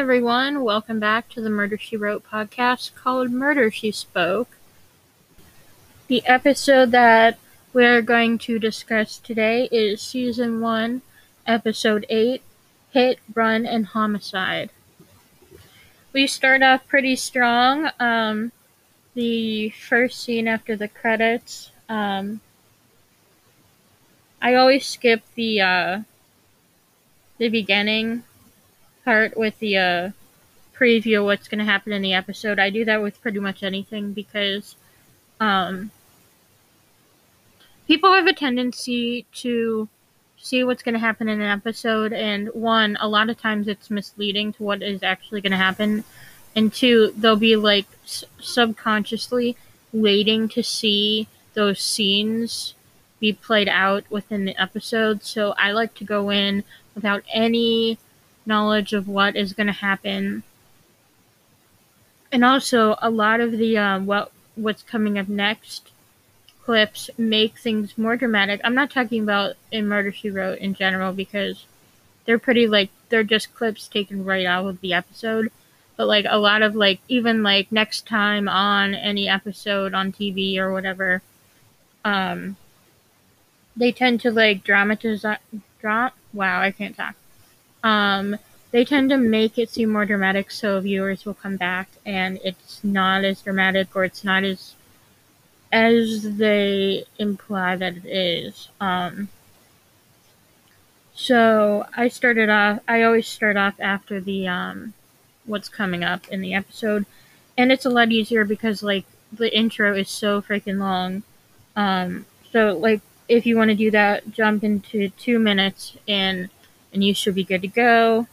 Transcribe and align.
everyone. 0.00 0.64
Welcome 0.64 0.98
back 0.98 1.28
to 1.28 1.42
the 1.42 1.50
Murder 1.50 1.76
She 1.76 1.94
Wrote 1.94 2.24
podcast 2.24 2.94
called 2.94 3.30
Murder 3.30 3.70
She 3.70 3.90
Spoke. 3.90 4.56
The 6.06 6.24
episode 6.24 6.90
that 6.92 7.38
we're 7.74 8.00
going 8.00 8.38
to 8.38 8.58
discuss 8.58 9.18
today 9.18 9.68
is 9.70 10.00
Season 10.00 10.62
1, 10.62 11.02
Episode 11.46 12.06
8 12.08 12.40
Hit, 12.92 13.18
Run, 13.34 13.66
and 13.66 13.84
Homicide. 13.84 14.70
We 16.14 16.26
start 16.26 16.62
off 16.62 16.88
pretty 16.88 17.14
strong. 17.14 17.90
Um, 18.00 18.52
the 19.12 19.68
first 19.68 20.22
scene 20.22 20.48
after 20.48 20.76
the 20.76 20.88
credits. 20.88 21.72
Um, 21.90 22.40
I 24.40 24.54
always 24.54 24.86
skip 24.86 25.22
the 25.34 25.60
uh, 25.60 26.00
the 27.36 27.50
beginning 27.50 28.24
part 29.04 29.36
with 29.36 29.58
the 29.58 29.76
uh, 29.76 30.10
preview 30.74 31.18
of 31.18 31.24
what's 31.26 31.48
going 31.48 31.58
to 31.58 31.64
happen 31.64 31.92
in 31.92 32.02
the 32.02 32.14
episode. 32.14 32.58
I 32.58 32.70
do 32.70 32.84
that 32.86 33.02
with 33.02 33.20
pretty 33.20 33.38
much 33.38 33.62
anything 33.62 34.12
because 34.12 34.76
um, 35.40 35.90
people 37.86 38.12
have 38.12 38.26
a 38.26 38.32
tendency 38.32 39.26
to 39.34 39.88
see 40.38 40.64
what's 40.64 40.82
going 40.82 40.94
to 40.94 40.98
happen 40.98 41.28
in 41.28 41.40
an 41.40 41.50
episode, 41.50 42.12
and 42.12 42.48
one, 42.48 42.96
a 43.00 43.08
lot 43.08 43.28
of 43.28 43.38
times 43.38 43.68
it's 43.68 43.90
misleading 43.90 44.52
to 44.54 44.62
what 44.62 44.82
is 44.82 45.02
actually 45.02 45.40
going 45.40 45.50
to 45.50 45.58
happen, 45.58 46.02
and 46.56 46.72
two, 46.72 47.12
they'll 47.16 47.36
be 47.36 47.56
like 47.56 47.86
s- 48.04 48.24
subconsciously 48.40 49.56
waiting 49.92 50.48
to 50.48 50.62
see 50.62 51.28
those 51.54 51.80
scenes 51.80 52.74
be 53.18 53.32
played 53.34 53.68
out 53.68 54.04
within 54.10 54.46
the 54.46 54.60
episode. 54.60 55.22
So 55.22 55.52
I 55.58 55.72
like 55.72 55.94
to 55.96 56.04
go 56.04 56.30
in 56.30 56.64
without 56.94 57.22
any 57.32 57.98
knowledge 58.46 58.92
of 58.92 59.08
what 59.08 59.36
is 59.36 59.52
going 59.52 59.66
to 59.66 59.72
happen. 59.72 60.42
And 62.32 62.44
also, 62.44 62.96
a 63.02 63.10
lot 63.10 63.40
of 63.40 63.52
the 63.52 63.76
uh, 63.76 64.00
what 64.00 64.30
what's 64.54 64.82
coming 64.82 65.18
up 65.18 65.28
next 65.28 65.90
clips 66.62 67.10
make 67.18 67.58
things 67.58 67.98
more 67.98 68.16
dramatic. 68.16 68.60
I'm 68.62 68.74
not 68.74 68.90
talking 68.90 69.22
about 69.22 69.56
in 69.72 69.88
Murder 69.88 70.12
She 70.12 70.30
Wrote 70.30 70.58
in 70.58 70.74
general 70.74 71.12
because 71.12 71.64
they're 72.24 72.38
pretty 72.38 72.68
like 72.68 72.90
they're 73.08 73.24
just 73.24 73.54
clips 73.54 73.88
taken 73.88 74.24
right 74.24 74.46
out 74.46 74.66
of 74.66 74.80
the 74.80 74.92
episode. 74.92 75.50
But 75.96 76.06
like 76.06 76.26
a 76.28 76.38
lot 76.38 76.62
of 76.62 76.76
like 76.76 77.00
even 77.08 77.42
like 77.42 77.72
next 77.72 78.06
time 78.06 78.48
on 78.48 78.94
any 78.94 79.28
episode 79.28 79.94
on 79.94 80.12
TV 80.12 80.58
or 80.58 80.72
whatever, 80.72 81.22
um, 82.04 82.56
they 83.76 83.92
tend 83.92 84.20
to 84.20 84.30
like 84.30 84.62
dramatize 84.62 85.24
drop. 85.80 86.14
Wow, 86.32 86.60
I 86.60 86.70
can't 86.70 86.96
talk. 86.96 87.16
Um, 87.82 88.36
they 88.70 88.84
tend 88.84 89.10
to 89.10 89.16
make 89.16 89.58
it 89.58 89.70
seem 89.70 89.90
more 89.90 90.06
dramatic 90.06 90.50
so 90.50 90.80
viewers 90.80 91.24
will 91.24 91.34
come 91.34 91.56
back 91.56 91.88
and 92.06 92.38
it's 92.44 92.84
not 92.84 93.24
as 93.24 93.42
dramatic 93.42 93.96
or 93.96 94.04
it's 94.04 94.22
not 94.22 94.44
as 94.44 94.74
as 95.72 96.36
they 96.36 97.04
imply 97.18 97.76
that 97.76 97.96
it 97.96 98.06
is. 98.06 98.68
Um, 98.80 99.28
so 101.14 101.86
I 101.96 102.08
started 102.08 102.48
off. 102.48 102.80
I 102.88 103.02
always 103.02 103.28
start 103.28 103.56
off 103.56 103.74
after 103.78 104.20
the 104.20 104.48
um, 104.48 104.94
what's 105.44 105.68
coming 105.68 106.02
up 106.02 106.26
in 106.28 106.40
the 106.40 106.54
episode, 106.54 107.06
and 107.56 107.70
it's 107.70 107.86
a 107.86 107.90
lot 107.90 108.10
easier 108.10 108.44
because 108.44 108.82
like 108.82 109.04
the 109.32 109.54
intro 109.56 109.94
is 109.94 110.08
so 110.08 110.42
freaking 110.42 110.78
long. 110.78 111.22
Um, 111.76 112.26
so 112.52 112.76
like 112.76 113.00
if 113.28 113.46
you 113.46 113.56
want 113.56 113.70
to 113.70 113.76
do 113.76 113.90
that, 113.92 114.30
jump 114.32 114.64
into 114.64 115.10
two 115.10 115.38
minutes 115.38 115.96
and 116.08 116.48
and 116.92 117.04
you 117.04 117.14
should 117.14 117.34
be 117.34 117.44
good 117.44 117.62
to 117.62 117.68
go. 117.68 118.26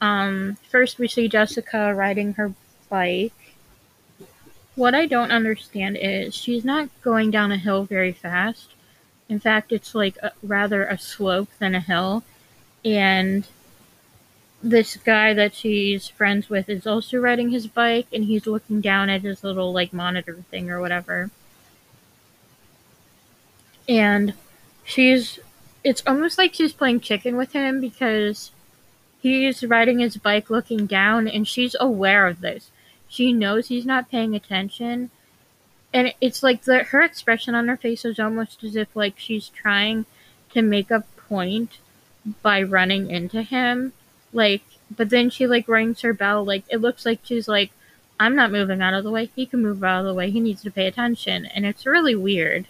Um, 0.00 0.56
first, 0.70 0.98
we 0.98 1.08
see 1.08 1.28
Jessica 1.28 1.94
riding 1.94 2.34
her 2.34 2.52
bike. 2.88 3.32
What 4.74 4.94
I 4.94 5.06
don't 5.06 5.30
understand 5.30 5.96
is 6.00 6.34
she's 6.34 6.64
not 6.64 6.88
going 7.02 7.30
down 7.30 7.52
a 7.52 7.56
hill 7.56 7.84
very 7.84 8.12
fast. 8.12 8.70
In 9.28 9.38
fact, 9.38 9.72
it's 9.72 9.94
like 9.94 10.16
a, 10.18 10.32
rather 10.42 10.84
a 10.84 10.98
slope 10.98 11.48
than 11.58 11.74
a 11.74 11.80
hill. 11.80 12.24
And 12.84 13.46
this 14.62 14.96
guy 14.96 15.32
that 15.34 15.54
she's 15.54 16.08
friends 16.08 16.48
with 16.50 16.68
is 16.68 16.86
also 16.86 17.18
riding 17.18 17.50
his 17.50 17.66
bike, 17.66 18.06
and 18.12 18.24
he's 18.24 18.46
looking 18.46 18.80
down 18.80 19.08
at 19.08 19.22
his 19.22 19.44
little 19.44 19.72
like 19.72 19.92
monitor 19.92 20.44
thing 20.50 20.70
or 20.70 20.80
whatever. 20.80 21.30
And 23.88 24.34
she's 24.84 25.38
it's 25.84 26.02
almost 26.06 26.38
like 26.38 26.54
she's 26.54 26.72
playing 26.72 27.00
chicken 27.00 27.36
with 27.36 27.52
him 27.52 27.80
because 27.80 28.50
he's 29.20 29.62
riding 29.62 29.98
his 29.98 30.16
bike 30.16 30.48
looking 30.48 30.86
down 30.86 31.28
and 31.28 31.46
she's 31.46 31.76
aware 31.78 32.26
of 32.26 32.40
this. 32.40 32.70
She 33.06 33.32
knows 33.32 33.68
he's 33.68 33.86
not 33.86 34.10
paying 34.10 34.34
attention. 34.34 35.10
And 35.92 36.12
it's 36.20 36.42
like 36.42 36.64
the, 36.64 36.84
her 36.84 37.02
expression 37.02 37.54
on 37.54 37.68
her 37.68 37.76
face 37.76 38.04
is 38.04 38.18
almost 38.18 38.64
as 38.64 38.74
if 38.74 38.96
like 38.96 39.18
she's 39.18 39.48
trying 39.48 40.06
to 40.52 40.62
make 40.62 40.90
a 40.90 41.04
point 41.28 41.78
by 42.42 42.62
running 42.62 43.10
into 43.10 43.42
him. 43.42 43.92
Like 44.32 44.62
but 44.94 45.10
then 45.10 45.28
she 45.28 45.46
like 45.46 45.68
rings 45.68 46.00
her 46.00 46.14
bell 46.14 46.44
like 46.44 46.64
it 46.70 46.80
looks 46.80 47.04
like 47.04 47.20
she's 47.22 47.46
like 47.46 47.70
I'm 48.18 48.36
not 48.36 48.52
moving 48.52 48.80
out 48.80 48.94
of 48.94 49.04
the 49.04 49.10
way. 49.10 49.30
He 49.36 49.44
can 49.44 49.62
move 49.62 49.82
out 49.82 50.00
of 50.00 50.06
the 50.06 50.14
way. 50.14 50.30
He 50.30 50.40
needs 50.40 50.62
to 50.62 50.70
pay 50.70 50.86
attention. 50.86 51.46
And 51.46 51.66
it's 51.66 51.84
really 51.84 52.14
weird. 52.14 52.66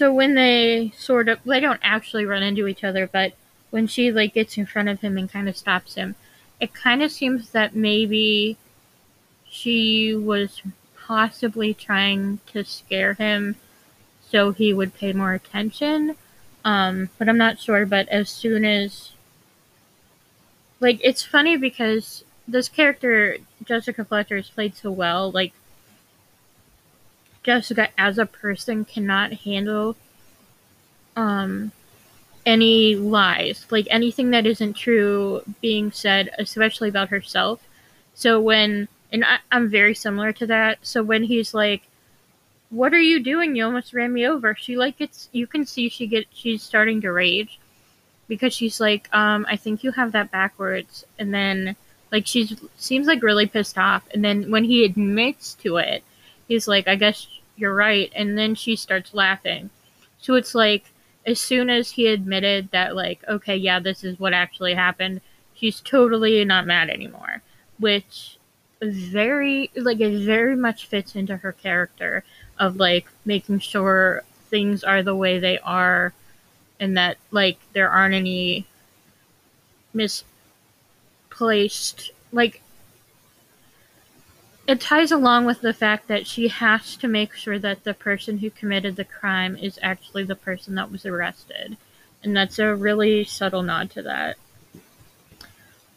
So 0.00 0.10
when 0.10 0.34
they 0.34 0.94
sort 0.96 1.28
of 1.28 1.44
they 1.44 1.60
don't 1.60 1.78
actually 1.82 2.24
run 2.24 2.42
into 2.42 2.66
each 2.66 2.84
other, 2.84 3.06
but 3.06 3.34
when 3.68 3.86
she 3.86 4.10
like 4.10 4.32
gets 4.32 4.56
in 4.56 4.64
front 4.64 4.88
of 4.88 5.02
him 5.02 5.18
and 5.18 5.30
kind 5.30 5.46
of 5.46 5.58
stops 5.58 5.94
him, 5.94 6.14
it 6.58 6.72
kind 6.72 7.02
of 7.02 7.12
seems 7.12 7.50
that 7.50 7.76
maybe 7.76 8.56
she 9.46 10.14
was 10.14 10.62
possibly 10.96 11.74
trying 11.74 12.40
to 12.46 12.64
scare 12.64 13.12
him 13.12 13.56
so 14.26 14.52
he 14.52 14.72
would 14.72 14.94
pay 14.94 15.12
more 15.12 15.34
attention. 15.34 16.16
Um, 16.64 17.10
but 17.18 17.28
I'm 17.28 17.36
not 17.36 17.60
sure. 17.60 17.84
But 17.84 18.08
as 18.08 18.30
soon 18.30 18.64
as 18.64 19.10
like 20.80 20.98
it's 21.04 21.22
funny 21.22 21.58
because 21.58 22.24
this 22.48 22.70
character 22.70 23.36
Jessica 23.64 24.06
Fletcher 24.06 24.38
is 24.38 24.48
played 24.48 24.74
so 24.74 24.90
well, 24.90 25.30
like 25.30 25.52
Jessica 27.42 27.88
as 27.98 28.18
a 28.18 28.26
person 28.26 28.84
cannot 28.84 29.32
handle 29.32 29.96
um 31.16 31.72
any 32.46 32.96
lies, 32.96 33.66
like 33.70 33.86
anything 33.90 34.30
that 34.30 34.46
isn't 34.46 34.74
true 34.74 35.42
being 35.60 35.92
said, 35.92 36.30
especially 36.38 36.88
about 36.88 37.10
herself. 37.10 37.60
So 38.14 38.40
when 38.40 38.88
and 39.12 39.24
I, 39.24 39.38
I'm 39.50 39.68
very 39.68 39.94
similar 39.94 40.32
to 40.34 40.46
that. 40.46 40.78
So 40.82 41.02
when 41.02 41.24
he's 41.24 41.52
like, 41.54 41.82
"What 42.70 42.94
are 42.94 43.00
you 43.00 43.22
doing? 43.22 43.56
You 43.56 43.64
almost 43.64 43.92
ran 43.92 44.12
me 44.12 44.26
over," 44.26 44.54
she 44.54 44.76
like 44.76 44.98
gets 44.98 45.28
you 45.32 45.46
can 45.46 45.66
see 45.66 45.88
she 45.88 46.06
get 46.06 46.26
she's 46.32 46.62
starting 46.62 47.00
to 47.02 47.12
rage 47.12 47.58
because 48.28 48.54
she's 48.54 48.80
like, 48.80 49.08
um, 49.14 49.46
"I 49.48 49.56
think 49.56 49.84
you 49.84 49.92
have 49.92 50.12
that 50.12 50.30
backwards," 50.30 51.04
and 51.18 51.34
then 51.34 51.76
like 52.12 52.26
she 52.26 52.56
seems 52.76 53.06
like 53.06 53.22
really 53.22 53.46
pissed 53.46 53.78
off, 53.78 54.04
and 54.14 54.24
then 54.24 54.50
when 54.50 54.64
he 54.64 54.84
admits 54.84 55.54
to 55.54 55.76
it, 55.78 56.02
he's 56.50 56.66
like, 56.66 56.88
I 56.88 56.96
guess 56.96 57.28
you're 57.56 57.74
right. 57.74 58.12
And 58.14 58.36
then 58.36 58.56
she 58.56 58.74
starts 58.74 59.14
laughing. 59.14 59.70
So 60.18 60.34
it's 60.34 60.54
like, 60.54 60.90
as 61.24 61.40
soon 61.40 61.70
as 61.70 61.92
he 61.92 62.08
admitted 62.08 62.70
that, 62.72 62.96
like, 62.96 63.22
okay, 63.28 63.56
yeah, 63.56 63.78
this 63.78 64.02
is 64.02 64.18
what 64.18 64.32
actually 64.32 64.74
happened, 64.74 65.20
she's 65.54 65.80
totally 65.80 66.44
not 66.44 66.66
mad 66.66 66.90
anymore. 66.90 67.42
Which 67.78 68.36
very, 68.82 69.70
like, 69.76 70.00
it 70.00 70.24
very 70.24 70.56
much 70.56 70.86
fits 70.86 71.14
into 71.14 71.36
her 71.36 71.52
character 71.52 72.24
of, 72.58 72.76
like, 72.76 73.06
making 73.24 73.60
sure 73.60 74.24
things 74.48 74.82
are 74.82 75.04
the 75.04 75.14
way 75.14 75.38
they 75.38 75.60
are 75.60 76.12
and 76.80 76.96
that, 76.96 77.16
like, 77.30 77.58
there 77.74 77.90
aren't 77.90 78.14
any 78.14 78.66
misplaced, 79.94 82.10
like, 82.32 82.60
it 84.70 84.80
ties 84.80 85.10
along 85.10 85.46
with 85.46 85.62
the 85.62 85.72
fact 85.72 86.06
that 86.06 86.28
she 86.28 86.46
has 86.46 86.94
to 86.94 87.08
make 87.08 87.34
sure 87.34 87.58
that 87.58 87.82
the 87.82 87.92
person 87.92 88.38
who 88.38 88.48
committed 88.50 88.94
the 88.94 89.04
crime 89.04 89.56
is 89.56 89.80
actually 89.82 90.22
the 90.22 90.36
person 90.36 90.76
that 90.76 90.92
was 90.92 91.04
arrested. 91.04 91.76
And 92.22 92.36
that's 92.36 92.56
a 92.60 92.76
really 92.76 93.24
subtle 93.24 93.64
nod 93.64 93.90
to 93.90 94.02
that. 94.02 94.36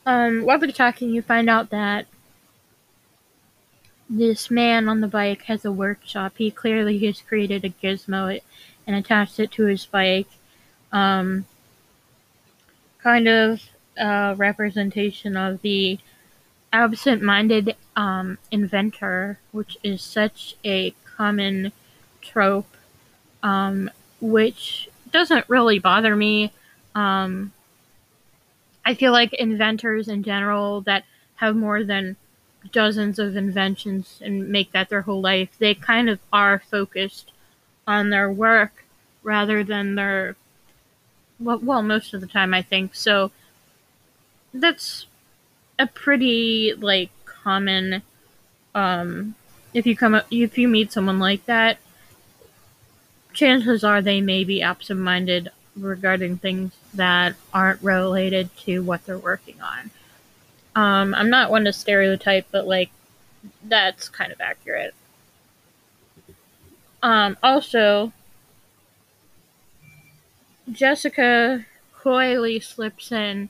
Um, 0.07 0.41
while 0.41 0.57
they're 0.57 0.71
talking, 0.71 1.11
you 1.11 1.21
find 1.21 1.51
out 1.51 1.69
that 1.69 2.07
this 4.09 4.49
man 4.49 4.89
on 4.89 5.01
the 5.01 5.07
bike 5.07 5.43
has 5.43 5.63
a 5.65 5.71
workshop. 5.71 6.33
He 6.39 6.49
clearly 6.49 6.97
has 7.05 7.21
created 7.21 7.63
a 7.63 7.69
gizmo 7.69 8.41
and 8.87 8.95
attached 8.95 9.39
it 9.39 9.51
to 9.51 9.65
his 9.65 9.85
bike. 9.85 10.29
Um, 10.91 11.45
kind 13.03 13.27
of 13.27 13.61
a 13.97 14.33
representation 14.35 15.37
of 15.37 15.61
the 15.61 15.99
absent-minded 16.73 17.75
um, 17.95 18.37
inventor, 18.51 19.39
which 19.51 19.77
is 19.83 20.01
such 20.01 20.55
a 20.65 20.91
common 21.15 21.71
trope, 22.21 22.75
um, 23.43 23.89
which 24.19 24.89
doesn't 25.11 25.47
really 25.47 25.79
bother 25.79 26.15
me. 26.15 26.51
Um, 26.95 27.53
I 28.83 28.95
feel 28.95 29.11
like 29.11 29.33
inventors 29.33 30.07
in 30.07 30.23
general 30.23 30.81
that 30.81 31.05
have 31.35 31.55
more 31.55 31.83
than 31.83 32.17
dozens 32.71 33.19
of 33.19 33.35
inventions 33.35 34.19
and 34.21 34.49
make 34.49 34.71
that 34.71 34.89
their 34.89 35.01
whole 35.01 35.21
life, 35.21 35.49
they 35.59 35.75
kind 35.75 36.09
of 36.09 36.19
are 36.31 36.59
focused 36.59 37.31
on 37.85 38.09
their 38.09 38.31
work 38.31 38.83
rather 39.21 39.63
than 39.63 39.95
their 39.95 40.35
well, 41.39 41.59
well 41.59 41.81
most 41.81 42.13
of 42.13 42.21
the 42.21 42.27
time 42.27 42.53
I 42.53 42.61
think. 42.61 42.95
So 42.95 43.31
that's 44.53 45.05
a 45.79 45.87
pretty 45.87 46.73
like 46.77 47.09
common 47.25 48.01
um 48.75 49.35
if 49.73 49.85
you 49.85 49.95
come 49.95 50.15
up 50.15 50.25
if 50.31 50.57
you 50.57 50.67
meet 50.67 50.91
someone 50.91 51.19
like 51.19 51.45
that 51.45 51.77
chances 53.33 53.83
are 53.83 54.01
they 54.01 54.21
may 54.21 54.43
be 54.43 54.61
absent-minded 54.61 55.49
regarding 55.75 56.37
things 56.37 56.71
that 56.93 57.35
aren't 57.53 57.81
related 57.81 58.55
to 58.57 58.83
what 58.83 59.03
they're 59.05 59.17
working 59.17 59.59
on. 59.61 59.89
Um 60.75 61.13
i'm 61.15 61.29
not 61.29 61.49
one 61.51 61.65
to 61.65 61.73
stereotype 61.73 62.47
but 62.51 62.67
like 62.67 62.91
that's 63.63 64.07
kind 64.09 64.31
of 64.31 64.39
accurate. 64.39 64.93
Um 67.01 67.37
also 67.43 68.13
jessica 70.71 71.65
coyly 71.93 72.59
slips 72.59 73.11
in 73.11 73.49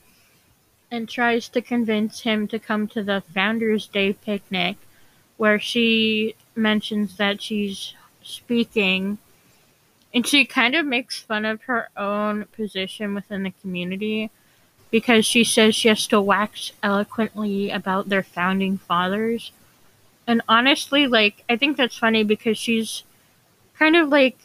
and 0.94 1.10
tries 1.10 1.50
to 1.50 1.60
convince 1.60 2.22
him 2.22 2.48
to 2.48 2.60
come 2.60 2.88
to 2.88 3.02
the 3.02 3.24
Founders 3.34 3.88
Day 3.88 4.14
picnic, 4.14 4.78
where 5.38 5.60
she 5.60 6.36
mentions 6.56 7.18
that 7.18 7.42
she's 7.42 7.96
speaking. 8.22 9.18
And 10.14 10.28
she 10.28 10.46
kind 10.46 10.76
of 10.76 10.86
makes 10.86 11.20
fun 11.20 11.46
of 11.46 11.64
her 11.64 11.90
own 11.98 12.46
position 12.56 13.16
within 13.16 13.42
the 13.42 13.54
community 13.60 14.30
because 14.92 15.26
she 15.26 15.44
says 15.44 15.74
she 15.74 15.88
has 15.88 16.06
to 16.08 16.22
wax 16.22 16.72
eloquently 16.84 17.72
about 17.72 18.10
their 18.10 18.22
founding 18.22 18.78
fathers. 18.78 19.52
And 20.28 20.44
honestly, 20.48 21.08
like, 21.08 21.44
I 21.50 21.58
think 21.58 21.76
that's 21.76 21.98
funny 21.98 22.24
because 22.24 22.60
she's 22.60 23.04
kind 23.80 23.96
of 23.96 24.10
like 24.10 24.38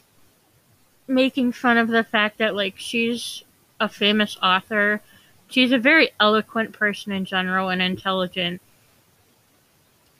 making 1.06 1.52
fun 1.52 1.76
of 1.76 1.88
the 1.88 2.04
fact 2.04 2.38
that, 2.38 2.54
like, 2.56 2.78
she's 2.78 3.44
a 3.78 3.90
famous 3.90 4.38
author 4.42 5.02
she's 5.48 5.72
a 5.72 5.78
very 5.78 6.10
eloquent 6.20 6.72
person 6.72 7.12
in 7.12 7.24
general 7.24 7.68
and 7.68 7.82
intelligent. 7.82 8.60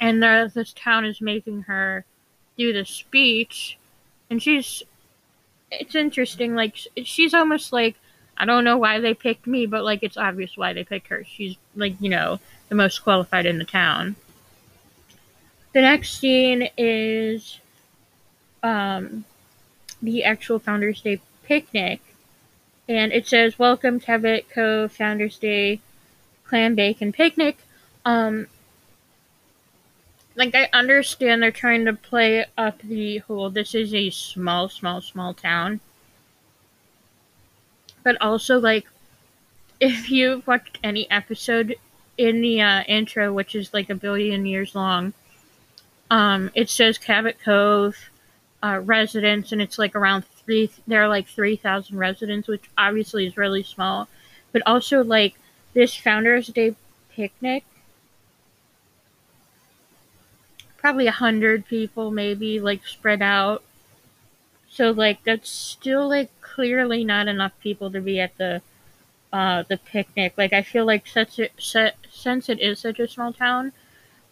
And 0.01 0.23
this 0.23 0.73
town 0.75 1.05
is 1.05 1.21
making 1.21 1.63
her 1.63 2.05
do 2.57 2.73
the 2.73 2.85
speech, 2.85 3.79
and 4.31 4.43
she's. 4.43 4.83
It's 5.71 5.95
interesting. 5.95 6.55
Like 6.55 6.77
she's 7.05 7.35
almost 7.35 7.73
like 7.73 7.97
I 8.37 8.45
don't 8.45 8.65
know 8.65 8.79
why 8.79 9.01
they 9.01 9.13
picked 9.13 9.47
me, 9.47 9.67
but 9.67 9.85
like 9.85 10.03
it's 10.03 10.17
obvious 10.17 10.57
why 10.57 10.73
they 10.73 10.85
picked 10.85 11.09
her. 11.09 11.25
She's 11.25 11.57
like 11.75 11.95
you 12.01 12.09
know 12.09 12.39
the 12.69 12.75
most 12.75 13.01
qualified 13.01 13.45
in 13.45 13.59
the 13.59 13.65
town. 13.65 14.17
The 15.75 15.83
next 15.83 16.19
scene 16.19 16.69
is 16.79 17.59
um, 18.63 19.25
the 20.01 20.25
actual 20.25 20.59
Founders 20.61 21.03
Day 21.03 21.21
picnic 21.43 22.01
and 22.89 23.13
it 23.13 23.27
says 23.27 23.59
welcome 23.59 24.01
Cabot 24.01 24.49
Cove 24.49 24.91
Founders 24.93 25.39
Day 25.39 25.81
Clam 26.45 26.75
Bacon 26.75 27.13
Picnic. 27.13 27.59
Um, 28.05 28.47
like 30.35 30.55
I 30.55 30.71
understand 30.73 31.43
they're 31.43 31.51
trying 31.51 31.85
to 31.85 31.93
play 31.93 32.47
up 32.57 32.81
the 32.81 33.19
whole 33.19 33.51
this 33.51 33.75
is 33.75 33.93
a 33.93 34.09
small, 34.09 34.71
small, 34.71 35.03
small 35.03 35.35
town. 35.35 35.81
But 38.03 38.17
also 38.23 38.59
like 38.59 38.87
if 39.81 40.11
you've 40.11 40.47
watched 40.47 40.79
any 40.83 41.11
episode 41.11 41.77
in 42.17 42.41
the 42.41 42.63
uh, 42.63 42.83
intro, 42.85 43.33
which 43.33 43.55
is 43.55 43.75
like 43.75 43.91
a 43.91 43.95
billion 43.95 44.47
years 44.47 44.75
long, 44.75 45.13
um, 46.11 46.51
it 46.55 46.71
says 46.71 46.97
Cabot 46.97 47.37
Cove 47.45 47.97
uh, 48.63 48.81
residents, 48.83 49.53
and 49.53 49.61
it's 49.61 49.79
like 49.79 49.95
around 49.95 50.25
three 50.49 50.71
there 50.87 51.03
are 51.03 51.09
like 51.09 51.27
3000 51.29 51.99
residents 51.99 52.49
which 52.49 52.65
obviously 52.79 53.27
is 53.27 53.37
really 53.37 53.63
small. 53.63 54.09
But 54.53 54.63
also 54.65 55.05
like 55.05 55.35
this 55.75 55.95
founders 55.95 56.47
day 56.49 56.75
picnic 57.15 57.65
probably 60.79 61.07
a 61.07 61.13
hundred 61.13 61.67
people 61.67 62.11
maybe 62.11 62.61
like 62.61 62.87
spread 62.87 63.21
out. 63.21 63.63
So 64.71 64.91
like 64.91 65.23
that's 65.25 65.51
still 65.51 66.09
like 66.09 66.31
clearly 66.41 67.05
not 67.05 67.29
enough 67.29 67.53
people 67.61 67.91
to 67.91 68.01
be 68.01 68.21
at 68.21 68.37
the 68.39 68.63
uh 69.33 69.65
the 69.69 69.77
picnic. 69.77 70.35
Like 70.39 70.55
i 70.55 70.63
feel 70.63 70.87
like 70.87 71.07
such 71.07 71.39
a 71.41 71.51
since 72.11 72.49
it 72.49 72.61
is 72.61 72.79
such 72.81 72.99
a 73.01 73.09
small 73.09 73.33
town 73.33 73.73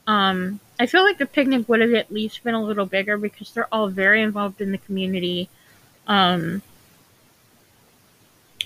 um 0.07 0.61
i 0.81 0.87
feel 0.87 1.03
like 1.05 1.19
the 1.19 1.27
picnic 1.27 1.69
would 1.69 1.81
have 1.81 1.95
at 1.95 2.13
least 2.13 2.45
been 2.45 2.55
a 2.55 2.63
little 2.63 2.87
bigger 2.87 3.17
because 3.19 3.53
they're 3.53 3.73
all 3.73 3.89
very 3.89 4.23
involved 4.23 4.61
in 4.61 4.73
the 4.73 4.79
community 4.79 5.49
um, 6.07 6.63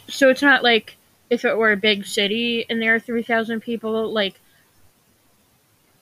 so 0.09 0.29
it's 0.29 0.43
not 0.43 0.63
like 0.63 0.97
if 1.31 1.45
it 1.45 1.57
were 1.57 1.73
a 1.73 1.77
big 1.77 2.05
city 2.07 2.67
and 2.69 2.83
there 2.83 2.95
are 2.95 3.01
3,000 3.01 3.61
people, 3.61 4.13
like, 4.13 4.41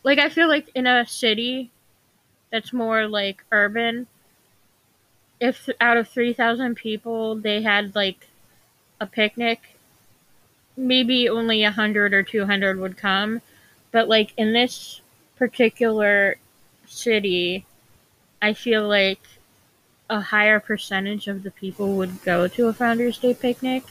like 0.02 0.18
I 0.18 0.28
feel 0.30 0.48
like 0.48 0.70
in 0.74 0.86
a 0.86 1.06
city 1.06 1.70
that's 2.50 2.72
more 2.72 3.06
like 3.06 3.44
urban, 3.52 4.06
if 5.40 5.68
out 5.80 5.96
of 5.96 6.08
3,000 6.08 6.74
people 6.74 7.36
they 7.36 7.62
had 7.62 7.94
like 7.94 8.26
a 9.00 9.06
picnic, 9.06 9.76
maybe 10.76 11.28
only 11.28 11.62
100 11.62 12.14
or 12.14 12.22
200 12.22 12.78
would 12.80 12.96
come. 12.96 13.42
But 13.92 14.08
like 14.08 14.32
in 14.36 14.52
this 14.52 15.00
particular 15.36 16.36
city, 16.86 17.66
I 18.40 18.54
feel 18.54 18.88
like 18.88 19.20
a 20.10 20.20
higher 20.20 20.60
percentage 20.60 21.28
of 21.28 21.42
the 21.42 21.50
people 21.50 21.96
would 21.96 22.22
go 22.22 22.48
to 22.48 22.68
a 22.68 22.72
Founders 22.72 23.18
Day 23.18 23.34
picnic. 23.34 23.84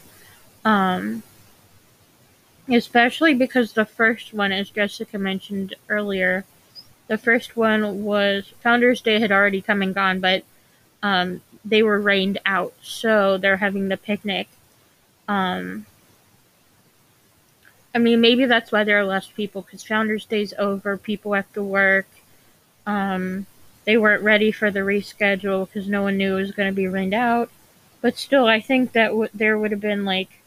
Um, 0.65 1.23
especially 2.69 3.33
because 3.33 3.73
the 3.73 3.85
first 3.85 4.33
one, 4.33 4.51
as 4.51 4.69
Jessica 4.69 5.17
mentioned 5.17 5.75
earlier, 5.89 6.45
the 7.07 7.17
first 7.17 7.55
one 7.55 8.03
was 8.03 8.53
Founders 8.61 9.01
Day 9.01 9.19
had 9.19 9.31
already 9.31 9.61
come 9.61 9.81
and 9.81 9.95
gone, 9.95 10.19
but 10.19 10.43
um, 11.01 11.41
they 11.63 11.83
were 11.83 11.99
rained 11.99 12.39
out, 12.45 12.73
so 12.81 13.37
they're 13.37 13.57
having 13.57 13.87
the 13.87 13.97
picnic. 13.97 14.47
Um, 15.27 15.85
I 17.95 17.99
mean, 17.99 18.21
maybe 18.21 18.45
that's 18.45 18.71
why 18.71 18.83
there 18.83 18.99
are 18.99 19.05
less 19.05 19.27
people 19.27 19.61
because 19.61 19.83
Founders 19.83 20.25
Day's 20.25 20.53
over, 20.57 20.97
people 20.97 21.33
have 21.33 21.51
to 21.53 21.63
work. 21.63 22.07
Um, 22.85 23.45
they 23.87 23.95
weren't 23.95 24.21
ready 24.21 24.51
for 24.51 24.69
the 24.69 24.81
reschedule 24.81 25.65
because 25.65 25.87
no 25.87 26.01
one 26.01 26.17
knew 26.17 26.35
it 26.35 26.41
was 26.41 26.51
going 26.51 26.67
to 26.69 26.75
be 26.75 26.89
rained 26.89 27.13
out. 27.13 27.49
But 28.01 28.17
still, 28.17 28.45
I 28.45 28.59
think 28.59 28.91
that 28.91 29.07
w- 29.07 29.29
there 29.33 29.57
would 29.57 29.71
have 29.71 29.79
been 29.79 30.03
like 30.03 30.41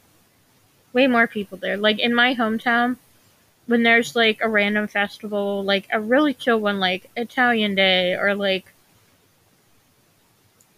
way 0.92 1.06
more 1.06 1.26
people 1.26 1.56
there. 1.56 1.78
Like 1.78 1.98
in 1.98 2.14
my 2.14 2.34
hometown, 2.34 2.98
when 3.66 3.82
there's 3.82 4.14
like 4.14 4.40
a 4.42 4.48
random 4.48 4.88
festival, 4.88 5.64
like 5.64 5.88
a 5.90 5.98
really 5.98 6.34
chill 6.34 6.60
one, 6.60 6.78
like 6.80 7.08
Italian 7.16 7.74
Day, 7.74 8.12
or 8.12 8.34
like 8.34 8.74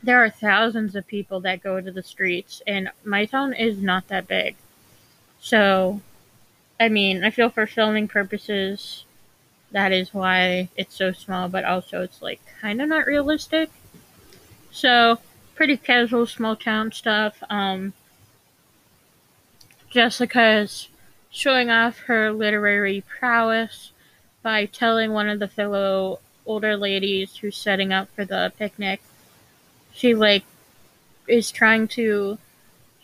there 0.01 0.25
are 0.25 0.31
thousands 0.31 0.95
of 0.95 1.05
people 1.09 1.41
that 1.41 1.65
go 1.65 1.81
to 1.81 1.91
the 1.91 2.03
streets, 2.05 2.63
and 2.65 2.91
my 3.05 3.25
town 3.25 3.55
is 3.55 3.79
not 3.79 4.07
that 4.07 4.29
big. 4.29 4.55
So, 5.41 6.01
I 6.79 6.89
mean, 6.89 7.25
I 7.25 7.31
feel 7.31 7.51
for 7.51 7.67
filming 7.67 8.07
purposes, 8.07 9.05
that 9.73 9.93
is 9.93 10.15
why 10.15 10.69
it's 10.77 10.95
so 10.95 11.13
small, 11.13 11.49
but 11.49 11.65
also 11.65 12.03
it's 12.03 12.23
like 12.23 12.41
kind 12.61 12.81
of 12.81 12.89
not 12.89 13.07
realistic. 13.07 13.71
So, 14.71 15.19
pretty 15.55 15.77
casual 15.77 16.27
small 16.27 16.57
town 16.57 16.93
stuff. 16.93 17.43
Um, 17.51 17.93
Jessica's 19.91 20.89
showing 21.31 21.71
off 21.71 21.99
her 22.01 22.33
literary 22.33 23.03
prowess 23.03 23.93
by 24.43 24.67
telling 24.67 25.13
one 25.13 25.29
of 25.29 25.39
the 25.39 25.49
fellow 25.49 26.21
older 26.47 26.77
ladies 26.77 27.37
who's 27.37 27.57
setting 27.57 27.93
up 27.93 28.09
for 28.15 28.25
the 28.25 28.53
picnic. 28.59 29.01
She 29.93 30.15
like 30.15 30.45
is 31.29 31.51
trying 31.51 31.89
to 31.89 32.39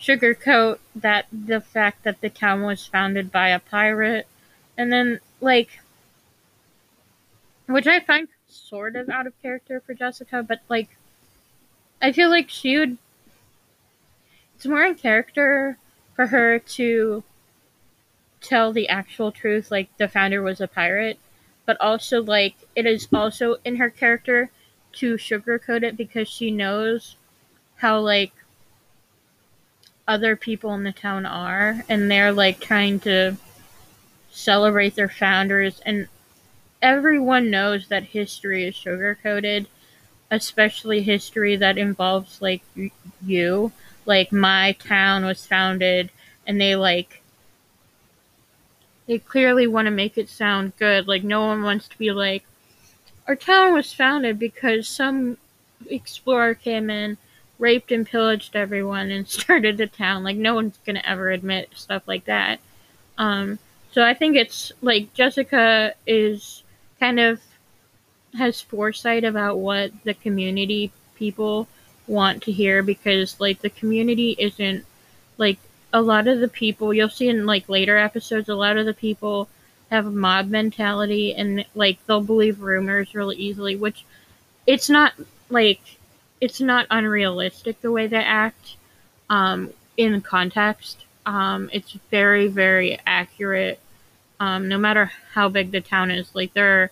sugarcoat 0.00 0.78
that 0.94 1.26
the 1.32 1.60
fact 1.60 2.04
that 2.04 2.20
the 2.20 2.30
town 2.30 2.62
was 2.62 2.86
founded 2.86 3.30
by 3.32 3.48
a 3.48 3.58
pirate 3.58 4.26
and 4.76 4.92
then 4.92 5.20
like 5.40 5.80
which 7.68 7.86
I 7.86 8.00
find 8.00 8.28
sort 8.48 8.96
of 8.96 9.08
out 9.10 9.26
of 9.26 9.40
character 9.42 9.80
for 9.80 9.94
Jessica, 9.94 10.42
but 10.42 10.60
like, 10.68 10.88
I 12.00 12.12
feel 12.12 12.30
like 12.30 12.48
she 12.48 12.78
would. 12.78 12.96
It's 14.56 14.66
more 14.66 14.82
in 14.82 14.94
character 14.94 15.78
for 16.16 16.26
her 16.26 16.58
to 16.58 17.22
tell 18.40 18.72
the 18.72 18.88
actual 18.88 19.30
truth, 19.30 19.70
like 19.70 19.94
the 19.98 20.08
founder 20.08 20.42
was 20.42 20.60
a 20.60 20.66
pirate, 20.66 21.18
but 21.66 21.80
also 21.80 22.22
like 22.22 22.54
it 22.74 22.86
is 22.86 23.06
also 23.12 23.56
in 23.64 23.76
her 23.76 23.90
character 23.90 24.50
to 24.94 25.14
sugarcoat 25.14 25.82
it 25.82 25.96
because 25.96 26.28
she 26.28 26.50
knows 26.50 27.16
how 27.76 28.00
like 28.00 28.32
other 30.08 30.34
people 30.34 30.72
in 30.74 30.84
the 30.84 30.92
town 30.92 31.26
are, 31.26 31.84
and 31.88 32.10
they're 32.10 32.32
like 32.32 32.60
trying 32.60 32.98
to 33.00 33.36
celebrate 34.30 34.94
their 34.94 35.08
founders. 35.08 35.80
And 35.84 36.08
everyone 36.82 37.50
knows 37.50 37.88
that 37.88 38.04
history 38.04 38.64
is 38.64 38.74
sugarcoated, 38.74 39.66
especially 40.30 41.02
history 41.02 41.56
that 41.56 41.78
involves 41.78 42.40
like 42.40 42.62
you. 43.24 43.72
Like 44.06 44.32
my 44.32 44.72
town 44.72 45.24
was 45.24 45.46
founded, 45.46 46.10
and 46.46 46.60
they 46.60 46.76
like 46.76 47.22
they 49.06 49.18
clearly 49.18 49.66
want 49.66 49.86
to 49.86 49.90
make 49.90 50.18
it 50.18 50.28
sound 50.28 50.76
good. 50.76 51.08
Like 51.08 51.24
no 51.24 51.40
one 51.46 51.62
wants 51.62 51.88
to 51.88 51.98
be 51.98 52.12
like, 52.12 52.44
our 53.26 53.36
town 53.36 53.72
was 53.72 53.92
founded 53.92 54.38
because 54.38 54.88
some 54.88 55.38
explorer 55.88 56.54
came 56.54 56.90
in 56.90 57.16
raped 57.58 57.90
and 57.90 58.06
pillaged 58.06 58.54
everyone 58.54 59.10
and 59.10 59.28
started 59.28 59.80
a 59.80 59.86
town. 59.86 60.22
Like 60.24 60.36
no 60.36 60.54
one's 60.54 60.78
gonna 60.86 61.02
ever 61.04 61.30
admit 61.30 61.70
stuff 61.74 62.02
like 62.06 62.24
that. 62.26 62.60
Um, 63.16 63.58
so 63.90 64.04
I 64.04 64.14
think 64.14 64.36
it's 64.36 64.70
like 64.80 65.12
Jessica 65.14 65.94
is 66.06 66.62
kind 67.00 67.20
of 67.20 67.40
has 68.36 68.60
foresight 68.60 69.24
about 69.24 69.58
what 69.58 69.90
the 70.04 70.14
community 70.14 70.92
people 71.16 71.66
want 72.06 72.42
to 72.42 72.52
hear 72.52 72.82
because 72.82 73.38
like 73.40 73.60
the 73.60 73.70
community 73.70 74.34
isn't 74.38 74.84
like 75.36 75.58
a 75.92 76.00
lot 76.00 76.26
of 76.28 76.40
the 76.40 76.48
people 76.48 76.92
you'll 76.92 77.08
see 77.08 77.28
in 77.28 77.46
like 77.46 77.68
later 77.68 77.96
episodes 77.96 78.48
a 78.48 78.54
lot 78.54 78.76
of 78.76 78.86
the 78.86 78.94
people 78.94 79.48
have 79.90 80.06
a 80.06 80.10
mob 80.10 80.48
mentality 80.48 81.34
and 81.34 81.64
like 81.74 81.98
they'll 82.06 82.20
believe 82.20 82.60
rumors 82.60 83.14
really 83.14 83.36
easily 83.36 83.76
which 83.76 84.04
it's 84.66 84.88
not 84.90 85.12
like 85.50 85.80
it's 86.40 86.60
not 86.60 86.86
unrealistic 86.90 87.80
the 87.80 87.90
way 87.90 88.06
they 88.06 88.16
act 88.16 88.76
um, 89.30 89.72
in 89.96 90.20
context. 90.20 91.04
Um, 91.26 91.68
it's 91.72 91.92
very, 92.10 92.48
very 92.48 92.98
accurate. 93.06 93.80
Um, 94.40 94.68
no 94.68 94.78
matter 94.78 95.10
how 95.32 95.48
big 95.48 95.72
the 95.72 95.80
town 95.80 96.10
is, 96.10 96.34
like 96.34 96.54
they're, 96.54 96.90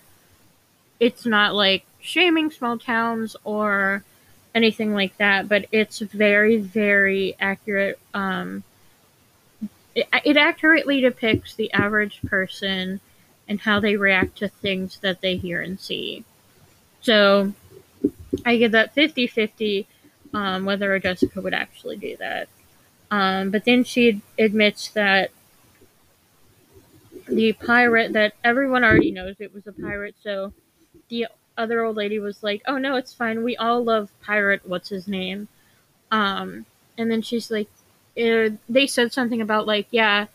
it's 0.99 1.25
not 1.25 1.55
like 1.55 1.85
shaming 1.99 2.51
small 2.51 2.77
towns 2.77 3.35
or 3.43 4.03
anything 4.53 4.93
like 4.93 5.15
that, 5.17 5.47
but 5.47 5.65
it's 5.71 5.99
very, 5.99 6.57
very 6.57 7.35
accurate. 7.39 7.99
Um, 8.13 8.63
it, 9.95 10.07
it 10.25 10.37
accurately 10.37 11.01
depicts 11.01 11.55
the 11.55 11.71
average 11.71 12.21
person 12.25 12.99
and 13.47 13.61
how 13.61 13.79
they 13.79 13.95
react 13.95 14.37
to 14.39 14.47
things 14.47 14.99
that 14.99 15.21
they 15.21 15.37
hear 15.37 15.61
and 15.61 15.79
see. 15.79 16.25
So 17.01 17.53
I 18.45 18.57
give 18.57 18.73
that 18.73 18.93
50 18.93 19.27
50 19.27 19.87
um, 20.33 20.65
whether 20.65 20.97
Jessica 20.99 21.41
would 21.41 21.53
actually 21.53 21.97
do 21.97 22.17
that. 22.17 22.49
Um, 23.09 23.49
but 23.51 23.63
then 23.65 23.83
she 23.83 24.21
admits 24.37 24.89
that 24.89 25.31
the 27.27 27.53
pirate 27.53 28.13
that 28.13 28.33
everyone 28.43 28.83
already 28.83 29.11
knows 29.11 29.35
it 29.39 29.53
was 29.53 29.67
a 29.67 29.73
pirate, 29.73 30.15
so 30.23 30.53
the 31.09 31.27
other 31.57 31.83
old 31.83 31.97
lady 31.97 32.19
was 32.19 32.43
like, 32.43 32.61
"Oh 32.67 32.77
no, 32.77 32.95
it's 32.95 33.13
fine. 33.13 33.43
We 33.43 33.57
all 33.57 33.83
love 33.83 34.11
pirate. 34.23 34.61
What's 34.65 34.89
his 34.89 35.07
name?" 35.07 35.47
Um, 36.11 36.65
and 36.97 37.11
then 37.11 37.21
she's 37.23 37.51
like, 37.51 37.69
eh, 38.17 38.51
"They 38.69 38.87
said 38.87 39.13
something 39.13 39.41
about 39.41 39.67
like, 39.67 39.87
yeah, 39.91 40.27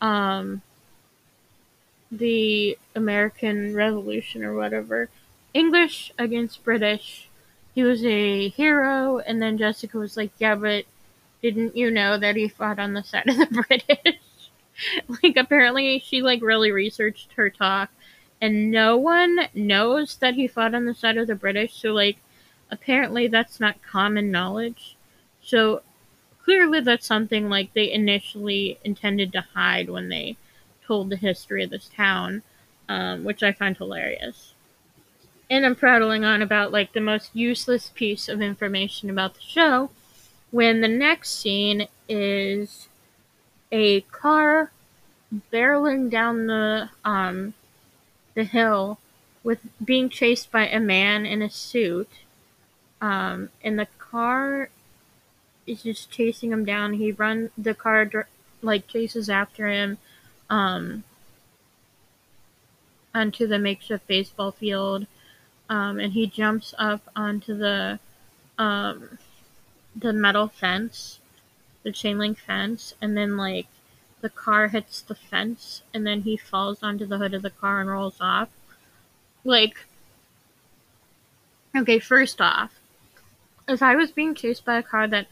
um, 0.00 0.62
the 2.10 2.78
American 2.94 3.74
Revolution 3.74 4.42
or 4.44 4.54
whatever, 4.54 5.08
English 5.54 6.12
against 6.18 6.64
British." 6.64 7.28
he 7.74 7.82
was 7.82 8.02
a 8.06 8.48
hero, 8.48 9.18
and 9.18 9.40
then 9.42 9.58
Jessica 9.58 9.98
was 9.98 10.16
like, 10.16 10.30
yeah, 10.38 10.54
but 10.54 10.86
didn't 11.42 11.76
you 11.76 11.90
know 11.90 12.18
that 12.18 12.36
he 12.36 12.48
fought 12.48 12.78
on 12.78 12.94
the 12.94 13.02
side 13.02 13.28
of 13.28 13.36
the 13.38 13.46
British? 13.68 14.20
like, 15.22 15.36
apparently 15.36 15.98
she, 15.98 16.22
like, 16.22 16.42
really 16.42 16.70
researched 16.70 17.32
her 17.34 17.50
talk, 17.50 17.90
and 18.40 18.70
no 18.70 18.96
one 18.96 19.48
knows 19.54 20.16
that 20.16 20.34
he 20.34 20.46
fought 20.46 20.74
on 20.74 20.84
the 20.84 20.94
side 20.94 21.16
of 21.16 21.26
the 21.26 21.34
British, 21.34 21.74
so, 21.74 21.92
like, 21.92 22.18
apparently 22.70 23.26
that's 23.26 23.60
not 23.60 23.82
common 23.82 24.30
knowledge. 24.30 24.96
So, 25.42 25.82
clearly 26.44 26.80
that's 26.80 27.06
something, 27.06 27.48
like, 27.48 27.72
they 27.74 27.90
initially 27.90 28.78
intended 28.84 29.32
to 29.32 29.40
hide 29.54 29.90
when 29.90 30.08
they 30.08 30.36
told 30.86 31.10
the 31.10 31.16
history 31.16 31.64
of 31.64 31.70
this 31.70 31.88
town, 31.94 32.42
um, 32.88 33.24
which 33.24 33.42
I 33.42 33.52
find 33.52 33.76
hilarious 33.76 34.54
and 35.50 35.64
I'm 35.64 35.76
prattling 35.76 36.24
on 36.24 36.42
about 36.42 36.72
like 36.72 36.92
the 36.92 37.00
most 37.00 37.30
useless 37.34 37.90
piece 37.94 38.28
of 38.28 38.40
information 38.40 39.10
about 39.10 39.34
the 39.34 39.40
show 39.40 39.90
when 40.50 40.80
the 40.80 40.88
next 40.88 41.38
scene 41.40 41.88
is 42.08 42.85
a 43.72 44.00
car 44.02 44.70
barreling 45.52 46.10
down 46.10 46.46
the 46.46 46.88
um 47.04 47.54
the 48.34 48.44
hill 48.44 48.98
with 49.42 49.58
being 49.84 50.08
chased 50.08 50.50
by 50.50 50.66
a 50.66 50.80
man 50.80 51.26
in 51.26 51.42
a 51.42 51.50
suit. 51.50 52.10
Um 53.00 53.50
and 53.62 53.78
the 53.78 53.88
car 53.98 54.70
is 55.66 55.82
just 55.82 56.10
chasing 56.10 56.52
him 56.52 56.64
down. 56.64 56.94
He 56.94 57.12
run 57.12 57.50
the 57.58 57.74
car 57.74 58.28
like 58.62 58.86
chases 58.86 59.28
after 59.28 59.68
him 59.68 59.98
um 60.48 61.04
onto 63.16 63.46
the 63.46 63.58
makeshift 63.58 64.06
baseball 64.06 64.52
field. 64.52 65.06
Um, 65.68 65.98
and 65.98 66.12
he 66.12 66.26
jumps 66.26 66.74
up 66.78 67.00
onto 67.16 67.56
the 67.56 67.98
um, 68.58 69.18
the 69.96 70.12
metal 70.12 70.48
fence, 70.48 71.18
the 71.86 71.92
chain 71.92 72.18
link 72.18 72.38
fence, 72.38 72.92
and 73.00 73.16
then 73.16 73.38
like 73.38 73.66
the 74.20 74.28
car 74.28 74.68
hits 74.68 75.00
the 75.00 75.14
fence, 75.14 75.82
and 75.94 76.06
then 76.06 76.22
he 76.22 76.36
falls 76.36 76.82
onto 76.82 77.06
the 77.06 77.16
hood 77.16 77.32
of 77.32 77.42
the 77.42 77.50
car 77.50 77.80
and 77.80 77.88
rolls 77.88 78.16
off. 78.20 78.48
Like, 79.44 79.86
okay, 81.74 81.98
first 81.98 82.40
off, 82.40 82.72
if 83.68 83.82
I 83.82 83.94
was 83.94 84.10
being 84.10 84.34
chased 84.34 84.64
by 84.64 84.78
a 84.78 84.82
car 84.82 85.06
that 85.06 85.28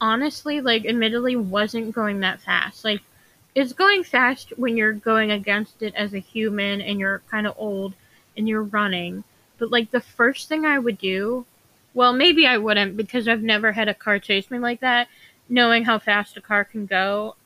honestly, 0.00 0.60
like, 0.60 0.86
admittedly 0.86 1.36
wasn't 1.36 1.92
going 1.92 2.20
that 2.20 2.40
fast, 2.40 2.84
like, 2.84 3.02
it's 3.54 3.72
going 3.72 4.04
fast 4.04 4.52
when 4.56 4.76
you're 4.76 4.92
going 4.92 5.32
against 5.32 5.82
it 5.82 5.94
as 5.96 6.14
a 6.14 6.18
human 6.20 6.80
and 6.80 7.00
you're 7.00 7.22
kind 7.30 7.46
of 7.46 7.54
old 7.58 7.94
and 8.36 8.48
you're 8.48 8.62
running 8.62 9.24
but 9.58 9.70
like 9.70 9.90
the 9.90 10.00
first 10.00 10.48
thing 10.48 10.64
I 10.64 10.78
would 10.78 10.98
do, 10.98 11.46
well, 11.94 12.12
maybe 12.12 12.46
I 12.46 12.58
wouldn't 12.58 12.96
because 12.96 13.26
I've 13.28 13.42
never 13.42 13.72
had 13.72 13.88
a 13.88 13.94
car 13.94 14.18
chase 14.18 14.50
me 14.50 14.58
like 14.58 14.80
that. 14.80 15.08
Knowing 15.48 15.84
how 15.84 15.98
fast 15.98 16.36
a 16.36 16.40
car 16.40 16.64
can 16.64 16.86
go, 16.86 17.36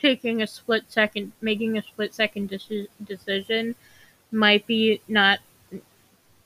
taking 0.00 0.42
a 0.42 0.46
split 0.46 0.84
second, 0.88 1.32
making 1.40 1.76
a 1.78 1.82
split 1.82 2.14
second 2.14 2.50
deci- 2.50 2.88
decision 3.04 3.74
might 4.32 4.66
be 4.66 5.00
not, 5.06 5.38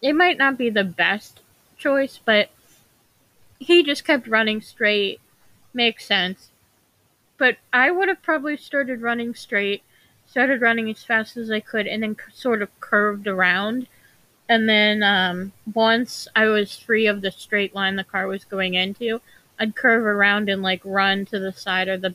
it 0.03 0.13
might 0.15 0.39
not 0.39 0.59
be 0.59 0.69
the 0.71 0.85
best 0.85 1.41
choice, 1.79 2.21
but 2.25 2.51
he 3.59 3.83
just 3.83 4.05
kept 4.05 4.27
running 4.27 4.61
straight. 4.61 5.21
Makes 5.73 6.07
sense. 6.07 6.51
But 7.39 7.57
I 7.73 7.91
would 7.91 8.09
have 8.09 8.23
probably 8.23 8.57
started 8.57 9.01
running 9.01 9.35
straight, 9.35 9.83
started 10.27 10.61
running 10.61 10.91
as 10.91 11.05
fast 11.05 11.37
as 11.37 11.51
I 11.51 11.61
could, 11.61 11.87
and 11.87 12.03
then 12.03 12.17
sort 12.33 12.61
of 12.61 12.81
curved 12.81 13.27
around 13.27 13.87
and 14.51 14.69
then 14.69 15.05
um, 15.05 15.53
once 15.75 16.27
I 16.35 16.47
was 16.47 16.77
free 16.77 17.07
of 17.07 17.23
the 17.23 17.31
straight 17.31 17.73
line 17.73 17.95
the 17.95 18.03
car 18.03 18.27
was 18.27 18.45
going 18.45 18.75
into, 18.75 19.21
I'd 19.61 19.77
curve 19.77 20.05
around 20.05 20.49
and 20.49 20.63
like 20.63 20.81
run 20.85 21.27
to 21.27 21.39
the 21.39 21.53
side 21.53 21.87
or 21.87 21.97
the 21.97 22.15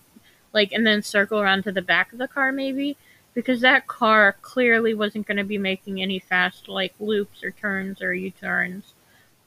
like, 0.53 0.73
and 0.73 0.85
then 0.85 1.01
circle 1.01 1.39
around 1.39 1.63
to 1.63 1.71
the 1.71 1.81
back 1.81 2.11
of 2.11 2.19
the 2.19 2.27
car 2.27 2.51
maybe, 2.51 2.97
because 3.33 3.61
that 3.61 3.87
car 3.87 4.35
clearly 4.41 4.93
wasn't 4.93 5.27
going 5.27 5.37
to 5.37 5.43
be 5.45 5.57
making 5.57 6.01
any 6.01 6.19
fast 6.19 6.67
like 6.67 6.93
loops 6.99 7.43
or 7.43 7.51
turns 7.51 8.01
or 8.01 8.13
U 8.13 8.31
turns. 8.31 8.93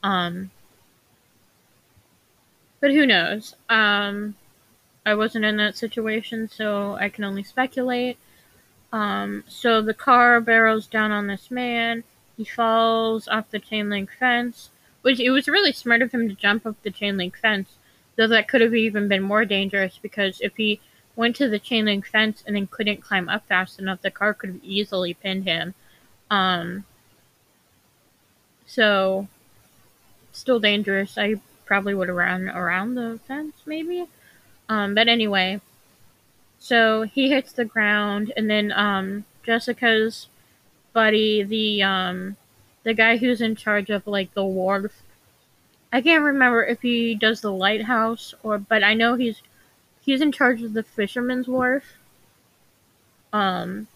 Um, 0.02 0.50
but 2.80 2.92
who 2.92 3.04
knows? 3.04 3.54
Um, 3.68 4.36
I 5.04 5.14
wasn't 5.14 5.44
in 5.44 5.56
that 5.56 5.76
situation, 5.76 6.48
so 6.48 6.96
I 7.00 7.08
can 7.08 7.24
only 7.24 7.42
speculate. 7.42 8.16
Um, 8.92 9.44
so 9.48 9.82
the 9.82 9.92
car 9.92 10.40
barrels 10.40 10.86
down 10.86 11.10
on 11.10 11.26
this 11.26 11.50
man 11.50 12.04
he 12.38 12.44
falls 12.44 13.26
off 13.26 13.50
the 13.50 13.58
chain 13.58 13.90
link 13.90 14.12
fence, 14.12 14.70
which 15.02 15.18
it 15.18 15.30
was 15.30 15.48
really 15.48 15.72
smart 15.72 16.02
of 16.02 16.12
him 16.12 16.28
to 16.28 16.36
jump 16.36 16.64
off 16.64 16.76
the 16.84 16.90
chain 16.90 17.16
link 17.16 17.36
fence, 17.36 17.77
though 18.18 18.26
that 18.26 18.48
could 18.48 18.60
have 18.60 18.74
even 18.74 19.06
been 19.06 19.22
more 19.22 19.44
dangerous 19.44 19.98
because 20.02 20.40
if 20.40 20.56
he 20.56 20.80
went 21.14 21.36
to 21.36 21.48
the 21.48 21.58
chain 21.58 21.84
link 21.84 22.04
fence 22.04 22.42
and 22.44 22.56
then 22.56 22.66
couldn't 22.66 23.00
climb 23.00 23.28
up 23.28 23.46
fast 23.46 23.78
enough, 23.78 24.02
the 24.02 24.10
car 24.10 24.34
could 24.34 24.50
have 24.50 24.64
easily 24.64 25.14
pinned 25.14 25.44
him. 25.44 25.72
Um, 26.28 26.84
so, 28.66 29.28
still 30.32 30.58
dangerous. 30.58 31.16
I 31.16 31.36
probably 31.64 31.94
would 31.94 32.08
have 32.08 32.16
run 32.16 32.48
around 32.48 32.96
the 32.96 33.20
fence, 33.28 33.54
maybe. 33.64 34.06
Um, 34.68 34.96
but 34.96 35.06
anyway, 35.06 35.60
so 36.58 37.02
he 37.02 37.30
hits 37.30 37.52
the 37.52 37.64
ground, 37.64 38.32
and 38.36 38.50
then 38.50 38.72
um, 38.72 39.24
Jessica's 39.44 40.26
buddy, 40.92 41.44
the 41.44 41.82
um 41.84 42.36
the 42.82 42.94
guy 42.94 43.16
who's 43.16 43.40
in 43.40 43.54
charge 43.54 43.90
of 43.90 44.06
like 44.06 44.34
the 44.34 44.44
wharf. 44.44 45.02
I 45.92 46.02
can't 46.02 46.22
remember 46.24 46.64
if 46.64 46.82
he 46.82 47.14
does 47.14 47.40
the 47.40 47.52
lighthouse 47.52 48.34
or 48.42 48.58
but 48.58 48.82
I 48.82 48.94
know 48.94 49.14
he's 49.14 49.42
he's 50.00 50.20
in 50.20 50.32
charge 50.32 50.62
of 50.62 50.74
the 50.74 50.82
fisherman's 50.82 51.48
wharf. 51.48 51.84
Um, 53.32 53.88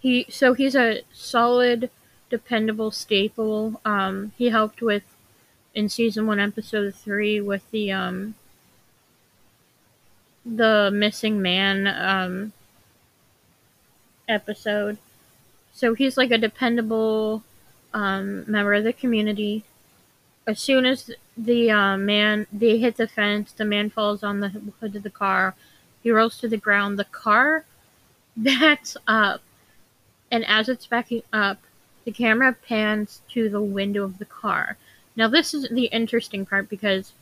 he 0.00 0.26
so 0.28 0.54
he's 0.54 0.74
a 0.74 1.02
solid, 1.12 1.90
dependable 2.30 2.90
staple. 2.90 3.80
Um, 3.84 4.32
he 4.36 4.50
helped 4.50 4.82
with 4.82 5.04
in 5.74 5.88
season 5.88 6.26
one, 6.26 6.40
episode 6.40 6.94
three, 6.94 7.40
with 7.40 7.70
the 7.70 7.92
um 7.92 8.34
the 10.44 10.90
missing 10.92 11.42
man 11.42 11.86
um 11.86 12.52
episode. 14.28 14.98
So 15.72 15.94
he's 15.94 16.16
like 16.16 16.30
a 16.30 16.38
dependable 16.38 17.42
um, 17.92 18.50
member 18.50 18.74
of 18.74 18.84
the 18.84 18.92
community. 18.92 19.64
As 20.46 20.60
soon 20.60 20.86
as 20.86 21.10
the 21.36 21.70
uh, 21.70 21.96
man 21.96 22.46
they 22.52 22.78
hit 22.78 22.96
the 22.96 23.08
fence, 23.08 23.52
the 23.52 23.64
man 23.64 23.90
falls 23.90 24.22
on 24.22 24.40
the 24.40 24.48
hood 24.48 24.96
of 24.96 25.02
the 25.02 25.10
car. 25.10 25.54
He 26.02 26.10
rolls 26.10 26.38
to 26.38 26.48
the 26.48 26.56
ground. 26.56 26.98
The 26.98 27.04
car 27.04 27.64
backs 28.36 28.96
up, 29.06 29.42
and 30.30 30.44
as 30.44 30.68
it's 30.68 30.86
backing 30.86 31.22
up, 31.32 31.58
the 32.04 32.12
camera 32.12 32.52
pans 32.52 33.22
to 33.30 33.48
the 33.48 33.62
window 33.62 34.04
of 34.04 34.18
the 34.18 34.24
car. 34.24 34.76
Now, 35.16 35.28
this 35.28 35.54
is 35.54 35.68
the 35.70 35.86
interesting 35.86 36.46
part 36.46 36.68
because 36.68 37.12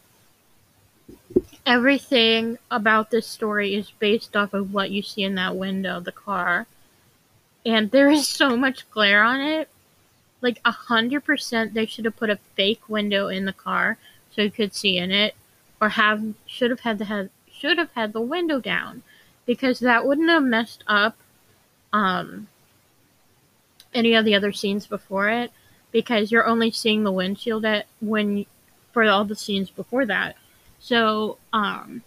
everything 1.65 2.59
about 2.71 3.11
this 3.11 3.27
story 3.27 3.75
is 3.75 3.91
based 3.99 4.37
off 4.37 4.53
of 4.53 4.75
what 4.75 4.91
you 4.91 5.01
see 5.01 5.23
in 5.23 5.37
that 5.37 5.57
window 5.57 5.97
of 5.97 6.05
the 6.05 6.13
car 6.13 6.67
and 7.67 7.91
there 7.91 8.11
is 8.11 8.29
so 8.29 8.57
much 8.57 8.89
glare 8.91 9.23
on 9.23 9.41
it. 9.41 9.69
Like 10.45 10.61
a 10.63 10.73
hundred 10.73 11.25
percent, 11.25 11.73
they 11.73 11.87
should 11.87 12.05
have 12.05 12.17
put 12.17 12.29
a 12.29 12.39
fake 12.55 12.87
window 12.87 13.29
in 13.29 13.47
the 13.47 13.53
car 13.55 13.97
so 14.31 14.43
you 14.43 14.51
could 14.51 14.75
see 14.75 14.99
in 14.99 15.11
it, 15.11 15.35
or 15.81 15.89
have 16.01 16.35
should 16.45 16.71
have 16.71 16.81
had 16.81 16.99
the 16.99 17.07
head 17.07 17.31
should 17.51 17.79
have 17.79 17.93
had 17.95 18.13
the 18.13 18.21
window 18.21 18.61
down, 18.61 19.03
because 19.47 19.79
that 19.81 20.07
wouldn't 20.07 20.29
have 20.29 20.43
messed 20.43 20.85
up 20.87 21.17
um 21.95 22.49
any 23.95 24.13
of 24.13 24.27
the 24.27 24.35
other 24.35 24.53
scenes 24.53 24.87
before 24.87 25.31
it, 25.31 25.51
because 25.93 26.31
you're 26.31 26.47
only 26.47 26.71
seeing 26.71 27.05
the 27.05 27.13
windshield 27.21 27.65
at 27.65 27.87
when 28.03 28.45
for 28.93 29.05
all 29.05 29.25
the 29.25 29.35
scenes 29.45 29.71
before 29.71 30.05
that. 30.05 30.37
So 30.79 31.39
um 31.55 32.03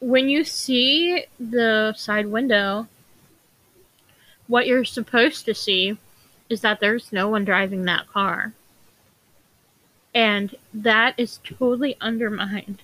when 0.00 0.28
you 0.28 0.42
see 0.42 1.26
the 1.38 1.94
side 1.96 2.26
window, 2.26 2.88
what 4.48 4.66
you're 4.66 4.84
supposed 4.84 5.44
to 5.46 5.54
see 5.54 5.98
is 6.48 6.60
that 6.60 6.80
there's 6.80 7.12
no 7.12 7.28
one 7.28 7.44
driving 7.44 7.84
that 7.84 8.08
car. 8.08 8.52
And 10.14 10.54
that 10.72 11.14
is 11.18 11.40
totally 11.44 11.96
undermined 12.00 12.82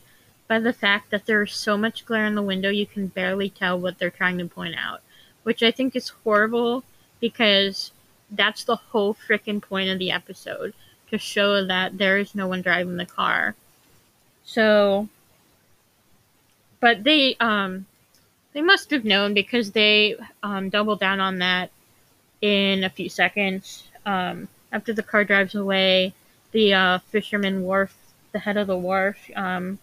by 0.48 0.58
the 0.58 0.72
fact 0.72 1.10
that 1.10 1.26
there's 1.26 1.54
so 1.54 1.76
much 1.76 2.04
glare 2.04 2.26
in 2.26 2.34
the 2.34 2.42
window 2.42 2.68
you 2.68 2.86
can 2.86 3.06
barely 3.06 3.48
tell 3.48 3.78
what 3.78 3.98
they're 3.98 4.10
trying 4.10 4.38
to 4.38 4.46
point 4.46 4.74
out. 4.76 5.00
Which 5.44 5.62
I 5.62 5.70
think 5.70 5.96
is 5.96 6.08
horrible 6.08 6.84
because 7.20 7.90
that's 8.30 8.64
the 8.64 8.76
whole 8.76 9.14
freaking 9.14 9.62
point 9.62 9.90
of 9.90 9.98
the 9.98 10.10
episode 10.10 10.74
to 11.10 11.18
show 11.18 11.64
that 11.66 11.98
there 11.98 12.18
is 12.18 12.34
no 12.34 12.46
one 12.46 12.62
driving 12.62 12.96
the 12.96 13.06
car. 13.06 13.54
So, 14.44 15.08
but 16.80 17.04
they, 17.04 17.36
um, 17.38 17.86
they 18.52 18.62
must 18.62 18.90
have 18.90 19.04
known 19.04 19.34
because 19.34 19.72
they 19.72 20.16
um, 20.42 20.68
double 20.68 20.96
down 20.96 21.20
on 21.20 21.38
that 21.38 21.70
in 22.40 22.84
a 22.84 22.90
few 22.90 23.08
seconds. 23.08 23.84
Um, 24.04 24.48
after 24.72 24.92
the 24.92 25.02
car 25.02 25.24
drives 25.24 25.54
away, 25.54 26.14
the 26.52 26.74
uh, 26.74 26.98
fisherman 27.10 27.62
wharf, 27.62 27.94
the 28.32 28.38
head 28.38 28.56
of 28.56 28.66
the 28.66 28.76
wharf, 28.76 29.16
um, 29.36 29.78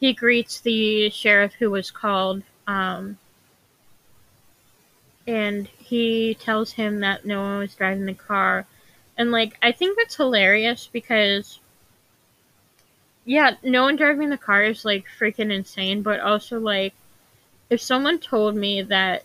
he 0.00 0.12
greets 0.12 0.60
the 0.60 1.10
sheriff 1.10 1.54
who 1.54 1.70
was 1.70 1.90
called, 1.92 2.42
um, 2.66 3.18
and 5.28 5.68
he 5.78 6.34
tells 6.34 6.72
him 6.72 7.00
that 7.00 7.24
no 7.24 7.40
one 7.40 7.58
was 7.58 7.74
driving 7.76 8.06
the 8.06 8.14
car. 8.14 8.66
And 9.16 9.30
like, 9.30 9.56
I 9.62 9.70
think 9.70 9.96
that's 9.96 10.16
hilarious 10.16 10.88
because, 10.92 11.60
yeah, 13.24 13.54
no 13.62 13.84
one 13.84 13.94
driving 13.94 14.30
the 14.30 14.36
car 14.38 14.64
is 14.64 14.84
like 14.84 15.04
freaking 15.20 15.52
insane, 15.52 16.02
but 16.02 16.18
also 16.18 16.58
like, 16.58 16.94
if 17.72 17.80
someone 17.80 18.18
told 18.18 18.54
me 18.54 18.82
that 18.82 19.24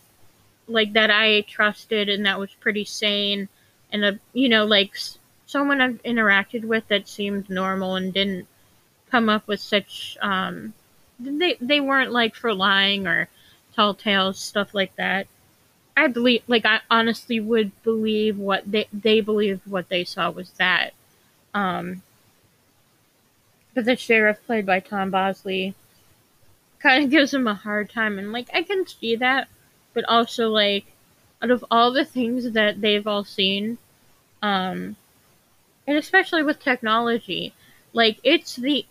like 0.68 0.94
that 0.94 1.10
I 1.10 1.42
trusted 1.42 2.08
and 2.08 2.24
that 2.24 2.38
was 2.38 2.50
pretty 2.54 2.86
sane 2.86 3.46
and 3.92 4.02
a 4.02 4.18
you 4.32 4.48
know 4.48 4.64
like 4.64 4.96
someone 5.44 5.82
I've 5.82 6.02
interacted 6.02 6.64
with 6.64 6.88
that 6.88 7.08
seemed 7.08 7.50
normal 7.50 7.96
and 7.96 8.10
didn't 8.10 8.46
come 9.10 9.28
up 9.28 9.46
with 9.46 9.60
such 9.60 10.16
um 10.22 10.72
they 11.20 11.58
they 11.60 11.78
weren't 11.78 12.10
like 12.10 12.34
for 12.34 12.54
lying 12.54 13.06
or 13.06 13.28
tall 13.76 13.92
tales 13.92 14.40
stuff 14.40 14.72
like 14.72 14.96
that. 14.96 15.26
I 15.94 16.06
believe 16.06 16.42
like 16.46 16.64
I 16.64 16.80
honestly 16.90 17.40
would 17.40 17.70
believe 17.82 18.38
what 18.38 18.62
they 18.70 18.88
they 18.94 19.20
believed 19.20 19.66
what 19.66 19.90
they 19.90 20.04
saw 20.04 20.30
was 20.30 20.52
that 20.52 20.94
um 21.52 22.00
but 23.74 23.84
the 23.84 23.96
sheriff 23.96 24.38
played 24.46 24.64
by 24.64 24.80
Tom 24.80 25.10
Bosley 25.10 25.74
kind 26.80 27.04
of 27.04 27.10
gives 27.10 27.34
him 27.34 27.46
a 27.46 27.54
hard 27.54 27.90
time. 27.90 28.18
And, 28.18 28.32
like, 28.32 28.48
I 28.54 28.62
can 28.62 28.86
see 28.86 29.16
that, 29.16 29.48
but 29.94 30.04
also, 30.04 30.48
like, 30.48 30.86
out 31.42 31.50
of 31.50 31.64
all 31.70 31.92
the 31.92 32.04
things 32.04 32.52
that 32.52 32.80
they've 32.80 33.06
all 33.06 33.24
seen, 33.24 33.78
um, 34.42 34.96
and 35.86 35.96
especially 35.96 36.42
with 36.42 36.60
technology, 36.60 37.52
like, 37.92 38.18
it's 38.22 38.56
the 38.56 38.84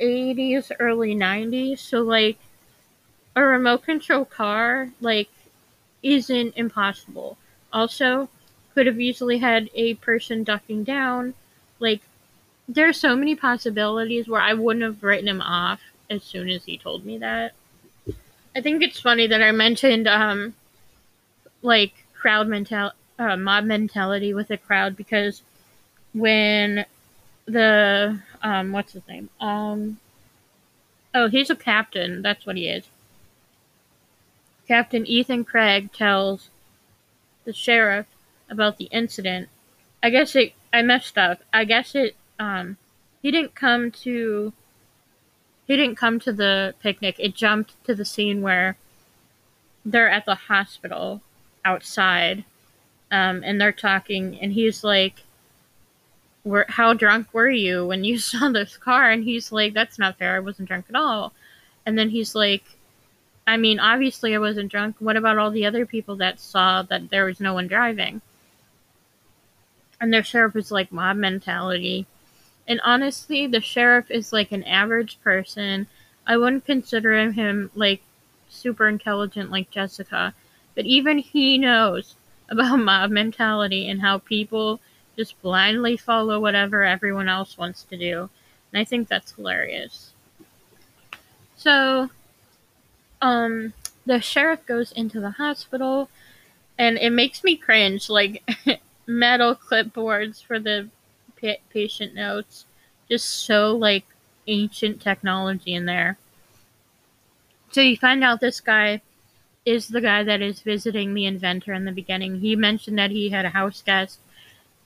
80s, 0.00 0.70
early 0.78 1.14
90s, 1.14 1.80
so, 1.80 2.02
like, 2.02 2.38
a 3.36 3.42
remote 3.42 3.82
control 3.82 4.24
car, 4.24 4.90
like, 5.00 5.28
isn't 6.02 6.54
impossible. 6.56 7.36
Also, 7.72 8.28
could 8.74 8.86
have 8.86 9.00
easily 9.00 9.38
had 9.38 9.70
a 9.74 9.94
person 9.94 10.44
ducking 10.44 10.84
down. 10.84 11.34
Like, 11.80 12.02
there's 12.68 12.98
so 12.98 13.16
many 13.16 13.34
possibilities 13.34 14.28
where 14.28 14.40
I 14.40 14.54
wouldn't 14.54 14.84
have 14.84 15.02
written 15.02 15.28
him 15.28 15.40
off 15.40 15.80
as 16.10 16.22
soon 16.22 16.48
as 16.48 16.64
he 16.64 16.76
told 16.78 17.04
me 17.04 17.18
that. 17.18 17.52
I 18.56 18.60
think 18.60 18.82
it's 18.82 19.00
funny 19.00 19.26
that 19.26 19.42
I 19.42 19.50
mentioned 19.52 20.06
um 20.06 20.54
like 21.62 22.04
crowd 22.14 22.46
mental 22.48 22.92
uh, 23.18 23.36
mob 23.36 23.64
mentality 23.64 24.34
with 24.34 24.50
a 24.50 24.56
crowd 24.56 24.96
because 24.96 25.42
when 26.12 26.86
the 27.46 28.20
um 28.42 28.72
what's 28.72 28.92
his 28.92 29.06
name? 29.08 29.28
Um 29.40 29.98
oh 31.14 31.28
he's 31.28 31.50
a 31.50 31.56
captain. 31.56 32.22
That's 32.22 32.46
what 32.46 32.56
he 32.56 32.68
is. 32.68 32.84
Captain 34.66 35.06
ethan 35.06 35.44
cragg 35.44 35.92
tells 35.92 36.48
the 37.44 37.52
sheriff 37.52 38.06
about 38.48 38.78
the 38.78 38.84
incident. 38.86 39.48
I 40.02 40.10
guess 40.10 40.36
it 40.36 40.52
i 40.72 40.82
messed 40.82 41.18
up. 41.18 41.40
I 41.52 41.64
guess 41.64 41.94
it 41.94 42.16
um 42.38 42.76
he 43.22 43.30
didn't 43.30 43.54
come 43.54 43.90
to 43.90 44.52
he 45.66 45.76
didn't 45.76 45.96
come 45.96 46.20
to 46.20 46.32
the 46.32 46.74
picnic. 46.80 47.16
It 47.18 47.34
jumped 47.34 47.82
to 47.84 47.94
the 47.94 48.04
scene 48.04 48.42
where 48.42 48.76
they're 49.84 50.10
at 50.10 50.26
the 50.26 50.34
hospital 50.34 51.22
outside, 51.64 52.44
um, 53.10 53.42
and 53.44 53.60
they're 53.60 53.72
talking, 53.72 54.38
and 54.40 54.52
he's 54.52 54.84
like, 54.84 55.22
"Where? 56.42 56.66
How 56.68 56.92
drunk 56.94 57.32
were 57.32 57.50
you 57.50 57.86
when 57.86 58.04
you 58.04 58.18
saw 58.30 58.48
this 58.50 58.76
car?" 58.76 59.10
And 59.10 59.24
he's 59.24 59.52
like, 59.52 59.74
"That's 59.74 59.98
not 59.98 60.18
fair. 60.18 60.36
I 60.36 60.40
wasn't 60.40 60.68
drunk 60.68 60.86
at 60.88 60.96
all." 60.96 61.32
And 61.86 61.98
then 61.98 62.10
he's 62.10 62.34
like, 62.34 62.64
"I 63.46 63.56
mean, 63.56 63.80
obviously 63.80 64.34
I 64.34 64.38
wasn't 64.38 64.70
drunk. 64.70 64.96
What 64.98 65.16
about 65.16 65.38
all 65.38 65.50
the 65.50 65.66
other 65.66 65.86
people 65.86 66.16
that 66.16 66.40
saw 66.40 66.82
that 66.82 67.10
there 67.10 67.24
was 67.26 67.40
no 67.40 67.54
one 67.54 67.68
driving?" 67.68 68.20
And 70.00 70.12
their 70.12 70.24
sheriff 70.24 70.54
was 70.54 70.70
like, 70.70 70.92
"Mob 70.92 71.16
mentality." 71.16 72.06
And 72.66 72.80
honestly, 72.82 73.46
the 73.46 73.60
sheriff 73.60 74.10
is 74.10 74.32
like 74.32 74.52
an 74.52 74.64
average 74.64 75.20
person. 75.22 75.86
I 76.26 76.36
wouldn't 76.36 76.64
consider 76.64 77.30
him 77.30 77.70
like 77.74 78.02
super 78.48 78.88
intelligent 78.88 79.50
like 79.50 79.70
Jessica, 79.70 80.34
but 80.74 80.86
even 80.86 81.18
he 81.18 81.58
knows 81.58 82.16
about 82.48 82.78
mob 82.78 83.10
mentality 83.10 83.88
and 83.88 84.00
how 84.00 84.18
people 84.18 84.80
just 85.16 85.40
blindly 85.42 85.96
follow 85.96 86.40
whatever 86.40 86.82
everyone 86.82 87.28
else 87.28 87.56
wants 87.56 87.84
to 87.84 87.96
do. 87.96 88.28
And 88.72 88.80
I 88.80 88.84
think 88.84 89.08
that's 89.08 89.32
hilarious. 89.32 90.12
So, 91.56 92.10
um, 93.22 93.72
the 94.04 94.20
sheriff 94.20 94.66
goes 94.66 94.90
into 94.92 95.20
the 95.20 95.30
hospital, 95.30 96.10
and 96.76 96.98
it 96.98 97.10
makes 97.10 97.44
me 97.44 97.56
cringe. 97.56 98.10
Like, 98.10 98.42
metal 99.06 99.54
clipboards 99.54 100.42
for 100.42 100.58
the 100.58 100.88
patient 101.70 102.14
notes. 102.14 102.66
Just 103.08 103.26
so 103.26 103.76
like 103.76 104.04
ancient 104.46 105.00
technology 105.00 105.74
in 105.74 105.86
there. 105.86 106.18
So 107.70 107.80
you 107.80 107.96
find 107.96 108.22
out 108.22 108.40
this 108.40 108.60
guy 108.60 109.02
is 109.64 109.88
the 109.88 110.00
guy 110.00 110.22
that 110.22 110.42
is 110.42 110.60
visiting 110.60 111.14
the 111.14 111.26
inventor 111.26 111.72
in 111.72 111.84
the 111.84 111.92
beginning. 111.92 112.40
He 112.40 112.54
mentioned 112.54 112.98
that 112.98 113.10
he 113.10 113.30
had 113.30 113.44
a 113.44 113.50
house 113.50 113.82
guest, 113.82 114.20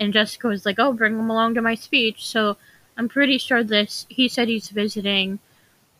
and 0.00 0.12
Jessica 0.12 0.48
was 0.48 0.64
like, 0.64 0.78
"Oh, 0.78 0.92
bring 0.92 1.18
him 1.18 1.30
along 1.30 1.54
to 1.54 1.62
my 1.62 1.74
speech." 1.74 2.26
So 2.26 2.56
I'm 2.96 3.08
pretty 3.08 3.38
sure 3.38 3.62
this. 3.62 4.06
He 4.08 4.28
said 4.28 4.48
he's 4.48 4.70
visiting 4.70 5.38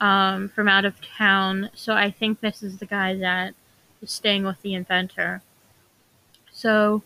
um, 0.01 0.49
from 0.49 0.69
out 0.69 0.85
of 0.85 1.01
town, 1.01 1.71
so 1.75 1.93
I 1.95 2.11
think 2.11 2.41
this 2.41 2.63
is 2.63 2.79
the 2.79 2.87
guy 2.87 3.15
that 3.17 3.55
is 4.01 4.11
staying 4.11 4.45
with 4.45 4.63
the 4.63 4.75
inventor. 4.75 5.43
So 6.53 7.03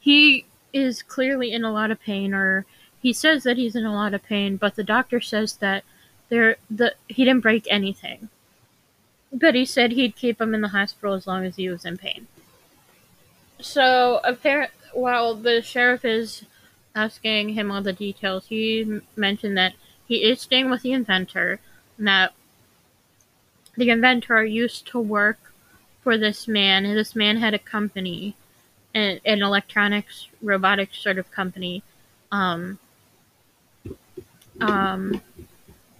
he 0.00 0.44
is 0.72 1.02
clearly 1.02 1.52
in 1.52 1.64
a 1.64 1.72
lot 1.72 1.90
of 1.90 2.00
pain, 2.00 2.32
or 2.34 2.64
he 3.00 3.12
says 3.12 3.42
that 3.42 3.56
he's 3.56 3.76
in 3.76 3.84
a 3.84 3.94
lot 3.94 4.14
of 4.14 4.22
pain, 4.22 4.56
but 4.56 4.74
the 4.76 4.84
doctor 4.84 5.20
says 5.20 5.56
that 5.56 5.84
there 6.28 6.56
the 6.70 6.94
he 7.08 7.24
didn't 7.24 7.42
break 7.42 7.66
anything. 7.70 8.28
But 9.32 9.54
he 9.54 9.64
said 9.64 9.92
he'd 9.92 10.16
keep 10.16 10.40
him 10.40 10.54
in 10.54 10.60
the 10.60 10.68
hospital 10.68 11.14
as 11.14 11.26
long 11.26 11.44
as 11.44 11.56
he 11.56 11.68
was 11.68 11.84
in 11.84 11.96
pain. 11.96 12.26
So 13.60 14.20
apparently, 14.24 14.76
while 14.92 15.34
the 15.34 15.62
sheriff 15.62 16.04
is 16.04 16.44
asking 16.94 17.50
him 17.50 17.70
all 17.70 17.82
the 17.82 17.92
details, 17.92 18.46
he 18.48 19.00
mentioned 19.16 19.56
that 19.56 19.74
he 20.06 20.16
is 20.24 20.40
staying 20.40 20.68
with 20.68 20.82
the 20.82 20.92
inventor, 20.92 21.60
and 21.96 22.06
that 22.06 22.32
the 23.76 23.88
inventor 23.88 24.44
used 24.44 24.86
to 24.88 25.00
work 25.00 25.52
for 26.02 26.18
this 26.18 26.46
man, 26.46 26.82
this 26.82 27.16
man 27.16 27.38
had 27.38 27.54
a 27.54 27.58
company, 27.58 28.36
an, 28.94 29.20
an 29.24 29.42
electronics, 29.42 30.28
robotics 30.40 30.98
sort 30.98 31.18
of 31.18 31.30
company, 31.30 31.82
um, 32.30 32.78
um, 34.60 35.20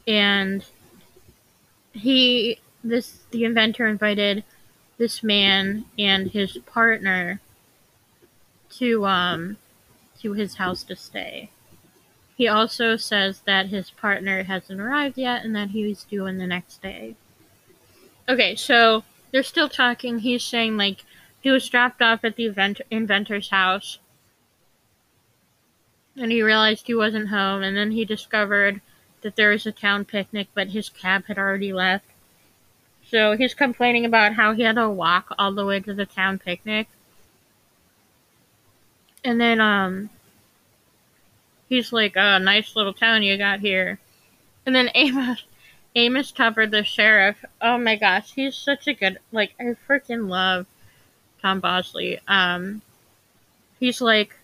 and 0.06 0.64
he, 1.92 2.58
this, 2.82 3.18
the 3.30 3.44
inventor 3.44 3.86
invited 3.86 4.44
this 4.98 5.22
man 5.22 5.84
and 5.98 6.30
his 6.30 6.58
partner 6.58 7.40
to, 8.70 9.04
um, 9.06 9.56
to 10.20 10.32
his 10.32 10.56
house 10.56 10.82
to 10.84 10.96
stay. 10.96 11.50
He 12.36 12.48
also 12.48 12.96
says 12.96 13.40
that 13.46 13.66
his 13.66 13.90
partner 13.90 14.44
hasn't 14.44 14.80
arrived 14.80 15.18
yet 15.18 15.44
and 15.44 15.54
that 15.54 15.70
he's 15.70 16.04
due 16.04 16.26
in 16.26 16.38
the 16.38 16.46
next 16.46 16.82
day. 16.82 17.14
Okay, 18.28 18.54
so 18.54 19.04
they're 19.30 19.42
still 19.42 19.68
talking. 19.68 20.20
He's 20.20 20.42
saying, 20.42 20.76
like, 20.76 21.04
he 21.42 21.50
was 21.50 21.68
dropped 21.68 22.00
off 22.00 22.24
at 22.24 22.36
the 22.36 22.46
inventor's 22.90 23.50
house. 23.50 23.98
And 26.16 26.30
he 26.30 26.42
realized 26.42 26.86
he 26.86 26.94
wasn't 26.94 27.28
home 27.28 27.62
and 27.62 27.76
then 27.76 27.90
he 27.90 28.04
discovered 28.04 28.80
that 29.22 29.36
there 29.36 29.50
was 29.50 29.66
a 29.66 29.72
town 29.72 30.04
picnic 30.04 30.48
but 30.54 30.68
his 30.68 30.88
cab 30.88 31.24
had 31.26 31.38
already 31.38 31.72
left. 31.72 32.04
So 33.04 33.36
he's 33.36 33.54
complaining 33.54 34.06
about 34.06 34.34
how 34.34 34.54
he 34.54 34.62
had 34.62 34.76
to 34.76 34.88
walk 34.88 35.34
all 35.38 35.52
the 35.52 35.66
way 35.66 35.80
to 35.80 35.92
the 35.92 36.06
town 36.06 36.38
picnic. 36.38 36.88
And 39.24 39.40
then 39.40 39.60
um 39.60 40.10
he's 41.68 41.92
like 41.92 42.16
oh, 42.16 42.38
nice 42.38 42.76
little 42.76 42.94
town 42.94 43.22
you 43.24 43.36
got 43.36 43.60
here. 43.60 43.98
And 44.64 44.76
then 44.76 44.90
amos 44.94 45.44
amos 45.96 46.30
Tupper, 46.30 46.66
the 46.66 46.84
sheriff. 46.84 47.44
Oh 47.60 47.78
my 47.78 47.96
gosh 47.96 48.32
he's 48.34 48.54
such 48.54 48.86
a 48.86 48.94
good 48.94 49.18
like 49.32 49.54
i 49.58 49.74
freaking 49.88 50.28
love 50.28 50.66
tom 51.42 51.60
bosley 51.60 52.18
um 52.28 52.80
he's 53.78 54.00
like 54.00 54.36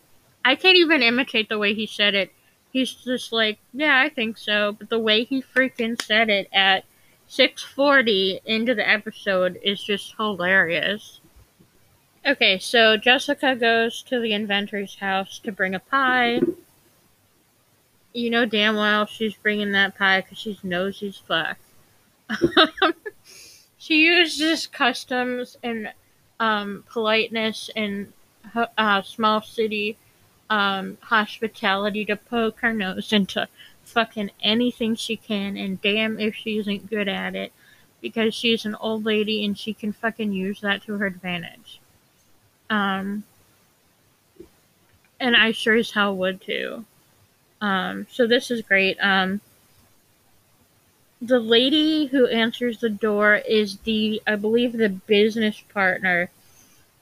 I 0.49 0.55
can't 0.55 0.79
even 0.79 1.03
imitate 1.03 1.51
the 1.51 1.59
way 1.59 1.75
he 1.75 1.87
said 1.87 2.15
it. 2.15 2.33
He's 2.73 2.93
just 2.93 3.33
like, 3.33 3.59
yeah, 3.75 4.01
I 4.01 4.09
think 4.09 4.39
so. 4.39 4.73
But 4.73 4.89
the 4.89 4.99
way 4.99 5.25
he 5.25 5.43
freaking 5.43 6.01
said 6.01 6.31
it 6.31 6.49
at 6.55 6.85
6:40 7.29 8.41
into 8.47 8.75
the 8.75 8.89
episode 8.89 9.59
is 9.63 9.83
just 9.83 10.15
hilarious. 10.17 11.21
Okay, 12.25 12.59
so 12.59 12.97
Jessica 12.97 13.55
goes 13.55 14.03
to 14.05 14.21
the 14.21 14.33
inventor's 14.33 14.97
house 14.97 15.39
to 15.41 15.53
bring 15.53 15.75
a 15.75 15.81
pie. 15.81 16.41
You 18.15 18.31
know 18.31 18.47
damn 18.47 18.77
well 18.77 19.05
she's 19.05 19.35
bringing 19.35 19.73
that 19.73 19.99
pie 19.99 20.23
because 20.23 20.39
she 20.39 20.59
knows 20.63 21.01
he's 21.01 21.19
fuck. 21.19 21.59
she 23.77 24.07
uses 24.07 24.67
customs 24.67 25.59
and 25.63 25.93
um, 26.41 26.85
politeness 26.91 27.71
and 27.75 28.13
uh, 28.77 29.03
small 29.03 29.43
city 29.43 29.97
um, 30.51 30.97
hospitality 31.03 32.05
to 32.05 32.17
poke 32.17 32.61
her 32.61 32.73
nose 32.73 33.13
into 33.13 33.49
fucking 33.85 34.31
anything 34.43 34.95
she 34.95 35.17
can, 35.17 35.57
and 35.57 35.81
damn 35.81 36.19
if 36.21 36.35
she 36.35 36.59
isn't 36.59 36.91
good 36.91 37.09
at 37.09 37.35
it, 37.35 37.53
because 38.01 38.35
she's 38.35 38.65
an 38.65 38.75
old 38.77 39.05
lady 39.05 39.45
and 39.45 39.59
she 39.59 39.75
can 39.75 39.93
fucking 39.93 40.33
use 40.33 40.61
that 40.61 40.83
to 40.83 40.97
her 40.99 41.07
advantage. 41.07 41.81
Um, 42.71 43.25
and 45.19 45.37
I 45.37 45.53
sure 45.53 45.75
as 45.75 45.91
hell 45.91 46.17
would 46.17 46.41
too. 46.41 46.85
Um, 47.61 48.07
so 48.11 48.27
this 48.27 48.51
is 48.51 48.63
great. 48.63 48.97
Um, 49.01 49.41
the 51.21 51.41
lady 51.41 52.07
who 52.07 52.27
answers 52.27 52.79
the 52.79 52.91
door 52.91 53.35
is 53.37 53.79
the, 53.79 54.23
I 54.27 54.37
believe, 54.37 54.73
the 54.73 54.89
business 54.89 55.61
partner 55.73 56.31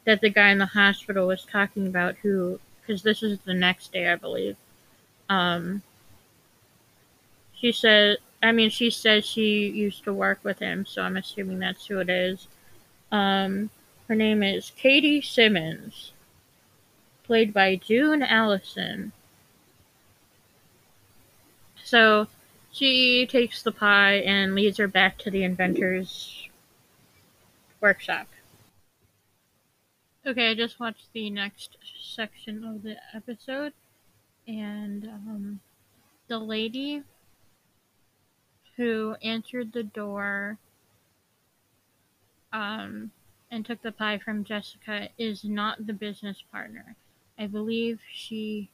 that 0.04 0.20
the 0.20 0.30
guy 0.30 0.50
in 0.50 0.58
the 0.58 0.66
hospital 0.66 1.26
was 1.26 1.44
talking 1.44 1.86
about 1.86 2.16
who 2.16 2.60
because 2.80 3.02
this 3.02 3.22
is 3.22 3.40
the 3.40 3.54
next 3.54 3.92
day, 3.92 4.08
I 4.08 4.14
believe. 4.14 4.56
Um, 5.28 5.82
she 7.52 7.72
said, 7.72 8.18
I 8.42 8.52
mean, 8.52 8.70
she 8.70 8.90
says 8.90 9.26
she 9.26 9.66
used 9.68 10.04
to 10.04 10.12
work 10.12 10.38
with 10.44 10.60
him, 10.60 10.86
so 10.86 11.02
I'm 11.02 11.16
assuming 11.16 11.58
that's 11.58 11.86
who 11.86 11.98
it 11.98 12.08
is. 12.08 12.46
Um, 13.10 13.70
her 14.08 14.14
name 14.14 14.42
is 14.42 14.70
Katie 14.76 15.20
Simmons, 15.20 16.12
played 17.24 17.52
by 17.52 17.74
June 17.74 18.22
Allyson. 18.22 19.10
So 21.82 22.28
she 22.76 23.26
takes 23.26 23.62
the 23.62 23.72
pie 23.72 24.16
and 24.16 24.54
leads 24.54 24.76
her 24.76 24.86
back 24.86 25.16
to 25.16 25.30
the 25.30 25.42
inventor's 25.42 26.48
workshop. 27.80 28.26
Okay, 30.26 30.50
I 30.50 30.54
just 30.54 30.78
watched 30.78 31.08
the 31.14 31.30
next 31.30 31.78
section 32.02 32.64
of 32.64 32.82
the 32.82 32.96
episode, 33.14 33.72
and 34.46 35.06
um, 35.06 35.60
the 36.28 36.38
lady 36.38 37.02
who 38.76 39.16
answered 39.22 39.72
the 39.72 39.84
door 39.84 40.58
um, 42.52 43.10
and 43.50 43.64
took 43.64 43.80
the 43.80 43.92
pie 43.92 44.18
from 44.18 44.44
Jessica 44.44 45.08
is 45.16 45.44
not 45.44 45.86
the 45.86 45.94
business 45.94 46.42
partner. 46.52 46.94
I 47.38 47.46
believe 47.46 48.00
she 48.12 48.68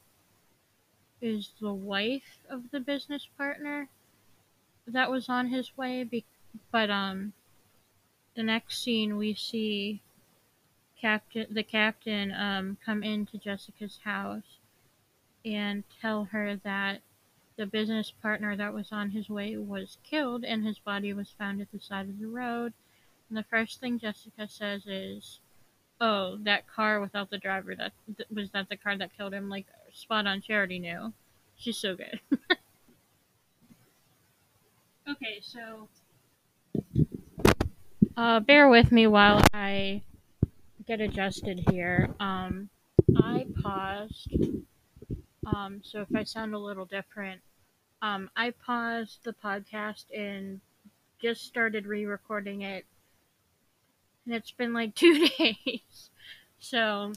is 1.23 1.51
the 1.61 1.73
wife 1.73 2.37
of 2.49 2.69
the 2.71 2.81
business 2.81 3.27
partner 3.37 3.87
that 4.85 5.09
was 5.09 5.29
on 5.29 5.47
his 5.47 5.75
way. 5.77 6.03
Be- 6.03 6.25
but 6.69 6.89
um, 6.89 7.31
the 8.35 8.43
next 8.43 8.83
scene 8.83 9.15
we 9.17 9.33
see 9.33 10.01
captain 10.99 11.47
the 11.49 11.63
captain 11.63 12.33
um, 12.33 12.77
come 12.85 13.03
into 13.03 13.37
Jessica's 13.37 13.99
house 14.03 14.59
and 15.45 15.83
tell 16.01 16.25
her 16.25 16.57
that 16.63 17.01
the 17.55 17.65
business 17.65 18.11
partner 18.21 18.55
that 18.57 18.73
was 18.73 18.91
on 18.91 19.11
his 19.11 19.29
way 19.29 19.55
was 19.55 19.97
killed 20.03 20.43
and 20.43 20.65
his 20.65 20.79
body 20.79 21.13
was 21.13 21.35
found 21.37 21.61
at 21.61 21.71
the 21.71 21.79
side 21.79 22.09
of 22.09 22.19
the 22.19 22.27
road. 22.27 22.73
And 23.29 23.37
the 23.37 23.43
first 23.43 23.79
thing 23.79 23.99
Jessica 23.99 24.47
says 24.49 24.85
is, 24.85 25.39
"Oh, 26.01 26.37
that 26.37 26.67
car 26.67 26.99
without 26.99 27.29
the 27.29 27.37
driver 27.37 27.75
that 27.75 27.93
th- 28.17 28.29
was 28.29 28.49
that 28.51 28.67
the 28.67 28.77
car 28.77 28.97
that 28.97 29.15
killed 29.15 29.33
him." 29.33 29.49
Like 29.49 29.67
spot 29.93 30.27
on. 30.27 30.41
Charity 30.41 30.79
knew. 30.79 31.13
She's 31.55 31.77
so 31.77 31.95
good. 31.95 32.19
okay, 35.09 35.39
so 35.41 35.87
uh, 38.17 38.39
bear 38.41 38.69
with 38.69 38.91
me 38.91 39.07
while 39.07 39.41
I 39.53 40.01
get 40.85 41.01
adjusted 41.01 41.63
here. 41.69 42.13
Um, 42.19 42.69
I 43.17 43.45
paused. 43.61 44.33
Um, 45.45 45.81
so 45.83 46.01
if 46.01 46.15
I 46.15 46.23
sound 46.23 46.53
a 46.53 46.59
little 46.59 46.85
different, 46.85 47.41
um, 48.01 48.29
I 48.35 48.51
paused 48.51 49.19
the 49.23 49.33
podcast 49.33 50.05
and 50.15 50.59
just 51.21 51.45
started 51.45 51.85
re-recording 51.85 52.61
it, 52.61 52.85
and 54.25 54.35
it's 54.35 54.51
been 54.51 54.73
like 54.73 54.93
two 54.95 55.27
days. 55.27 56.09
So, 56.59 57.13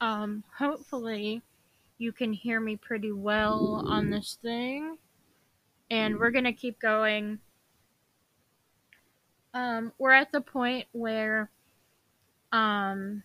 um, 0.00 0.44
hopefully, 0.58 1.42
you 1.98 2.12
can 2.12 2.32
hear 2.32 2.60
me 2.60 2.76
pretty 2.76 3.12
well 3.12 3.84
on 3.86 4.10
this 4.10 4.38
thing, 4.42 4.98
and 5.90 6.18
we're 6.18 6.30
gonna 6.30 6.52
keep 6.52 6.78
going. 6.80 7.38
Um, 9.54 9.92
we're 9.98 10.12
at 10.12 10.32
the 10.32 10.42
point 10.42 10.86
where 10.92 11.50
um, 12.52 13.22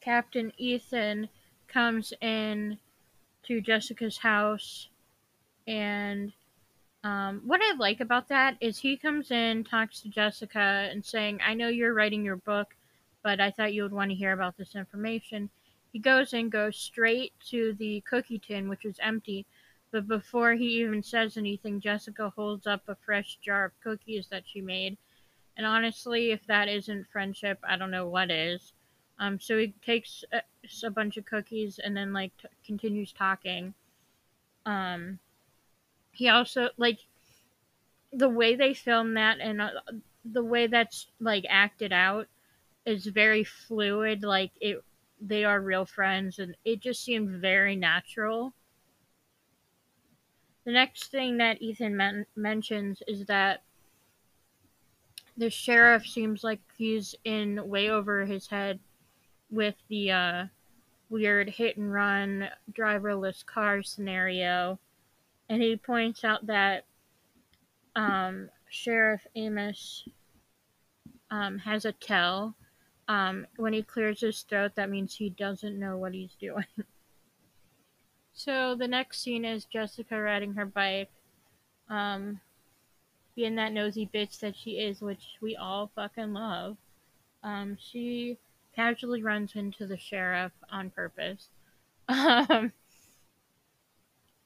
Captain 0.00 0.52
Ethan 0.58 1.28
comes 1.68 2.12
in 2.20 2.78
to 3.44 3.60
Jessica's 3.60 4.18
house, 4.18 4.88
and 5.66 6.32
um, 7.04 7.42
what 7.46 7.60
I 7.62 7.76
like 7.76 8.00
about 8.00 8.28
that 8.28 8.56
is 8.60 8.78
he 8.78 8.96
comes 8.96 9.30
in, 9.30 9.64
talks 9.64 10.00
to 10.00 10.08
Jessica, 10.08 10.88
and 10.90 11.04
saying, 11.04 11.40
"I 11.46 11.54
know 11.54 11.68
you're 11.68 11.94
writing 11.94 12.24
your 12.24 12.36
book, 12.36 12.74
but 13.22 13.40
I 13.40 13.52
thought 13.52 13.72
you 13.72 13.84
would 13.84 13.92
want 13.92 14.10
to 14.10 14.16
hear 14.16 14.32
about 14.32 14.56
this 14.56 14.74
information." 14.74 15.50
He 15.92 15.98
goes 15.98 16.32
and 16.32 16.50
goes 16.52 16.76
straight 16.76 17.32
to 17.50 17.74
the 17.74 18.00
cookie 18.02 18.38
tin, 18.38 18.68
which 18.68 18.84
is 18.84 18.98
empty, 19.00 19.46
But 19.92 20.06
before 20.08 20.54
he 20.54 20.80
even 20.82 21.02
says 21.02 21.36
anything, 21.36 21.80
Jessica 21.80 22.30
holds 22.30 22.66
up 22.66 22.88
a 22.88 22.96
fresh 22.96 23.36
jar 23.36 23.64
of 23.66 23.80
cookies 23.80 24.28
that 24.28 24.44
she 24.48 24.60
made. 24.60 24.96
And 25.56 25.66
honestly, 25.66 26.30
if 26.32 26.46
that 26.46 26.68
isn't 26.68 27.08
friendship, 27.10 27.58
I 27.64 27.76
don't 27.76 27.90
know 27.90 28.06
what 28.08 28.30
is. 28.30 28.72
Um, 29.18 29.40
so 29.40 29.58
he 29.58 29.74
takes 29.84 30.24
a, 30.32 30.42
a 30.86 30.90
bunch 30.90 31.16
of 31.16 31.26
cookies 31.26 31.78
and 31.78 31.96
then 31.96 32.12
like 32.12 32.32
t- 32.38 32.48
continues 32.66 33.12
talking. 33.12 33.74
Um, 34.66 35.18
he 36.12 36.28
also 36.28 36.70
like 36.76 37.00
the 38.12 38.28
way 38.28 38.54
they 38.56 38.74
film 38.74 39.14
that 39.14 39.38
and 39.40 39.60
uh, 39.60 39.70
the 40.24 40.44
way 40.44 40.66
that's 40.66 41.06
like 41.20 41.44
acted 41.48 41.92
out 41.92 42.26
is 42.86 43.06
very 43.06 43.44
fluid. 43.44 44.22
Like 44.22 44.52
it, 44.60 44.82
they 45.20 45.44
are 45.44 45.60
real 45.60 45.84
friends, 45.84 46.38
and 46.38 46.56
it 46.64 46.80
just 46.80 47.04
seemed 47.04 47.40
very 47.40 47.76
natural. 47.76 48.52
The 50.64 50.72
next 50.72 51.10
thing 51.10 51.38
that 51.38 51.62
Ethan 51.62 51.96
men- 51.96 52.26
mentions 52.36 53.02
is 53.06 53.24
that 53.26 53.62
the 55.36 55.50
sheriff 55.50 56.06
seems 56.06 56.44
like 56.44 56.60
he's 56.76 57.14
in 57.24 57.66
way 57.68 57.88
over 57.88 58.26
his 58.26 58.46
head 58.46 58.78
with 59.50 59.74
the 59.88 60.10
uh, 60.10 60.44
weird 61.08 61.48
hit 61.48 61.76
and 61.76 61.92
run 61.92 62.48
driverless 62.72 63.44
car 63.44 63.82
scenario. 63.82 64.78
And 65.48 65.62
he 65.62 65.76
points 65.76 66.24
out 66.24 66.46
that 66.46 66.84
um, 67.96 68.50
Sheriff 68.68 69.26
Amos 69.34 70.06
um, 71.30 71.58
has 71.58 71.84
a 71.84 71.92
tell. 71.92 72.54
Um, 73.10 73.48
when 73.56 73.72
he 73.72 73.82
clears 73.82 74.20
his 74.20 74.42
throat, 74.42 74.76
that 74.76 74.88
means 74.88 75.16
he 75.16 75.30
doesn't 75.30 75.80
know 75.80 75.96
what 75.96 76.14
he's 76.14 76.36
doing. 76.40 76.66
so 78.32 78.76
the 78.76 78.86
next 78.86 79.20
scene 79.20 79.44
is 79.44 79.64
Jessica 79.64 80.16
riding 80.16 80.54
her 80.54 80.64
bike. 80.64 81.10
Um, 81.88 82.40
being 83.34 83.56
that 83.56 83.72
nosy 83.72 84.08
bitch 84.14 84.38
that 84.38 84.54
she 84.54 84.78
is, 84.78 85.00
which 85.00 85.38
we 85.40 85.56
all 85.56 85.90
fucking 85.96 86.32
love. 86.34 86.76
Um, 87.42 87.76
she 87.80 88.38
casually 88.76 89.24
runs 89.24 89.56
into 89.56 89.88
the 89.88 89.98
sheriff 89.98 90.52
on 90.70 90.90
purpose. 90.90 91.48
Um, 92.08 92.72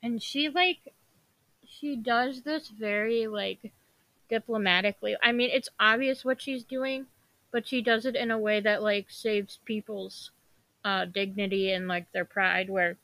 and 0.03 0.22
she 0.22 0.50
like 0.50 0.92
she 1.66 1.96
does 1.96 2.42
this 2.42 2.68
very 2.68 3.27
like 3.27 3.72
diplomatically. 4.31 5.16
I 5.22 5.33
mean, 5.33 5.50
it's 5.50 5.70
obvious 5.81 6.24
what 6.24 6.42
she's 6.42 6.62
doing, 6.62 7.07
but 7.55 7.67
she 7.69 7.83
does 7.83 8.07
it 8.07 8.17
in 8.17 8.31
a 8.33 8.38
way 8.38 8.61
that 8.61 8.83
like 8.85 9.11
saves 9.11 9.61
people's 9.64 10.33
uh, 10.85 11.07
dignity 11.07 11.73
and 11.73 11.88
like 11.88 12.12
their 12.12 12.27
pride. 12.27 12.71
Where 12.71 12.99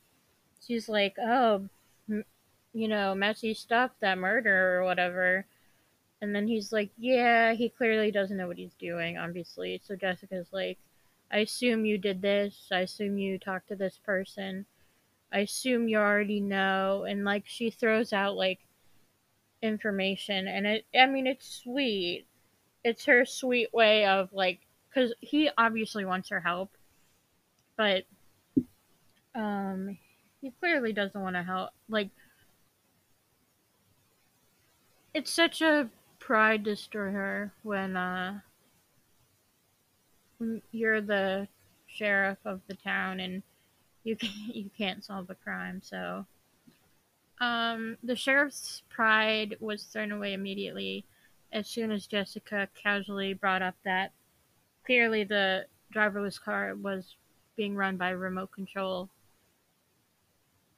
she's 0.65 0.89
like, 0.89 1.15
"Oh, 1.19 1.69
m- 2.09 2.25
you 2.73 2.87
know, 2.89 3.15
messy 3.15 3.53
stuff, 3.55 3.91
that 4.01 4.17
murder 4.19 4.77
or 4.79 4.85
whatever," 4.85 5.47
and 6.21 6.35
then 6.35 6.47
he's 6.47 6.71
like, 6.71 6.91
"Yeah, 6.97 7.53
he 7.53 7.69
clearly 7.69 8.11
doesn't 8.11 8.37
know 8.37 8.47
what 8.47 8.57
he's 8.57 8.75
doing, 8.75 9.17
obviously." 9.17 9.81
So 9.83 9.95
Jessica's 9.97 10.53
like, 10.53 10.79
"I 11.31 11.39
assume 11.39 11.85
you 11.85 11.97
did 11.99 12.21
this. 12.21 12.69
I 12.71 12.81
assume 12.81 13.17
you 13.17 13.39
talked 13.39 13.69
to 13.69 13.75
this 13.75 13.97
person." 13.99 14.65
I 15.33 15.39
assume 15.41 15.89
you 15.89 15.97
already 15.99 16.39
know. 16.41 17.05
And 17.05 17.25
like 17.25 17.45
she 17.47 17.69
throws 17.71 18.13
out 18.13 18.35
like 18.37 18.59
information 19.61 20.47
and 20.47 20.65
it 20.65 20.85
I 20.95 21.05
mean 21.05 21.27
it's 21.27 21.47
sweet. 21.63 22.25
It's 22.83 23.05
her 23.05 23.25
sweet 23.25 23.73
way 23.73 24.05
of 24.05 24.31
like 24.33 24.59
cuz 24.93 25.13
he 25.21 25.49
obviously 25.57 26.05
wants 26.05 26.29
her 26.29 26.39
help. 26.39 26.75
But 27.75 28.05
um 29.35 29.97
he 30.41 30.51
clearly 30.51 30.93
doesn't 30.93 31.21
want 31.21 31.35
to 31.35 31.43
help. 31.43 31.71
Like 31.89 32.09
it's 35.13 35.31
such 35.31 35.61
a 35.61 35.89
pride 36.19 36.63
destroyer 36.63 37.51
when 37.63 37.95
uh 37.95 38.41
you're 40.71 41.01
the 41.01 41.47
sheriff 41.87 42.37
of 42.45 42.61
the 42.67 42.75
town 42.75 43.19
and 43.19 43.43
you 44.03 44.15
can't, 44.15 44.33
you 44.55 44.69
can't 44.77 45.03
solve 45.03 45.29
a 45.29 45.35
crime. 45.35 45.81
So, 45.83 46.25
um, 47.39 47.97
the 48.03 48.15
sheriff's 48.15 48.83
pride 48.89 49.57
was 49.59 49.83
thrown 49.83 50.11
away 50.11 50.33
immediately 50.33 51.05
as 51.51 51.67
soon 51.67 51.91
as 51.91 52.07
Jessica 52.07 52.67
casually 52.81 53.33
brought 53.33 53.61
up 53.61 53.75
that 53.83 54.11
clearly 54.85 55.23
the 55.23 55.65
driverless 55.93 56.39
car 56.39 56.75
was 56.75 57.15
being 57.55 57.75
run 57.75 57.97
by 57.97 58.09
remote 58.09 58.51
control. 58.51 59.09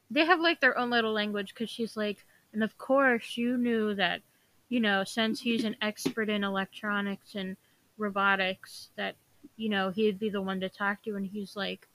They 0.10 0.26
have 0.26 0.40
like 0.40 0.60
their 0.60 0.78
own 0.78 0.90
little 0.90 1.14
language 1.14 1.54
because 1.54 1.70
she's 1.70 1.96
like, 1.96 2.26
and 2.54 2.64
of 2.64 2.78
course 2.78 3.38
you 3.38 3.58
knew 3.58 3.96
that, 3.96 4.22
you 4.70 4.80
know, 4.80 5.04
since 5.04 5.40
he's 5.40 5.64
an 5.64 5.76
expert 5.82 6.30
in 6.30 6.44
electronics 6.44 7.36
and 7.36 7.58
robotics, 7.98 8.90
that, 8.96 9.16
you 9.56 9.70
know, 9.70 9.90
he'd 9.90 10.20
be 10.20 10.30
the 10.30 10.42
one 10.42 10.60
to 10.60 10.70
talk 10.70 11.04
to. 11.04 11.16
And 11.16 11.26
he's 11.26 11.56
like, 11.56 11.88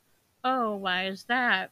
oh, 0.44 0.76
why 0.76 1.06
is 1.06 1.24
that? 1.24 1.70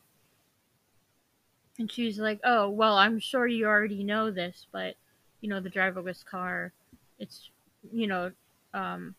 And 1.79 1.91
she's 1.91 2.19
like, 2.19 2.41
oh, 2.45 2.71
well, 2.71 2.97
I'm 2.97 3.19
sure 3.19 3.47
you 3.47 3.67
already 3.67 4.03
know 4.03 4.31
this, 4.31 4.67
but, 4.73 4.97
you 5.41 5.49
know, 5.49 5.61
the 5.61 5.71
driverless 5.71 6.25
car, 6.25 6.73
it's, 7.19 7.51
you 7.93 8.07
know, 8.07 8.33
um, 8.75 9.15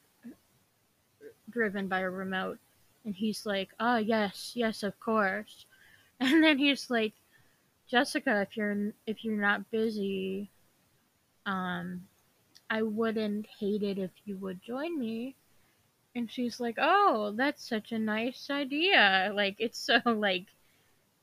driven 1.50 1.88
by 1.88 2.02
a 2.02 2.10
remote. 2.10 2.60
And 3.06 3.16
he's 3.16 3.46
like, 3.46 3.70
oh, 3.80 3.98
yes, 3.98 4.52
yes, 4.56 4.84
of 4.84 5.00
course. 5.00 5.66
And 6.20 6.44
then 6.44 6.58
he's 6.58 6.90
like, 6.90 7.14
Jessica, 7.88 8.42
if 8.42 8.58
you're 8.58 8.92
if 9.06 9.24
you're 9.24 9.40
not 9.40 9.70
busy, 9.72 10.50
um, 11.46 12.08
I 12.70 12.82
wouldn't 12.84 13.48
hate 13.60 13.84
it 13.84 13.98
if 13.98 14.12
you 14.26 14.38
would 14.38 14.62
join 14.62 15.00
me. 15.00 15.36
And 16.16 16.32
she's 16.32 16.60
like, 16.60 16.78
"Oh, 16.80 17.34
that's 17.36 17.68
such 17.68 17.92
a 17.92 18.00
nice 18.00 18.50
idea." 18.50 19.32
Like 19.34 19.56
it's 19.60 19.80
so 19.80 20.00
like 20.06 20.48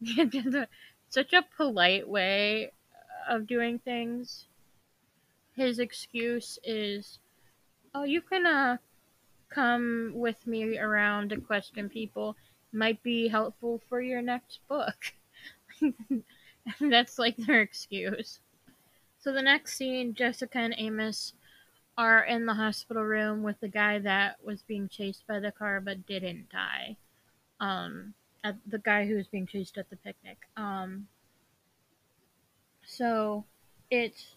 such 1.10 1.32
a 1.32 1.44
polite 1.56 2.08
way 2.08 2.72
of 3.28 3.46
doing 3.46 3.78
things. 3.78 4.46
His 5.54 5.78
excuse 5.78 6.58
is, 6.64 7.18
"Oh, 7.94 8.04
you 8.04 8.20
can 8.20 8.46
uh 8.46 8.78
come 9.48 10.12
with 10.14 10.46
me 10.46 10.78
around 10.78 11.30
to 11.30 11.40
question 11.40 11.88
people. 11.88 12.36
Might 12.72 13.02
be 13.02 13.28
helpful 13.28 13.80
for 13.88 14.00
your 14.00 14.22
next 14.22 14.60
book." 14.68 15.14
that's 16.80 17.18
like 17.18 17.36
their 17.36 17.60
excuse. 17.60 18.40
So 19.18 19.32
the 19.32 19.42
next 19.42 19.76
scene, 19.76 20.14
Jessica 20.14 20.58
and 20.58 20.74
Amos 20.76 21.34
are 21.96 22.24
in 22.24 22.46
the 22.46 22.54
hospital 22.54 23.04
room 23.04 23.42
with 23.42 23.60
the 23.60 23.68
guy 23.68 23.98
that 24.00 24.36
was 24.44 24.62
being 24.62 24.88
chased 24.88 25.26
by 25.26 25.38
the 25.38 25.52
car 25.52 25.80
but 25.80 26.06
didn't 26.06 26.50
die. 26.50 26.96
Um, 27.60 28.14
the 28.66 28.78
guy 28.78 29.06
who 29.06 29.16
was 29.16 29.28
being 29.28 29.46
chased 29.46 29.78
at 29.78 29.88
the 29.88 29.96
picnic. 29.96 30.38
Um, 30.56 31.06
so 32.84 33.44
it's 33.90 34.34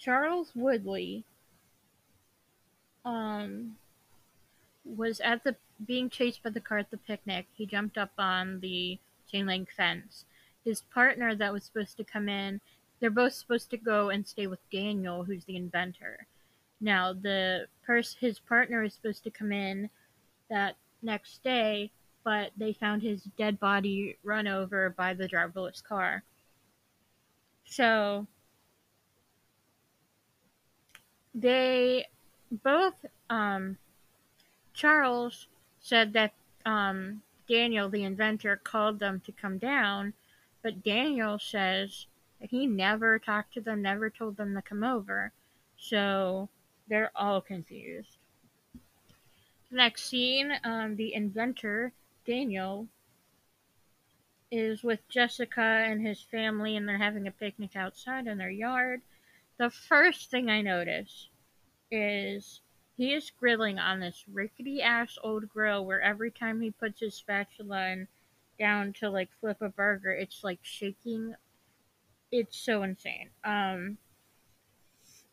Charles 0.00 0.52
Woodley. 0.54 1.24
Um, 3.04 3.76
was 4.84 5.20
at 5.20 5.44
the 5.44 5.56
being 5.86 6.10
chased 6.10 6.42
by 6.42 6.50
the 6.50 6.60
car 6.60 6.78
at 6.78 6.90
the 6.90 6.96
picnic. 6.96 7.46
He 7.54 7.64
jumped 7.66 7.96
up 7.96 8.12
on 8.18 8.60
the 8.60 8.98
chain 9.30 9.46
link 9.46 9.70
fence. 9.70 10.24
His 10.64 10.82
partner 10.92 11.34
that 11.34 11.52
was 11.52 11.64
supposed 11.64 11.96
to 11.96 12.04
come 12.04 12.28
in 12.28 12.60
they're 13.00 13.10
both 13.10 13.32
supposed 13.32 13.70
to 13.70 13.78
go 13.78 14.10
and 14.10 14.26
stay 14.26 14.46
with 14.46 14.60
Daniel, 14.70 15.24
who's 15.24 15.44
the 15.46 15.56
inventor. 15.56 16.26
Now, 16.80 17.12
the 17.14 17.66
pers- 17.84 18.16
his 18.20 18.38
partner 18.38 18.82
is 18.82 18.94
supposed 18.94 19.24
to 19.24 19.30
come 19.30 19.52
in 19.52 19.90
that 20.50 20.76
next 21.02 21.42
day, 21.42 21.90
but 22.24 22.52
they 22.56 22.74
found 22.74 23.02
his 23.02 23.22
dead 23.38 23.58
body 23.58 24.18
run 24.22 24.46
over 24.46 24.90
by 24.90 25.14
the 25.14 25.28
driverless 25.28 25.82
car. 25.82 26.22
So 27.64 28.26
they 31.34 32.06
both 32.50 32.94
um, 33.28 33.78
Charles 34.74 35.46
said 35.80 36.12
that 36.14 36.32
um, 36.64 37.22
Daniel, 37.48 37.88
the 37.88 38.04
inventor, 38.04 38.56
called 38.56 38.98
them 38.98 39.20
to 39.26 39.32
come 39.32 39.58
down, 39.58 40.14
but 40.62 40.82
Daniel 40.82 41.38
says 41.38 42.06
that 42.40 42.50
he 42.50 42.66
never 42.66 43.18
talked 43.18 43.54
to 43.54 43.60
them, 43.60 43.82
never 43.82 44.10
told 44.10 44.36
them 44.36 44.54
to 44.54 44.62
come 44.62 44.82
over. 44.82 45.32
So 45.76 46.48
they're 46.88 47.10
all 47.14 47.40
confused. 47.40 48.16
next 49.70 50.06
scene, 50.06 50.52
um, 50.64 50.96
the 50.96 51.14
inventor, 51.14 51.92
Daniel, 52.26 52.88
is 54.50 54.82
with 54.82 55.08
Jessica 55.08 55.60
and 55.60 56.04
his 56.06 56.20
family, 56.20 56.76
and 56.76 56.88
they're 56.88 56.98
having 56.98 57.26
a 57.26 57.32
picnic 57.32 57.76
outside 57.76 58.26
in 58.26 58.38
their 58.38 58.50
yard. 58.50 59.00
The 59.60 59.68
first 59.68 60.30
thing 60.30 60.48
I 60.48 60.62
notice 60.62 61.28
is 61.90 62.62
he 62.96 63.12
is 63.12 63.30
grilling 63.30 63.78
on 63.78 64.00
this 64.00 64.24
rickety 64.26 64.80
ass 64.80 65.18
old 65.22 65.50
grill 65.50 65.84
where 65.84 66.00
every 66.00 66.30
time 66.30 66.62
he 66.62 66.70
puts 66.70 67.00
his 67.00 67.14
spatula 67.14 67.88
in, 67.88 68.08
down 68.58 68.94
to 68.94 69.10
like 69.10 69.28
flip 69.38 69.60
a 69.60 69.68
burger, 69.68 70.12
it's 70.12 70.42
like 70.42 70.60
shaking 70.62 71.34
it's 72.32 72.56
so 72.56 72.82
insane. 72.82 73.28
Um, 73.44 73.98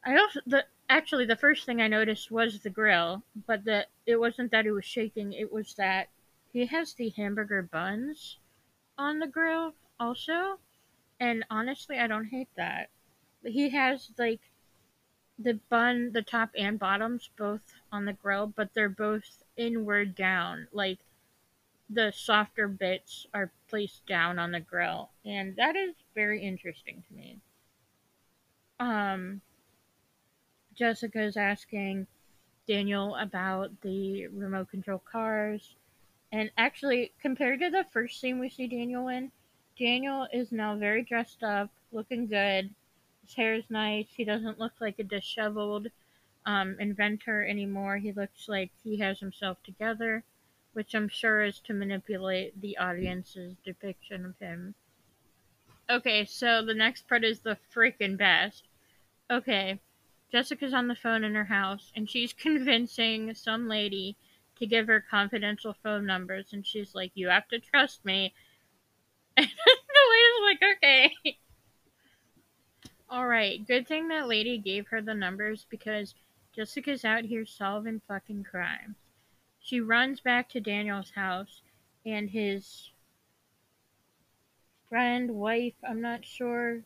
I 0.05 0.17
also 0.17 0.41
the 0.45 0.65
actually 0.89 1.25
the 1.25 1.37
first 1.37 1.65
thing 1.65 1.81
I 1.81 1.87
noticed 1.87 2.29
was 2.29 2.59
the 2.59 2.69
grill, 2.69 3.23
but 3.45 3.63
that 3.63 3.87
it 4.05 4.17
wasn't 4.17 4.51
that 4.51 4.65
it 4.65 4.73
was 4.73 4.83
shaking. 4.83 5.31
It 5.31 5.53
was 5.53 5.73
that 5.75 6.09
he 6.51 6.65
has 6.65 6.93
the 6.93 7.11
hamburger 7.11 7.61
buns 7.61 8.39
on 8.97 9.19
the 9.19 9.27
grill 9.27 9.73
also, 9.97 10.59
and 11.17 11.45
honestly, 11.49 11.97
I 11.97 12.07
don't 12.07 12.25
hate 12.25 12.49
that. 12.57 12.89
He 13.43 13.69
has 13.69 14.11
like 14.17 14.41
the 15.39 15.59
bun, 15.69 16.11
the 16.13 16.21
top 16.21 16.49
and 16.57 16.79
bottoms 16.79 17.29
both 17.37 17.61
on 17.91 18.05
the 18.05 18.13
grill, 18.13 18.47
but 18.47 18.73
they're 18.73 18.89
both 18.89 19.43
inward 19.55 20.15
down. 20.15 20.67
Like 20.71 20.99
the 21.89 22.11
softer 22.15 22.67
bits 22.67 23.27
are 23.33 23.51
placed 23.69 24.05
down 24.05 24.39
on 24.39 24.51
the 24.51 24.59
grill, 24.59 25.09
and 25.25 25.55
that 25.55 25.75
is 25.75 25.93
very 26.15 26.43
interesting 26.43 27.03
to 27.07 27.13
me. 27.13 27.39
Um, 28.79 29.41
Jessica's 30.75 31.37
asking 31.37 32.07
Daniel 32.67 33.15
about 33.15 33.71
the 33.81 34.27
remote 34.27 34.69
control 34.69 35.01
cars, 35.09 35.75
and 36.31 36.51
actually, 36.57 37.13
compared 37.21 37.61
to 37.61 37.69
the 37.69 37.85
first 37.91 38.19
scene 38.19 38.39
we 38.39 38.49
see 38.49 38.67
Daniel 38.67 39.07
in, 39.07 39.31
Daniel 39.79 40.27
is 40.33 40.51
now 40.51 40.75
very 40.75 41.03
dressed 41.03 41.43
up, 41.43 41.69
looking 41.91 42.27
good. 42.27 42.73
His 43.27 43.35
hair 43.35 43.53
is 43.53 43.69
nice. 43.69 44.07
He 44.15 44.25
doesn't 44.25 44.59
look 44.59 44.73
like 44.81 44.97
a 44.97 45.03
disheveled 45.03 45.87
um, 46.45 46.77
inventor 46.79 47.45
anymore. 47.45 47.97
He 47.97 48.11
looks 48.11 48.49
like 48.49 48.71
he 48.83 48.97
has 48.97 49.19
himself 49.19 49.61
together 49.63 50.23
which 50.77 50.93
I'm 50.93 51.09
sure 51.09 51.43
is 51.43 51.59
to 51.61 51.73
manipulate 51.73 52.61
the 52.61 52.77
audience's 52.77 53.55
depiction 53.65 54.25
of 54.27 54.37
him. 54.37 54.75
Okay, 55.89 56.23
so 56.23 56.63
the 56.63 56.75
next 56.75 57.07
part 57.07 57.23
is 57.23 57.39
the 57.39 57.57
freaking 57.73 58.15
best. 58.15 58.65
Okay, 59.31 59.79
Jessica's 60.31 60.75
on 60.75 60.87
the 60.87 60.93
phone 60.93 61.23
in 61.23 61.33
her 61.33 61.45
house, 61.45 61.91
and 61.95 62.07
she's 62.07 62.31
convincing 62.37 63.33
some 63.33 63.67
lady 63.67 64.15
to 64.59 64.67
give 64.67 64.85
her 64.85 65.01
confidential 65.01 65.75
phone 65.81 66.05
numbers, 66.05 66.53
and 66.53 66.63
she's 66.63 66.93
like, 66.93 67.11
You 67.15 67.29
have 67.29 67.47
to 67.47 67.59
trust 67.59 68.05
me. 68.05 68.35
And 69.35 69.47
the 69.47 70.03
lady's 70.11 70.59
like, 70.61 70.77
Okay. 70.77 71.39
Alright, 73.09 73.65
good 73.65 73.87
thing 73.87 74.09
that 74.09 74.27
lady 74.27 74.57
gave 74.57 74.87
her 74.87 75.01
the 75.01 75.13
numbers 75.13 75.65
because 75.69 76.13
Jessica's 76.53 77.05
out 77.05 77.23
here 77.23 77.45
solving 77.45 78.01
fucking 78.05 78.43
crimes. 78.43 78.95
She 79.61 79.79
runs 79.79 80.19
back 80.19 80.49
to 80.49 80.59
Daniel's 80.59 81.11
house, 81.11 81.61
and 82.05 82.29
his 82.29 82.91
friend, 84.89 85.31
wife, 85.31 85.73
I'm 85.87 86.01
not 86.01 86.25
sure 86.25 86.83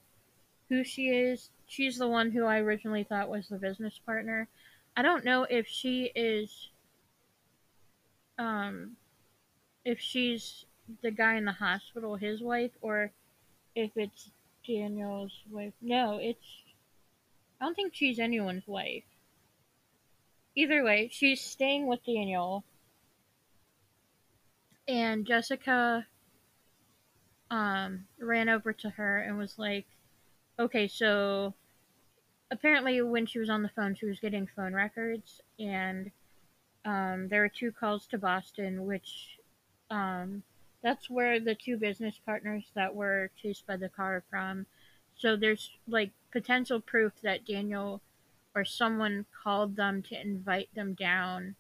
who 0.69 0.84
she 0.84 1.10
is. 1.10 1.49
She's 1.67 1.97
the 1.97 2.07
one 2.07 2.31
who 2.31 2.45
I 2.45 2.60
originally 2.60 3.03
thought 3.03 3.29
was 3.29 3.47
the 3.47 3.57
business 3.57 3.99
partner. 4.05 4.47
I 4.95 5.01
don't 5.01 5.25
know 5.25 5.43
if 5.49 5.67
she 5.67 6.12
is 6.15 6.69
um 8.38 8.97
if 9.86 9.99
she's 9.99 10.65
the 11.01 11.12
guy 11.12 11.36
in 11.36 11.45
the 11.45 11.51
hospital, 11.51 12.15
his 12.15 12.41
wife, 12.41 12.71
or 12.81 13.12
if 13.75 13.91
it's 13.95 14.31
Daniel's 14.65 15.34
wife. 15.50 15.74
No, 15.82 16.19
it's 16.21 16.45
I 17.60 17.65
don't 17.65 17.76
think 17.76 17.93
she's 17.93 18.19
anyone's 18.19 18.67
wife. 18.67 19.04
Either 20.56 20.84
way, 20.84 21.10
she's 21.12 21.41
staying 21.41 21.88
with 21.88 22.06
Daniel 22.06 22.63
and 24.88 25.26
Jessica 25.26 26.06
um, 27.50 28.06
ran 28.19 28.50
over 28.50 28.74
to 28.74 28.89
her 28.89 29.19
and 29.19 29.38
was 29.38 29.58
like, 29.58 29.86
okay, 30.60 30.88
so 30.88 31.54
apparently 32.50 33.02
when 33.02 33.26
she 33.26 33.39
was 33.39 33.50
on 33.50 33.63
the 33.63 33.69
phone, 33.69 33.95
she 33.95 34.06
was 34.06 34.19
getting 34.19 34.47
phone 34.56 34.74
records, 34.74 35.41
and 35.60 36.12
um, 36.86 37.28
there 37.30 37.41
were 37.41 37.50
two 37.50 37.71
calls 37.71 38.08
to 38.08 38.17
Boston, 38.17 38.86
which 38.86 39.38
um, 39.89 40.43
that's 40.84 41.10
where 41.10 41.39
the 41.39 41.56
two 41.56 41.78
business 41.78 42.15
partners 42.26 42.63
that 42.76 42.96
were 42.96 43.30
chased 43.41 43.67
by 43.67 43.78
the 43.78 43.89
car 43.89 44.24
from. 44.30 44.65
So 45.15 45.36
there's 45.36 45.72
like 45.88 46.12
potential 46.32 46.80
proof 46.80 47.13
that 47.22 47.46
Daniel 47.46 48.02
or 48.56 48.65
someone 48.65 49.26
called 49.44 49.76
them 49.76 50.02
to 50.04 50.20
invite 50.20 50.74
them 50.76 50.94
down 50.94 51.56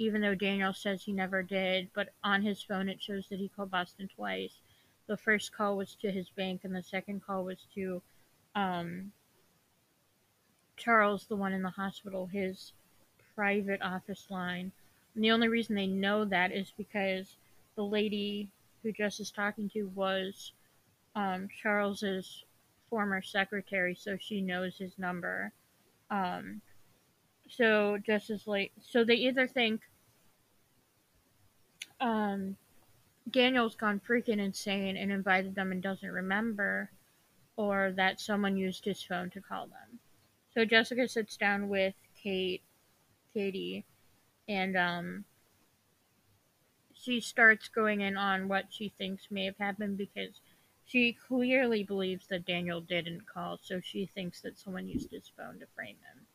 even 0.00 0.22
though 0.22 0.34
Daniel 0.34 0.72
says 0.72 1.02
he 1.02 1.12
never 1.12 1.42
did, 1.42 1.90
but 1.94 2.08
on 2.24 2.40
his 2.40 2.62
phone 2.62 2.88
it 2.88 3.02
shows 3.02 3.26
that 3.28 3.38
he 3.38 3.50
called 3.54 3.70
Boston 3.70 4.08
twice. 4.16 4.54
The 5.06 5.16
first 5.18 5.52
call 5.52 5.76
was 5.76 5.94
to 5.96 6.10
his 6.10 6.30
bank, 6.30 6.62
and 6.64 6.74
the 6.74 6.82
second 6.82 7.20
call 7.22 7.44
was 7.44 7.58
to 7.74 8.00
um, 8.54 9.12
Charles, 10.78 11.26
the 11.26 11.36
one 11.36 11.52
in 11.52 11.60
the 11.60 11.68
hospital, 11.68 12.26
his 12.26 12.72
private 13.34 13.82
office 13.82 14.26
line. 14.30 14.72
And 15.14 15.22
the 15.22 15.32
only 15.32 15.48
reason 15.48 15.76
they 15.76 15.86
know 15.86 16.24
that 16.24 16.50
is 16.50 16.72
because 16.78 17.36
the 17.80 17.86
lady 17.86 18.50
who 18.82 18.92
Jess 18.92 19.20
is 19.20 19.30
talking 19.30 19.70
to 19.70 19.84
was 19.94 20.52
um, 21.16 21.48
Charles's 21.62 22.44
former 22.90 23.22
secretary, 23.22 23.94
so 23.94 24.18
she 24.20 24.42
knows 24.42 24.76
his 24.76 24.98
number. 24.98 25.50
Um, 26.10 26.60
so 27.48 27.96
Jess 28.04 28.28
is 28.28 28.46
like, 28.46 28.72
so 28.86 29.02
they 29.02 29.14
either 29.14 29.46
think 29.46 29.80
um, 32.02 32.54
Daniel's 33.30 33.76
gone 33.76 33.98
freaking 34.06 34.40
insane 34.40 34.98
and 34.98 35.10
invited 35.10 35.54
them 35.54 35.72
and 35.72 35.82
doesn't 35.82 36.10
remember, 36.10 36.90
or 37.56 37.94
that 37.96 38.20
someone 38.20 38.58
used 38.58 38.84
his 38.84 39.02
phone 39.02 39.30
to 39.30 39.40
call 39.40 39.68
them. 39.68 39.98
So 40.52 40.66
Jessica 40.66 41.08
sits 41.08 41.38
down 41.38 41.70
with 41.70 41.94
Kate, 42.22 42.62
Katie, 43.32 43.86
and 44.50 44.76
um, 44.76 45.24
she 47.00 47.20
starts 47.20 47.68
going 47.68 48.00
in 48.00 48.16
on 48.16 48.48
what 48.48 48.66
she 48.70 48.92
thinks 48.96 49.30
may 49.30 49.44
have 49.46 49.58
happened 49.58 49.98
because 49.98 50.40
she 50.84 51.16
clearly 51.28 51.84
believes 51.84 52.26
that 52.28 52.46
Daniel 52.46 52.80
didn't 52.80 53.26
call, 53.26 53.58
so 53.62 53.80
she 53.80 54.06
thinks 54.06 54.40
that 54.42 54.58
someone 54.58 54.88
used 54.88 55.10
his 55.10 55.30
phone 55.36 55.58
to 55.60 55.66
frame 55.74 55.96
him. 56.12 56.26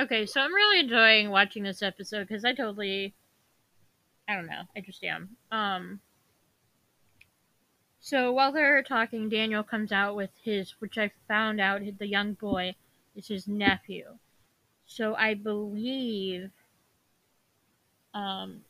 Okay, 0.00 0.26
so 0.26 0.40
I'm 0.40 0.54
really 0.54 0.80
enjoying 0.80 1.30
watching 1.30 1.64
this 1.64 1.82
episode 1.82 2.28
because 2.28 2.44
I 2.44 2.54
totally 2.54 3.14
I 4.28 4.34
don't 4.34 4.46
know. 4.46 4.62
I 4.76 4.80
just 4.80 5.02
am. 5.02 5.36
Um. 5.50 6.00
So 8.00 8.30
while 8.30 8.52
they're 8.52 8.82
talking, 8.82 9.28
Daniel 9.28 9.62
comes 9.62 9.90
out 9.90 10.14
with 10.14 10.30
his, 10.42 10.74
which 10.78 10.98
I 10.98 11.10
found 11.26 11.60
out 11.60 11.80
the 11.98 12.06
young 12.06 12.34
boy 12.34 12.74
is 13.16 13.28
his 13.28 13.48
nephew. 13.48 14.18
So 14.86 15.14
I 15.14 15.34
believe. 15.34 16.50
Um. 18.12 18.62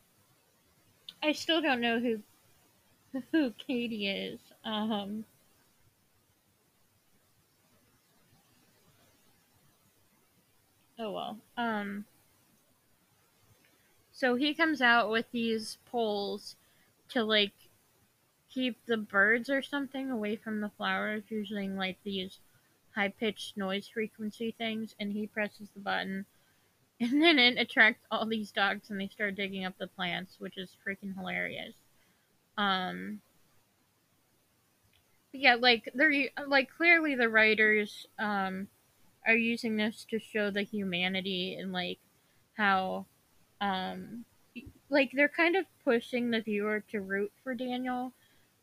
I 1.23 1.33
still 1.33 1.61
don't 1.61 1.81
know 1.81 2.01
who 2.01 2.21
who 3.33 3.51
Katie 3.53 4.09
is. 4.09 4.41
Um. 4.65 5.25
Oh 10.99 11.13
well. 11.13 11.39
Um. 11.57 12.05
So 14.13 14.35
he 14.35 14.53
comes 14.55 14.83
out 14.83 15.11
with 15.11 15.31
these 15.31 15.79
poles 15.87 16.57
to 17.11 17.23
like 17.23 17.53
keep 18.51 18.85
the 18.87 18.97
birds 18.97 19.49
or 19.49 19.63
something 19.63 20.11
away 20.11 20.37
from 20.37 20.61
the 20.61 20.71
flowers 20.71 21.23
using 21.29 21.77
like 21.77 21.99
these 22.03 22.39
high 22.95 23.09
pitched 23.09 23.57
noise 23.57 23.87
frequency 23.87 24.51
things 24.51 24.95
and 24.99 25.13
he 25.13 25.27
presses 25.27 25.69
the 25.75 25.81
button 25.81 26.27
and 27.01 27.23
then 27.23 27.39
it 27.39 27.59
attracts 27.59 28.05
all 28.11 28.27
these 28.27 28.51
dogs 28.51 28.91
and 28.91 29.01
they 29.01 29.09
start 29.09 29.37
digging 29.37 29.65
up 29.65 29.75
the 29.79 29.87
plants, 29.87 30.37
which 30.39 30.59
is 30.59 30.77
freaking 30.87 31.17
hilarious. 31.17 31.75
Um 32.57 33.21
yeah, 35.33 35.55
like 35.55 35.91
they're 35.95 36.29
like 36.47 36.71
clearly 36.77 37.15
the 37.15 37.29
writers 37.29 38.07
um 38.19 38.69
are 39.27 39.37
using 39.37 39.77
this 39.77 40.07
to 40.11 40.19
show 40.19 40.51
the 40.51 40.63
humanity 40.63 41.55
and 41.55 41.73
like 41.73 41.99
how 42.57 43.07
um 43.61 44.25
like 44.91 45.11
they're 45.13 45.29
kind 45.29 45.57
of 45.57 45.67
pushing 45.85 46.31
the 46.31 46.41
viewer 46.41 46.83
to 46.91 47.01
root 47.01 47.33
for 47.43 47.55
Daniel, 47.55 48.13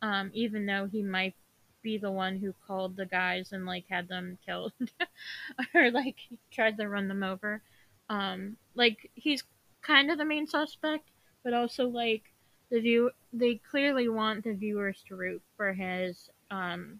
um, 0.02 0.32
even 0.34 0.66
though 0.66 0.88
he 0.92 1.02
might 1.02 1.36
be 1.82 1.98
the 1.98 2.12
one 2.12 2.38
who 2.38 2.54
called 2.66 2.98
the 2.98 3.06
guys 3.06 3.52
and 3.52 3.66
like 3.66 3.86
had 3.90 4.08
them 4.08 4.38
killed 4.46 4.74
or 5.76 5.92
like 5.92 6.16
tried 6.52 6.78
to 6.78 6.88
run 6.88 7.08
them 7.08 7.24
over. 7.24 7.62
Um, 8.10 8.58
like 8.76 9.12
he's 9.16 9.44
kind 9.82 10.12
of 10.12 10.18
the 10.18 10.26
main 10.26 10.48
suspect, 10.48 11.10
but 11.44 11.54
also 11.54 11.88
like 11.88 12.24
the 12.70 12.80
view 12.80 13.12
they 13.32 13.56
clearly 13.70 14.10
want 14.10 14.44
the 14.44 14.54
viewers 14.54 15.04
to 15.08 15.16
root 15.16 15.42
for 15.58 15.74
his 15.74 16.30
um 16.52 17.00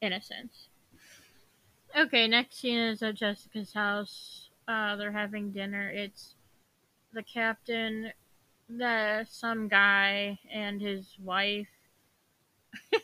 innocence. 0.00 0.68
Okay, 1.96 2.28
next 2.28 2.60
scene 2.60 2.78
is 2.78 3.02
at 3.02 3.14
Jessica's 3.14 3.72
house. 3.72 4.50
Uh, 4.68 4.96
they're 4.96 5.10
having 5.10 5.50
dinner. 5.50 5.88
It's 5.88 6.34
the 7.12 7.22
captain, 7.22 8.12
the 8.68 9.26
some 9.28 9.68
guy 9.68 10.38
and 10.52 10.80
his 10.80 11.16
wife. 11.22 11.66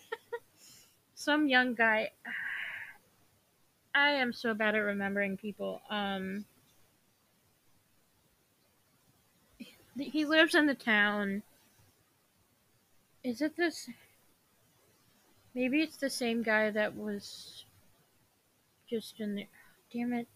some 1.15 1.49
young 1.49 1.75
guy. 1.75 2.11
I 3.95 4.11
am 4.11 4.33
so 4.33 4.55
bad 4.55 4.75
at 4.75 4.81
remembering 4.81 5.37
people. 5.37 5.81
Um, 5.89 6.45
he 9.97 10.25
lives 10.25 10.55
in 10.55 10.67
the 10.67 10.75
town. 10.75 11.43
Is 13.23 13.41
it 13.41 13.57
this? 13.57 13.89
Maybe 15.55 15.81
it's 15.81 15.97
the 15.97 16.11
same 16.11 16.43
guy 16.43 16.71
that 16.71 16.97
was 16.97 17.65
just 18.89 19.21
in 19.21 19.37
there. 19.37 19.47
Damn 19.93 20.13
it. 20.13 20.27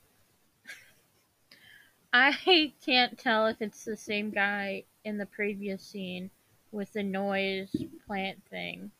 I 2.12 2.72
can't 2.84 3.18
tell 3.18 3.46
if 3.46 3.60
it's 3.60 3.84
the 3.84 3.96
same 3.96 4.30
guy 4.30 4.84
in 5.04 5.18
the 5.18 5.26
previous 5.26 5.82
scene 5.82 6.30
with 6.70 6.92
the 6.92 7.02
noise 7.02 7.74
plant 8.06 8.38
thing. 8.50 8.90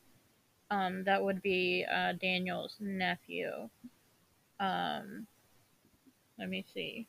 Um, 0.71 1.05
that 1.05 1.23
would 1.23 1.41
be 1.41 1.87
uh, 1.91 2.13
Daniel's 2.13 2.77
nephew. 2.81 3.69
Um, 4.61 5.27
let 6.39 6.49
me 6.49 6.65
see. 6.75 7.07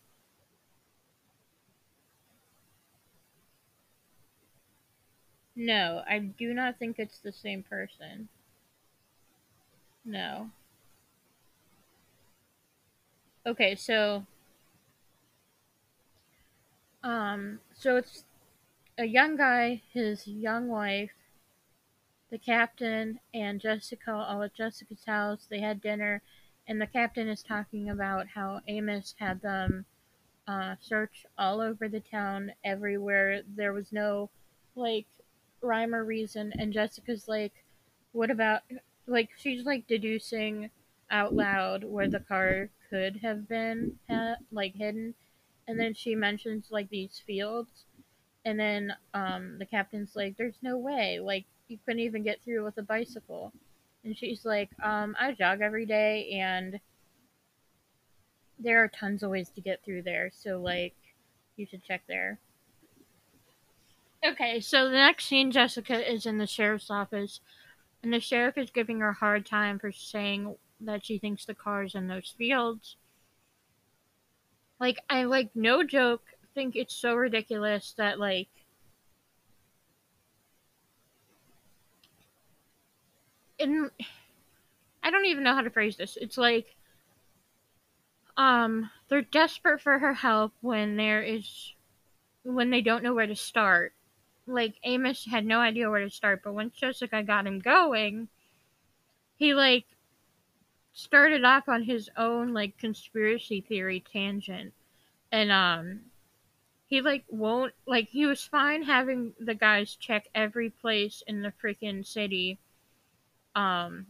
No, 5.60 6.04
I 6.08 6.20
do 6.20 6.54
not 6.54 6.80
think 6.80 7.00
it's 7.00 7.20
the 7.20 7.34
same 7.34 7.64
person. 7.64 8.30
No. 10.06 10.52
Okay, 13.46 13.76
so 13.76 14.26
um 17.04 17.60
so 17.74 17.98
it's 17.98 18.24
a 18.98 19.04
young 19.04 19.36
guy, 19.36 19.82
his 19.92 20.26
young 20.26 20.70
wife, 20.70 21.12
the 22.32 22.38
captain, 22.38 23.20
and 23.34 23.60
Jessica 23.60 24.14
all 24.14 24.42
at 24.44 24.54
Jessica's 24.54 25.04
house. 25.06 25.46
They 25.50 25.60
had 25.60 25.82
dinner 25.82 26.22
and 26.70 26.80
the 26.80 26.88
captain 26.88 27.28
is 27.28 27.44
talking 27.44 27.90
about 27.90 28.28
how 28.28 28.62
Amos 28.70 29.14
had 29.20 29.42
them 29.42 29.86
uh, 30.48 30.76
search 30.80 31.26
all 31.38 31.60
over 31.60 31.90
the 31.90 32.00
town, 32.00 32.54
everywhere. 32.64 33.42
There 33.58 33.74
was 33.74 33.92
no 33.92 34.30
like 34.74 35.06
rhyme 35.62 35.94
or 35.96 36.04
reason, 36.04 36.54
and 36.58 36.74
Jessica's 36.74 37.28
like, 37.28 37.54
"What 38.12 38.32
about 38.32 38.62
like?" 39.08 39.30
She's 39.38 39.66
like 39.66 39.88
deducing 39.88 40.72
out 41.12 41.36
loud 41.36 41.84
where 41.84 42.08
the 42.08 42.20
car 42.20 42.70
could 42.90 43.18
have 43.18 43.48
been 43.48 43.98
ha- 44.10 44.38
like 44.52 44.76
hidden, 44.76 45.16
and 45.68 45.80
then 45.80 45.94
she 45.94 46.16
mentions 46.16 46.72
like 46.72 46.90
these 46.90 47.20
fields, 47.26 47.86
and 48.46 48.60
then 48.60 48.96
um, 49.14 49.58
the 49.60 49.66
captain's 49.66 50.16
like, 50.16 50.38
"There's 50.38 50.58
no 50.62 50.78
way, 50.78 51.20
like 51.20 51.46
you 51.68 51.78
couldn't 51.86 52.02
even 52.02 52.24
get 52.24 52.42
through 52.44 52.64
with 52.66 52.78
a 52.78 52.84
bicycle." 52.84 53.54
And 54.04 54.18
she's 54.18 54.46
like, 54.46 54.70
um, 54.82 55.16
I 55.20 55.34
jog 55.34 55.62
every 55.62 55.86
day 55.86 56.32
and 56.32 56.80
there 58.58 58.84
are 58.84 58.88
tons 58.88 59.24
of 59.24 59.32
ways 59.32 59.50
to 59.52 59.62
get 59.62 59.84
through 59.84 60.04
there. 60.04 60.32
So, 60.34 60.60
like, 60.60 60.96
you 61.56 61.66
should 61.66 61.84
check 61.84 62.04
there. 62.08 62.40
Okay, 64.26 64.60
so 64.60 64.86
the 64.86 64.96
next 64.96 65.26
scene, 65.26 65.52
Jessica 65.52 66.12
is 66.12 66.26
in 66.26 66.38
the 66.38 66.48
sheriff's 66.48 66.90
office, 66.90 67.40
and 68.04 68.14
the 68.14 68.20
sheriff 68.20 68.58
is 68.58 68.70
giving 68.72 69.00
her 69.00 69.10
a 69.10 69.14
hard 69.14 69.46
time 69.46 69.80
for 69.80 69.92
saying 69.92 70.56
that 70.82 71.06
she 71.06 71.18
thinks 71.18 71.46
the 71.46 71.54
car's 71.56 71.96
in 71.96 72.08
those 72.08 72.34
fields. 72.38 72.98
Like, 74.80 75.00
I, 75.10 75.24
like, 75.24 75.50
no 75.56 75.84
joke, 75.84 76.24
think 76.54 76.76
it's 76.76 76.94
so 76.94 77.16
ridiculous 77.16 77.94
that, 77.98 78.20
like, 78.20 78.50
in 83.58 83.90
I 85.04 85.12
don't 85.12 85.26
even 85.26 85.44
know 85.44 85.54
how 85.54 85.62
to 85.62 85.70
phrase 85.70 85.98
this. 85.98 86.18
It's 86.20 86.38
like 86.38 86.76
um 88.38 88.90
they're 89.10 89.22
desperate 89.22 89.82
for 89.82 90.00
her 90.00 90.14
help 90.14 90.54
when 90.62 90.96
there 90.96 91.22
is 91.22 91.74
when 92.44 92.70
they 92.70 92.82
don't 92.82 93.04
know 93.04 93.14
where 93.14 93.28
to 93.28 93.36
start. 93.36 93.94
Like 94.50 94.76
Amos 94.84 95.26
had 95.26 95.46
no 95.46 95.60
idea 95.60 95.90
where 95.90 96.04
to 96.04 96.10
start, 96.10 96.42
but 96.44 96.54
once 96.54 96.76
Jessica 96.76 97.24
got 97.24 97.48
him 97.48 97.60
going, 97.60 98.28
he 99.36 99.54
like 99.54 99.86
started 100.94 101.46
off 101.46 101.70
on 101.70 101.84
his 101.84 102.10
own 102.18 102.54
like 102.54 102.78
conspiracy 102.78 103.62
theory 103.62 104.04
tangent. 104.12 104.74
And 105.32 105.52
um 105.52 106.02
he 106.88 107.02
like 107.02 107.24
won't 107.30 107.74
like 107.86 108.10
he 108.10 108.26
was 108.26 108.44
fine 108.44 108.84
having 108.84 109.34
the 109.40 109.54
guys 109.54 109.96
check 109.96 110.28
every 110.34 110.70
place 110.70 111.24
in 111.28 111.42
the 111.42 111.54
freaking 111.64 112.06
city 112.06 112.58
um 113.56 114.08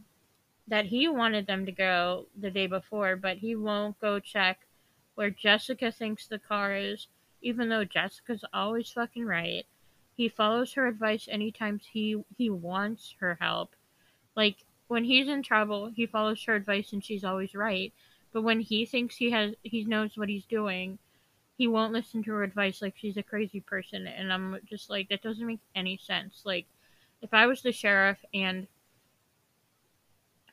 that 0.66 0.86
he 0.86 1.08
wanted 1.08 1.46
them 1.46 1.66
to 1.66 1.72
go 1.72 2.26
the 2.40 2.50
day 2.50 2.66
before, 2.66 3.16
but 3.16 3.38
he 3.38 3.54
won't 3.56 4.00
go 4.00 4.20
check 4.20 4.60
where 5.16 5.30
Jessica 5.30 5.92
thinks 5.92 6.26
the 6.26 6.38
car 6.38 6.74
is, 6.74 7.08
even 7.42 7.68
though 7.68 7.84
Jessica's 7.84 8.44
always 8.54 8.90
fucking 8.90 9.26
right. 9.26 9.66
He 10.20 10.28
follows 10.28 10.74
her 10.74 10.86
advice 10.86 11.28
anytime 11.30 11.78
he 11.78 12.22
he 12.36 12.50
wants 12.50 13.14
her 13.20 13.38
help. 13.40 13.74
Like 14.36 14.66
when 14.86 15.04
he's 15.04 15.28
in 15.28 15.42
trouble, 15.42 15.88
he 15.96 16.04
follows 16.04 16.44
her 16.44 16.54
advice 16.54 16.92
and 16.92 17.02
she's 17.02 17.24
always 17.24 17.54
right. 17.54 17.94
But 18.30 18.42
when 18.42 18.60
he 18.60 18.84
thinks 18.84 19.16
he 19.16 19.30
has 19.30 19.54
he 19.62 19.82
knows 19.86 20.18
what 20.18 20.28
he's 20.28 20.44
doing, 20.44 20.98
he 21.56 21.66
won't 21.66 21.94
listen 21.94 22.22
to 22.24 22.32
her 22.32 22.42
advice 22.42 22.82
like 22.82 22.98
she's 22.98 23.16
a 23.16 23.22
crazy 23.22 23.60
person 23.60 24.06
and 24.06 24.30
I'm 24.30 24.58
just 24.68 24.90
like 24.90 25.08
that 25.08 25.22
doesn't 25.22 25.46
make 25.46 25.60
any 25.74 25.96
sense. 25.96 26.42
Like 26.44 26.66
if 27.22 27.32
I 27.32 27.46
was 27.46 27.62
the 27.62 27.72
sheriff 27.72 28.18
and 28.34 28.66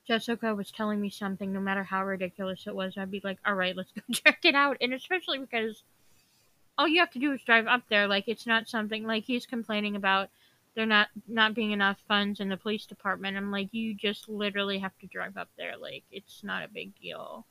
Jessica 0.07 0.55
was 0.55 0.72
telling 0.72 1.01
me 1.01 1.09
something, 1.09 1.51
no 1.51 1.59
matter 1.59 1.84
how 1.84 2.05
ridiculous 2.05 2.68
it 2.68 2.74
was, 2.74 2.97
I'd 2.97 3.11
be 3.11 3.20
like, 3.22 3.39
all 3.45 3.55
right, 3.55 3.76
let's 3.76 3.91
go 3.91 4.01
check 4.13 4.45
it 4.45 4.55
out. 4.55 4.78
And 4.80 4.93
especially 4.93 5.39
because 5.39 5.84
all 6.78 6.88
you 6.88 6.99
have 6.99 7.11
to 7.11 7.19
do 7.19 7.32
is 7.32 7.41
drive 7.41 7.67
up 7.67 7.84
there. 7.89 8.07
Like, 8.07 8.28
it's 8.28 8.47
not 8.47 8.69
something 8.69 9.05
like 9.05 9.23
he's 9.23 9.45
complaining 9.45 9.95
about 9.95 10.30
there 10.75 10.86
not 10.86 11.07
not 11.28 11.55
being 11.55 11.71
enough 11.71 11.97
funds 12.07 12.39
in 12.39 12.49
the 12.49 12.57
police 12.57 12.86
department. 12.86 13.36
I'm 13.36 13.51
like, 13.51 13.73
you 13.73 13.95
just 13.95 14.30
literally 14.30 14.80
have 14.80 14.97
to 14.99 15.07
drive 15.07 15.36
up 15.38 15.49
there. 15.57 15.75
Like, 15.78 16.03
it's 16.11 16.43
not 16.43 16.63
a 16.63 16.67
big 16.71 16.91
deal. 17.01 17.45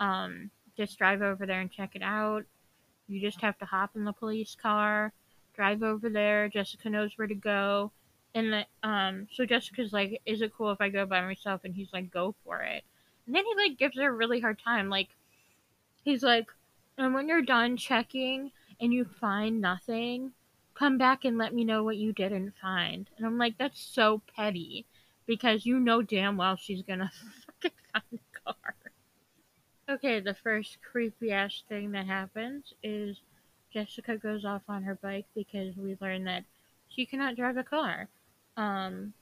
Um, 0.00 0.50
just 0.76 0.98
drive 0.98 1.22
over 1.22 1.46
there 1.46 1.60
and 1.60 1.70
check 1.70 1.94
it 1.94 2.02
out. 2.02 2.44
You 3.08 3.20
just 3.20 3.40
have 3.40 3.56
to 3.58 3.64
hop 3.64 3.90
in 3.94 4.04
the 4.04 4.12
police 4.12 4.56
car, 4.60 5.12
drive 5.54 5.82
over 5.82 6.08
there. 6.08 6.48
Jessica 6.48 6.90
knows 6.90 7.12
where 7.16 7.28
to 7.28 7.34
go 7.34 7.92
and 8.36 8.52
the, 8.52 8.66
um, 8.86 9.28
so 9.32 9.46
Jessica's 9.46 9.94
like, 9.94 10.20
"Is 10.26 10.42
it 10.42 10.52
cool 10.54 10.70
if 10.70 10.80
I 10.82 10.90
go 10.90 11.06
by 11.06 11.22
myself?" 11.22 11.64
And 11.64 11.74
he's 11.74 11.92
like, 11.94 12.10
"Go 12.10 12.34
for 12.44 12.60
it." 12.60 12.84
And 13.24 13.34
then 13.34 13.44
he 13.46 13.54
like 13.56 13.78
gives 13.78 13.96
her 13.96 14.08
a 14.10 14.12
really 14.12 14.40
hard 14.40 14.58
time. 14.58 14.90
Like, 14.90 15.08
he's 16.04 16.22
like, 16.22 16.46
"And 16.98 17.14
when 17.14 17.28
you're 17.28 17.40
done 17.40 17.78
checking 17.78 18.52
and 18.80 18.92
you 18.92 19.04
find 19.04 19.60
nothing, 19.60 20.32
come 20.74 20.98
back 20.98 21.24
and 21.24 21.38
let 21.38 21.54
me 21.54 21.64
know 21.64 21.82
what 21.84 21.96
you 21.96 22.12
didn't 22.12 22.54
find." 22.60 23.08
And 23.16 23.26
I'm 23.26 23.38
like, 23.38 23.58
"That's 23.58 23.80
so 23.80 24.22
petty," 24.34 24.86
because 25.26 25.66
you 25.66 25.80
know 25.80 26.02
damn 26.02 26.36
well 26.36 26.56
she's 26.56 26.82
gonna 26.82 27.10
fucking 27.46 27.78
find 27.92 28.04
the 28.12 28.40
car. 28.44 28.74
Okay, 29.88 30.20
the 30.20 30.34
first 30.34 30.78
creepy 30.82 31.30
ass 31.30 31.62
thing 31.68 31.92
that 31.92 32.06
happens 32.06 32.74
is 32.82 33.20
Jessica 33.72 34.16
goes 34.16 34.44
off 34.44 34.62
on 34.68 34.82
her 34.82 34.96
bike 34.96 35.26
because 35.34 35.76
we 35.76 35.96
learn 36.00 36.24
that 36.24 36.44
she 36.88 37.06
cannot 37.06 37.36
drive 37.36 37.56
a 37.56 37.62
car. 37.62 38.08
Um, 38.56 39.12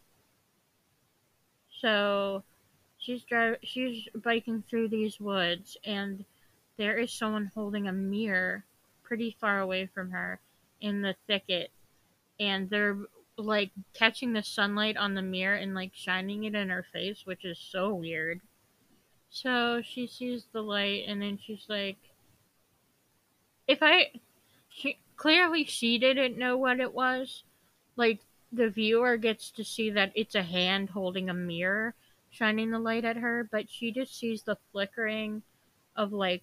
so 1.80 2.44
she's 2.98 3.24
driving, 3.24 3.58
she's 3.62 4.08
biking 4.14 4.62
through 4.62 4.88
these 4.88 5.20
woods, 5.20 5.76
and 5.84 6.24
there 6.78 6.96
is 6.98 7.12
someone 7.12 7.50
holding 7.54 7.88
a 7.88 7.92
mirror 7.92 8.64
pretty 9.04 9.36
far 9.40 9.60
away 9.60 9.86
from 9.86 10.10
her 10.10 10.40
in 10.80 11.02
the 11.02 11.14
thicket, 11.26 11.70
and 12.40 12.68
they're 12.70 12.98
like 13.36 13.70
catching 13.94 14.32
the 14.32 14.42
sunlight 14.42 14.96
on 14.96 15.14
the 15.14 15.22
mirror 15.22 15.56
and 15.56 15.74
like 15.74 15.92
shining 15.94 16.44
it 16.44 16.54
in 16.54 16.70
her 16.70 16.86
face, 16.92 17.22
which 17.24 17.44
is 17.44 17.58
so 17.58 17.94
weird. 17.94 18.40
So 19.30 19.82
she 19.82 20.06
sees 20.06 20.46
the 20.52 20.62
light, 20.62 21.04
and 21.08 21.20
then 21.22 21.38
she's 21.38 21.66
like, 21.68 21.98
"If 23.66 23.78
I." 23.82 24.12
She, 24.68 24.98
clearly, 25.16 25.64
she 25.64 25.98
didn't 25.98 26.36
know 26.36 26.56
what 26.56 26.80
it 26.80 26.92
was. 26.92 27.44
Like 27.96 28.20
the 28.52 28.70
viewer 28.70 29.16
gets 29.16 29.50
to 29.52 29.64
see 29.64 29.90
that 29.90 30.12
it's 30.14 30.34
a 30.34 30.42
hand 30.42 30.90
holding 30.90 31.30
a 31.30 31.34
mirror 31.34 31.94
shining 32.30 32.70
the 32.70 32.78
light 32.78 33.04
at 33.04 33.16
her, 33.16 33.48
but 33.50 33.70
she 33.70 33.92
just 33.92 34.16
sees 34.18 34.42
the 34.42 34.58
flickering 34.72 35.42
of 35.96 36.12
like 36.12 36.42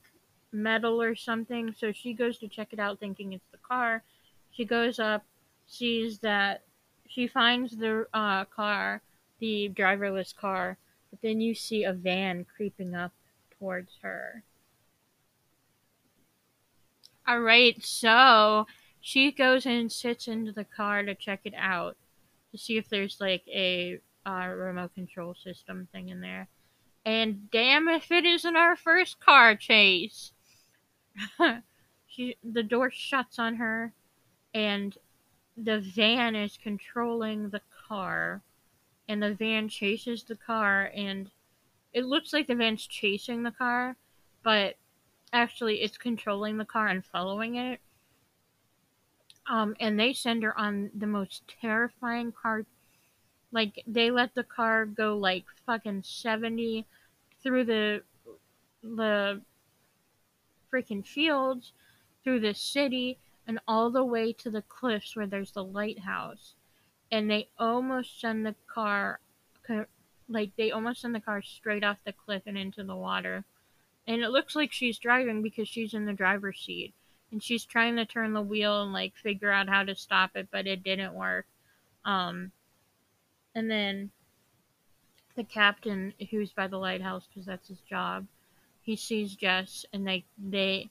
metal 0.52 1.02
or 1.02 1.16
something. 1.16 1.74
So 1.78 1.91
she 1.91 2.14
goes 2.14 2.38
to 2.39 2.47
check 2.47 2.70
it 2.72 2.80
out 2.80 2.99
thinking 2.99 3.34
it's 3.34 3.47
the 3.52 3.58
car. 3.58 4.04
She 4.52 4.66
goes 4.66 4.99
up, 4.99 5.24
sees 5.66 6.20
that 6.20 6.64
she 7.08 7.28
finds 7.28 7.76
the 7.76 8.08
uh, 8.14 8.45
car, 8.45 9.02
the 9.39 9.72
driverless 9.74 10.36
car, 10.36 10.78
but 11.10 11.22
then 11.22 11.41
you 11.41 11.54
see 11.54 11.84
a 11.84 11.93
van 11.93 12.45
creeping 12.56 12.95
up 12.95 13.12
towards 13.60 13.91
her. 14.02 14.43
Alright, 17.30 17.84
so 17.84 18.66
she 18.99 19.32
goes 19.32 19.66
and 19.66 19.91
sits 19.91 20.28
into 20.28 20.52
the 20.52 20.64
car 20.64 21.04
to 21.04 21.16
check 21.16 21.41
it 21.43 21.54
out 21.58 21.97
to 22.52 22.58
see 22.58 22.78
if 22.78 22.89
there's 22.89 23.18
like 23.20 23.43
a 23.47 23.99
uh, 24.26 24.47
remote 24.47 24.93
control 24.93 25.34
system 25.34 25.88
thing 25.91 26.10
in 26.10 26.22
there. 26.22 26.47
And 27.06 27.49
damn 27.52 27.88
if 27.88 28.12
it 28.12 28.26
isn't 28.26 28.56
our 28.56 28.76
first 28.76 29.20
car 29.20 29.56
chase. 29.56 30.34
She, 32.07 32.38
the 32.43 32.64
door 32.64 32.91
shuts 32.91 33.39
on 33.39 33.55
her, 33.55 33.93
and 34.53 34.97
the 35.57 35.80
van 35.80 36.36
is 36.36 36.57
controlling 36.62 37.49
the 37.49 37.62
car. 37.88 38.41
And 39.09 39.22
the 39.22 39.34
van 39.34 39.68
chases 39.68 40.24
the 40.24 40.36
car, 40.36 40.91
and 40.95 41.30
it 41.93 42.05
looks 42.05 42.32
like 42.32 42.47
the 42.47 42.55
van's 42.55 42.88
chasing 42.88 43.43
the 43.43 43.51
car, 43.51 43.97
but 44.43 44.76
actually 45.34 45.82
it's 45.82 45.97
controlling 45.97 46.57
the 46.57 46.66
car 46.66 46.88
and 46.88 47.03
following 47.03 47.55
it. 47.55 47.82
Um, 49.49 49.76
and 49.80 49.99
they 49.99 50.14
send 50.14 50.43
her 50.43 50.57
on 50.57 50.91
the 50.95 51.07
most 51.07 51.43
terrifying 51.62 52.32
car. 52.32 52.66
Like 53.51 53.84
they 53.86 54.12
let 54.12 54.34
the 54.34 54.43
car 54.43 54.86
go 54.86 55.18
like 55.18 55.45
fucking 55.66 56.03
seventy 56.03 56.86
through 57.43 57.66
the 57.66 58.03
the 58.82 59.41
freaking 60.72 61.06
fields, 61.06 61.74
through 62.24 62.40
the 62.40 62.54
city, 62.54 63.18
and 63.48 63.60
all 63.68 63.90
the 63.90 64.06
way 64.06 64.32
to 64.34 64.50
the 64.50 64.62
cliffs 64.62 65.16
where 65.16 65.28
there's 65.28 65.52
the 65.52 65.64
lighthouse. 65.64 66.56
And 67.12 67.30
they 67.30 67.50
almost 67.60 68.22
send 68.22 68.46
the 68.46 68.56
car, 68.68 69.20
like 70.30 70.52
they 70.58 70.72
almost 70.72 71.02
send 71.02 71.14
the 71.14 71.20
car 71.20 71.42
straight 71.42 71.84
off 71.84 71.98
the 72.06 72.14
cliff 72.14 72.44
and 72.46 72.58
into 72.58 72.84
the 72.84 72.96
water. 72.96 73.44
And 74.08 74.22
it 74.22 74.30
looks 74.30 74.56
like 74.56 74.72
she's 74.72 74.98
driving 74.98 75.42
because 75.42 75.68
she's 75.68 75.94
in 75.94 76.06
the 76.06 76.14
driver's 76.14 76.60
seat 76.60 76.94
and 77.32 77.42
she's 77.42 77.66
trying 77.66 77.96
to 77.96 78.06
turn 78.06 78.34
the 78.34 78.42
wheel 78.42 78.84
and 78.84 78.94
like 78.94 79.16
figure 79.16 79.52
out 79.52 79.70
how 79.70 79.84
to 79.84 79.96
stop 79.96 80.32
it, 80.36 80.50
but 80.52 80.68
it 80.68 80.84
didn't 80.84 81.14
work. 81.14 81.46
Um, 82.04 82.52
and 83.56 83.70
then 83.70 84.12
the 85.36 85.44
captain, 85.44 86.14
who's 86.30 86.52
by 86.52 86.68
the 86.68 86.78
lighthouse 86.78 87.28
because 87.28 87.46
that's 87.46 87.70
his 87.70 87.80
job, 87.82 88.28
he 88.82 88.96
sees 88.96 89.36
Jess, 89.36 89.86
and 89.94 90.08
they 90.08 90.26
they 90.38 90.90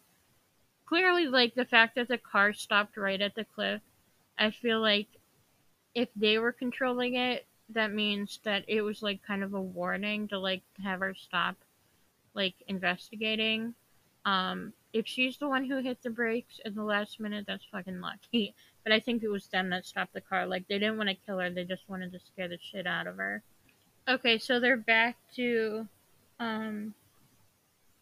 clearly 0.86 1.26
like 1.26 1.54
the 1.54 1.64
fact 1.64 1.94
that 1.96 2.08
the 2.08 2.18
car 2.18 2.52
stopped 2.52 2.96
right 2.96 3.20
at 3.20 3.34
the 3.34 3.44
cliff. 3.44 3.80
I 4.38 4.50
feel 4.50 4.80
like 4.80 5.08
if 5.94 6.08
they 6.16 6.38
were 6.38 6.52
controlling 6.52 7.14
it, 7.14 7.46
that 7.70 7.92
means 7.92 8.40
that 8.44 8.64
it 8.68 8.82
was 8.82 9.02
like 9.02 9.22
kind 9.22 9.42
of 9.42 9.54
a 9.54 9.60
warning 9.60 10.28
to 10.28 10.38
like 10.38 10.62
have 10.82 11.00
her 11.00 11.14
stop 11.14 11.56
like 12.34 12.54
investigating. 12.68 13.74
Um, 14.24 14.72
if 14.92 15.06
she's 15.06 15.36
the 15.38 15.48
one 15.48 15.64
who 15.64 15.78
hit 15.78 16.02
the 16.02 16.10
brakes 16.10 16.60
in 16.64 16.74
the 16.74 16.82
last 16.82 17.20
minute, 17.20 17.44
that's 17.46 17.64
fucking 17.70 18.00
lucky. 18.00 18.54
But 18.82 18.94
I 18.94 19.00
think 19.00 19.22
it 19.22 19.28
was 19.28 19.46
them 19.46 19.68
that 19.70 19.84
stopped 19.84 20.14
the 20.14 20.22
car. 20.22 20.46
Like 20.46 20.66
they 20.66 20.78
didn't 20.78 20.96
want 20.96 21.10
to 21.10 21.14
kill 21.26 21.38
her, 21.38 21.50
they 21.50 21.64
just 21.64 21.86
wanted 21.86 22.12
to 22.12 22.18
scare 22.18 22.48
the 22.48 22.56
shit 22.58 22.86
out 22.86 23.06
of 23.06 23.18
her. 23.18 23.42
Okay, 24.08 24.38
so 24.38 24.58
they're 24.58 24.78
back 24.78 25.16
to 25.36 25.86
um 26.38 26.94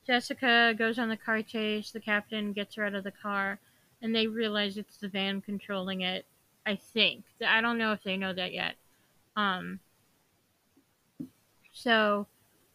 Jessica 0.09 0.75
goes 0.77 0.99
on 0.99 1.11
the 1.11 1.17
car 1.17 1.43
chase, 1.43 1.91
the 1.91 2.01
captain 2.01 2.53
gets 2.53 2.75
her 2.77 2.85
out 2.85 2.95
of 2.95 3.05
the 3.05 3.13
car, 3.13 3.61
and 4.01 4.15
they 4.15 4.27
realize 4.27 4.77
it's 4.77 4.97
the 4.97 5.09
van 5.09 5.43
controlling 5.43 6.01
it. 6.01 6.25
I 6.67 6.77
think. 6.77 7.25
I 7.47 7.61
don't 7.61 7.79
know 7.79 7.93
if 7.93 8.03
they 8.03 8.17
know 8.17 8.33
that 8.33 8.53
yet. 8.53 8.75
Um 9.37 9.81
so 11.73 12.27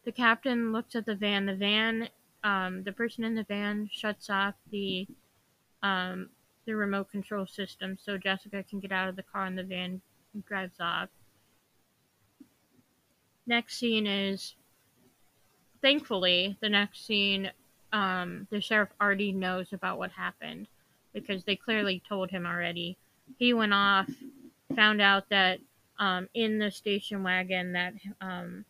the 0.04 0.12
captain 0.12 0.72
looks 0.72 0.94
at 0.94 1.06
the 1.06 1.14
van. 1.14 1.46
The 1.46 1.54
van 1.54 2.08
um, 2.44 2.82
the 2.84 2.92
person 2.92 3.24
in 3.24 3.34
the 3.34 3.42
van 3.44 3.88
shuts 3.90 4.28
off 4.30 4.54
the 4.70 5.08
um, 5.82 6.28
the 6.66 6.76
remote 6.76 7.10
control 7.10 7.46
system 7.46 7.98
so 8.00 8.16
Jessica 8.16 8.62
can 8.62 8.80
get 8.80 8.92
out 8.92 9.08
of 9.08 9.16
the 9.16 9.22
car 9.22 9.46
and 9.46 9.58
the 9.58 9.64
van 9.64 10.00
drives 10.46 10.78
off. 10.80 11.08
Next 13.46 13.78
scene 13.78 14.06
is 14.06 14.54
thankfully 15.84 16.56
the 16.62 16.68
next 16.68 17.06
scene 17.06 17.50
um, 17.92 18.48
the 18.50 18.60
sheriff 18.60 18.88
already 19.00 19.32
knows 19.32 19.72
about 19.72 19.98
what 19.98 20.10
happened 20.10 20.66
because 21.12 21.44
they 21.44 21.56
clearly 21.56 22.02
told 22.08 22.30
him 22.30 22.46
already. 22.46 22.96
He 23.38 23.52
went 23.52 23.72
off, 23.72 24.10
found 24.74 25.00
out 25.00 25.28
that 25.28 25.60
um, 26.00 26.28
in 26.34 26.58
the 26.58 26.70
station 26.70 27.22
wagon 27.22 27.72
that 27.72 27.92
um, 28.20 28.64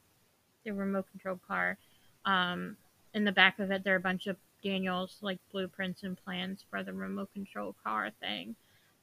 the 0.64 0.72
remote 0.72 1.06
control 1.10 1.40
car 1.48 1.78
um, 2.26 2.76
in 3.14 3.24
the 3.24 3.32
back 3.32 3.58
of 3.60 3.70
it, 3.70 3.84
there 3.84 3.94
are 3.94 3.98
a 3.98 4.00
bunch 4.00 4.26
of 4.26 4.36
Daniel's 4.62 5.16
like 5.22 5.38
blueprints 5.52 6.02
and 6.02 6.22
plans 6.24 6.64
for 6.68 6.82
the 6.82 6.92
remote 6.92 7.32
control 7.32 7.76
car 7.82 8.10
thing, 8.20 8.56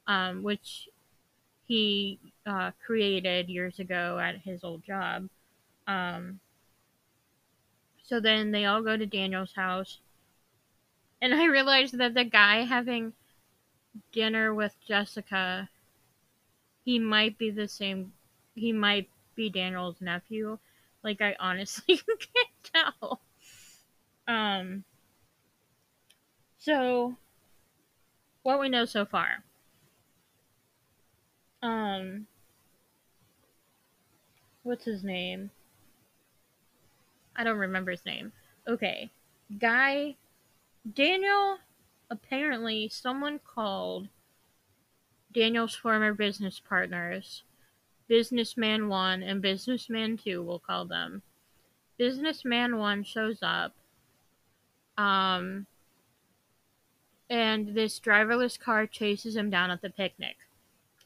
um, 0.06 0.42
which 0.42 0.88
he 1.66 2.18
uh, 2.46 2.72
created 2.84 3.48
years 3.48 3.78
ago 3.78 4.20
at 4.22 4.36
his 4.36 4.62
old 4.62 4.84
job. 4.84 5.28
Um, 5.88 6.38
so 8.02 8.20
then 8.20 8.50
they 8.50 8.64
all 8.64 8.82
go 8.82 8.96
to 8.96 9.06
Daniel's 9.06 9.54
house, 9.54 9.98
and 11.20 11.34
I 11.34 11.44
realized 11.44 11.98
that 11.98 12.14
the 12.14 12.24
guy 12.24 12.64
having 12.64 13.12
dinner 14.10 14.52
with 14.54 14.74
Jessica, 14.86 15.68
he 16.84 16.98
might 16.98 17.38
be 17.38 17.50
the 17.50 17.68
same. 17.68 18.12
He 18.54 18.72
might 18.72 19.08
be 19.34 19.48
Daniel's 19.48 20.00
nephew. 20.00 20.58
Like 21.02 21.20
I 21.20 21.36
honestly 21.38 21.96
can't 22.06 22.94
tell. 23.00 23.20
Um, 24.26 24.84
so, 26.58 27.16
what 28.42 28.60
we 28.60 28.68
know 28.68 28.84
so 28.84 29.04
far. 29.04 29.44
Um, 31.62 32.26
what's 34.62 34.84
his 34.84 35.04
name? 35.04 35.50
I 37.36 37.44
don't 37.44 37.58
remember 37.58 37.90
his 37.90 38.04
name. 38.04 38.32
Okay. 38.68 39.10
Guy, 39.58 40.16
Daniel, 40.94 41.58
apparently, 42.10 42.88
someone 42.88 43.38
called 43.38 44.08
Daniel's 45.32 45.74
former 45.74 46.12
business 46.12 46.60
partners, 46.60 47.42
Businessman 48.08 48.88
1 48.88 49.22
and 49.22 49.40
Businessman 49.40 50.18
2, 50.18 50.42
we'll 50.42 50.58
call 50.58 50.84
them. 50.84 51.22
Businessman 51.98 52.76
1 52.76 53.04
shows 53.04 53.38
up 53.42 53.74
um, 54.98 55.66
and 57.30 57.74
this 57.74 57.98
driverless 57.98 58.58
car 58.58 58.86
chases 58.86 59.36
him 59.36 59.50
down 59.50 59.70
at 59.70 59.80
the 59.80 59.90
picnic. 59.90 60.36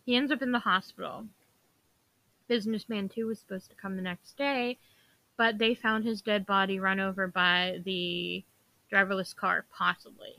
He 0.05 0.17
ends 0.17 0.33
up 0.33 0.43
in 0.43 0.53
the 0.53 0.61
hospital. 0.61 1.27
Businessman 2.49 3.09
2 3.09 3.27
was 3.27 3.39
supposed 3.39 3.71
to 3.71 3.77
come 3.77 3.97
the 3.97 4.03
next 4.03 4.37
day, 4.37 4.79
but 5.37 5.59
they 5.59 5.75
found 5.75 6.05
his 6.05 6.23
dead 6.23 6.47
body 6.47 6.79
run 6.79 7.01
over 7.01 7.27
by 7.27 7.81
the 7.85 8.43
driverless 8.93 9.35
car, 9.35 9.67
possibly. 9.77 10.35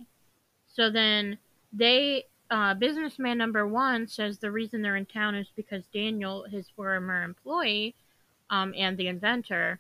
So 0.68 0.90
then 0.90 1.38
they, 1.74 2.26
uh, 2.50 2.74
businessman 2.74 3.38
number 3.38 3.68
one 3.68 4.08
says 4.08 4.38
the 4.38 4.52
reason 4.52 4.82
they're 4.82 4.96
in 4.96 5.06
town 5.06 5.36
is 5.36 5.48
because 5.56 5.84
Daniel, 5.94 6.46
his 6.50 6.70
former 6.76 7.24
employee, 7.24 7.96
um, 8.50 8.74
and 8.78 8.98
the 8.98 9.08
inventor, 9.08 9.80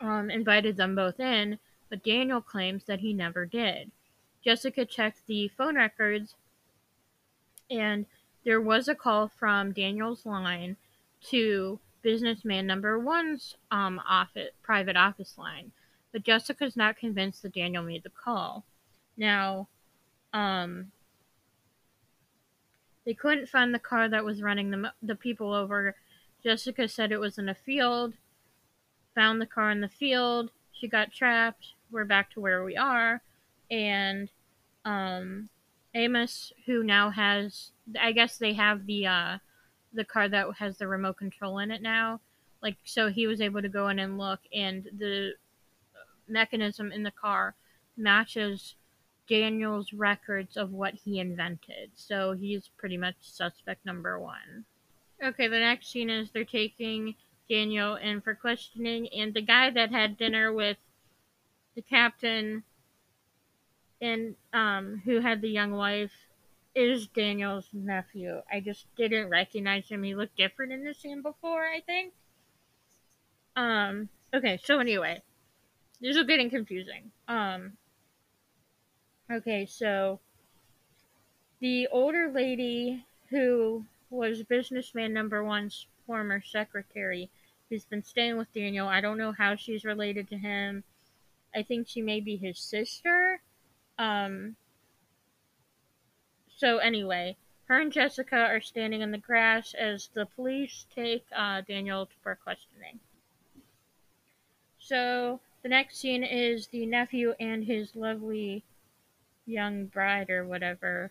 um, 0.00 0.30
invited 0.30 0.76
them 0.76 0.94
both 0.94 1.20
in, 1.20 1.58
but 1.88 2.02
Daniel 2.02 2.40
claims 2.40 2.84
that 2.84 3.00
he 3.00 3.12
never 3.12 3.46
did. 3.46 3.90
Jessica 4.44 4.84
checked 4.84 5.26
the 5.26 5.48
phone 5.48 5.76
records, 5.76 6.34
and 7.70 8.06
there 8.44 8.60
was 8.60 8.88
a 8.88 8.94
call 8.94 9.28
from 9.28 9.72
Daniel's 9.72 10.26
line 10.26 10.76
to 11.28 11.78
businessman 12.02 12.66
number 12.66 12.98
one's 12.98 13.56
um, 13.70 14.00
office, 14.08 14.50
private 14.62 14.96
office 14.96 15.34
line, 15.38 15.72
but 16.12 16.24
Jessica's 16.24 16.76
not 16.76 16.96
convinced 16.96 17.42
that 17.42 17.54
Daniel 17.54 17.82
made 17.82 18.02
the 18.02 18.10
call. 18.10 18.64
Now, 19.16 19.68
um, 20.32 20.92
they 23.04 23.14
couldn't 23.14 23.48
find 23.48 23.74
the 23.74 23.78
car 23.78 24.08
that 24.08 24.24
was 24.24 24.42
running 24.42 24.70
the, 24.70 24.92
the 25.02 25.14
people 25.14 25.52
over. 25.52 25.96
Jessica 26.42 26.88
said 26.88 27.12
it 27.12 27.20
was 27.20 27.38
in 27.38 27.48
a 27.48 27.54
field 27.54 28.14
found 29.14 29.40
the 29.40 29.46
car 29.46 29.70
in 29.70 29.80
the 29.80 29.88
field. 29.88 30.50
She 30.72 30.88
got 30.88 31.12
trapped. 31.12 31.66
We're 31.90 32.04
back 32.04 32.32
to 32.32 32.40
where 32.40 32.64
we 32.64 32.76
are. 32.76 33.22
And 33.70 34.28
um, 34.84 35.48
Amos, 35.94 36.52
who 36.66 36.82
now 36.82 37.10
has, 37.10 37.70
I 38.00 38.12
guess 38.12 38.38
they 38.38 38.54
have 38.54 38.86
the 38.86 39.06
uh, 39.06 39.38
the 39.92 40.04
car 40.04 40.28
that 40.28 40.46
has 40.58 40.78
the 40.78 40.88
remote 40.88 41.16
control 41.16 41.58
in 41.58 41.70
it 41.70 41.82
now. 41.82 42.20
Like, 42.62 42.76
so 42.84 43.08
he 43.08 43.26
was 43.26 43.40
able 43.40 43.62
to 43.62 43.68
go 43.68 43.88
in 43.88 43.98
and 43.98 44.18
look, 44.18 44.40
and 44.54 44.84
the 44.96 45.32
mechanism 46.28 46.92
in 46.92 47.02
the 47.02 47.10
car 47.10 47.54
matches 47.96 48.76
Daniel's 49.28 49.92
records 49.92 50.56
of 50.56 50.72
what 50.72 50.94
he 50.94 51.18
invented. 51.18 51.90
So 51.94 52.32
he's 52.32 52.70
pretty 52.76 52.96
much 52.96 53.16
suspect 53.20 53.84
number 53.84 54.18
one. 54.18 54.64
Okay, 55.22 55.48
the 55.48 55.58
next 55.58 55.90
scene 55.90 56.10
is 56.10 56.30
they're 56.30 56.44
taking 56.44 57.14
Daniel 57.48 57.96
in 57.96 58.20
for 58.20 58.34
questioning, 58.34 59.08
and 59.08 59.34
the 59.34 59.42
guy 59.42 59.70
that 59.70 59.90
had 59.90 60.16
dinner 60.16 60.52
with 60.52 60.78
the 61.74 61.82
captain 61.82 62.62
and 64.00 64.34
um 64.52 65.00
who 65.04 65.20
had 65.20 65.40
the 65.40 65.48
young 65.48 65.70
wife 65.72 66.10
is 66.74 67.06
Daniel's 67.08 67.68
nephew. 67.72 68.42
I 68.50 68.60
just 68.60 68.86
didn't 68.96 69.28
recognize 69.28 69.88
him. 69.88 70.02
He 70.02 70.14
looked 70.14 70.36
different 70.36 70.72
in 70.72 70.84
the 70.84 70.94
scene 70.94 71.22
before, 71.22 71.64
I 71.66 71.80
think. 71.80 72.12
Um 73.56 74.08
Okay, 74.34 74.58
so 74.64 74.78
anyway, 74.78 75.20
this 76.00 76.16
is 76.16 76.24
getting 76.24 76.48
confusing. 76.48 77.10
Um, 77.28 77.72
okay, 79.30 79.66
so 79.66 80.20
the 81.60 81.86
older 81.88 82.30
lady 82.32 83.04
who 83.28 83.84
was 84.08 84.42
businessman 84.42 85.12
number 85.12 85.44
one's 85.44 85.86
former 86.06 86.40
secretary 86.40 87.28
who's 87.68 87.84
been 87.84 88.02
staying 88.02 88.38
with 88.38 88.52
Daniel. 88.54 88.88
I 88.88 89.02
don't 89.02 89.18
know 89.18 89.32
how 89.32 89.54
she's 89.54 89.84
related 89.84 90.28
to 90.30 90.38
him. 90.38 90.82
I 91.54 91.62
think 91.62 91.86
she 91.86 92.00
may 92.00 92.20
be 92.20 92.36
his 92.36 92.58
sister. 92.58 93.42
Um, 93.98 94.56
so 96.62 96.78
anyway, 96.78 97.36
her 97.64 97.80
and 97.80 97.90
Jessica 97.90 98.36
are 98.36 98.60
standing 98.60 99.00
in 99.00 99.10
the 99.10 99.18
grass 99.18 99.74
as 99.74 100.10
the 100.14 100.26
police 100.26 100.86
take 100.94 101.24
uh, 101.36 101.62
Daniel 101.62 102.08
for 102.22 102.36
questioning. 102.36 103.00
So 104.78 105.40
the 105.64 105.68
next 105.68 105.98
scene 105.98 106.22
is 106.22 106.68
the 106.68 106.86
nephew 106.86 107.34
and 107.40 107.64
his 107.64 107.96
lovely 107.96 108.62
young 109.44 109.86
bride 109.86 110.30
or 110.30 110.46
whatever, 110.46 111.10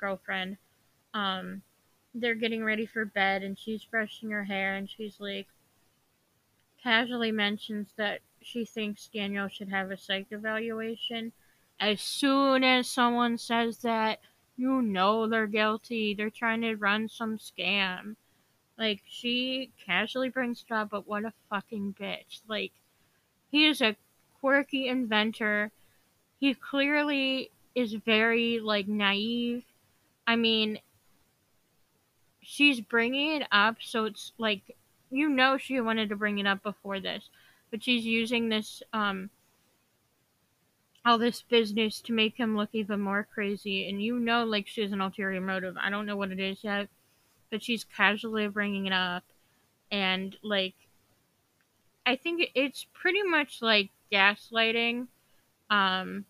girlfriend. 0.00 0.56
Um, 1.14 1.62
they're 2.12 2.34
getting 2.34 2.64
ready 2.64 2.84
for 2.84 3.04
bed 3.04 3.44
and 3.44 3.56
she's 3.56 3.84
brushing 3.84 4.30
her 4.30 4.42
hair 4.42 4.74
and 4.74 4.90
she's 4.90 5.20
like 5.20 5.46
casually 6.82 7.30
mentions 7.30 7.92
that 7.96 8.22
she 8.42 8.64
thinks 8.64 9.06
Daniel 9.06 9.46
should 9.46 9.68
have 9.68 9.92
a 9.92 9.96
psych 9.96 10.26
evaluation. 10.32 11.30
As 11.78 12.00
soon 12.00 12.64
as 12.64 12.88
someone 12.88 13.38
says 13.38 13.78
that, 13.82 14.18
you 14.60 14.82
know 14.82 15.26
they're 15.26 15.46
guilty. 15.46 16.14
They're 16.14 16.30
trying 16.30 16.60
to 16.62 16.74
run 16.74 17.08
some 17.08 17.38
scam. 17.38 18.16
Like, 18.78 19.00
she 19.06 19.70
casually 19.84 20.28
brings 20.28 20.64
it 20.68 20.72
up, 20.72 20.90
but 20.90 21.08
what 21.08 21.24
a 21.24 21.32
fucking 21.48 21.94
bitch. 21.98 22.40
Like, 22.46 22.72
he 23.50 23.66
is 23.66 23.80
a 23.80 23.96
quirky 24.40 24.88
inventor. 24.88 25.70
He 26.38 26.54
clearly 26.54 27.50
is 27.74 27.94
very, 27.94 28.58
like, 28.58 28.86
naive. 28.86 29.64
I 30.26 30.36
mean, 30.36 30.78
she's 32.42 32.80
bringing 32.80 33.40
it 33.40 33.48
up, 33.52 33.76
so 33.80 34.04
it's 34.04 34.32
like 34.38 34.76
you 35.10 35.28
know 35.28 35.56
she 35.56 35.80
wanted 35.80 36.08
to 36.08 36.16
bring 36.16 36.38
it 36.38 36.46
up 36.46 36.62
before 36.62 37.00
this, 37.00 37.28
but 37.70 37.82
she's 37.82 38.04
using 38.04 38.48
this 38.48 38.82
um 38.92 39.30
all 41.04 41.18
this 41.18 41.42
business 41.42 42.00
to 42.02 42.12
make 42.12 42.36
him 42.36 42.56
look 42.56 42.70
even 42.72 43.00
more 43.00 43.26
crazy, 43.32 43.88
and 43.88 44.02
you 44.02 44.18
know 44.18 44.44
like 44.44 44.66
she 44.66 44.82
has 44.82 44.92
an 44.92 45.00
ulterior 45.00 45.40
motive. 45.40 45.76
I 45.80 45.90
don't 45.90 46.06
know 46.06 46.16
what 46.16 46.30
it 46.30 46.40
is 46.40 46.62
yet, 46.62 46.88
but 47.50 47.62
she's 47.62 47.84
casually 47.84 48.48
bringing 48.48 48.86
it 48.86 48.92
up, 48.92 49.24
and 49.90 50.36
like 50.42 50.74
I 52.06 52.16
think 52.16 52.50
it's 52.54 52.86
pretty 52.92 53.22
much 53.22 53.62
like 53.62 53.90
gaslighting, 54.12 55.06
um, 55.70 56.24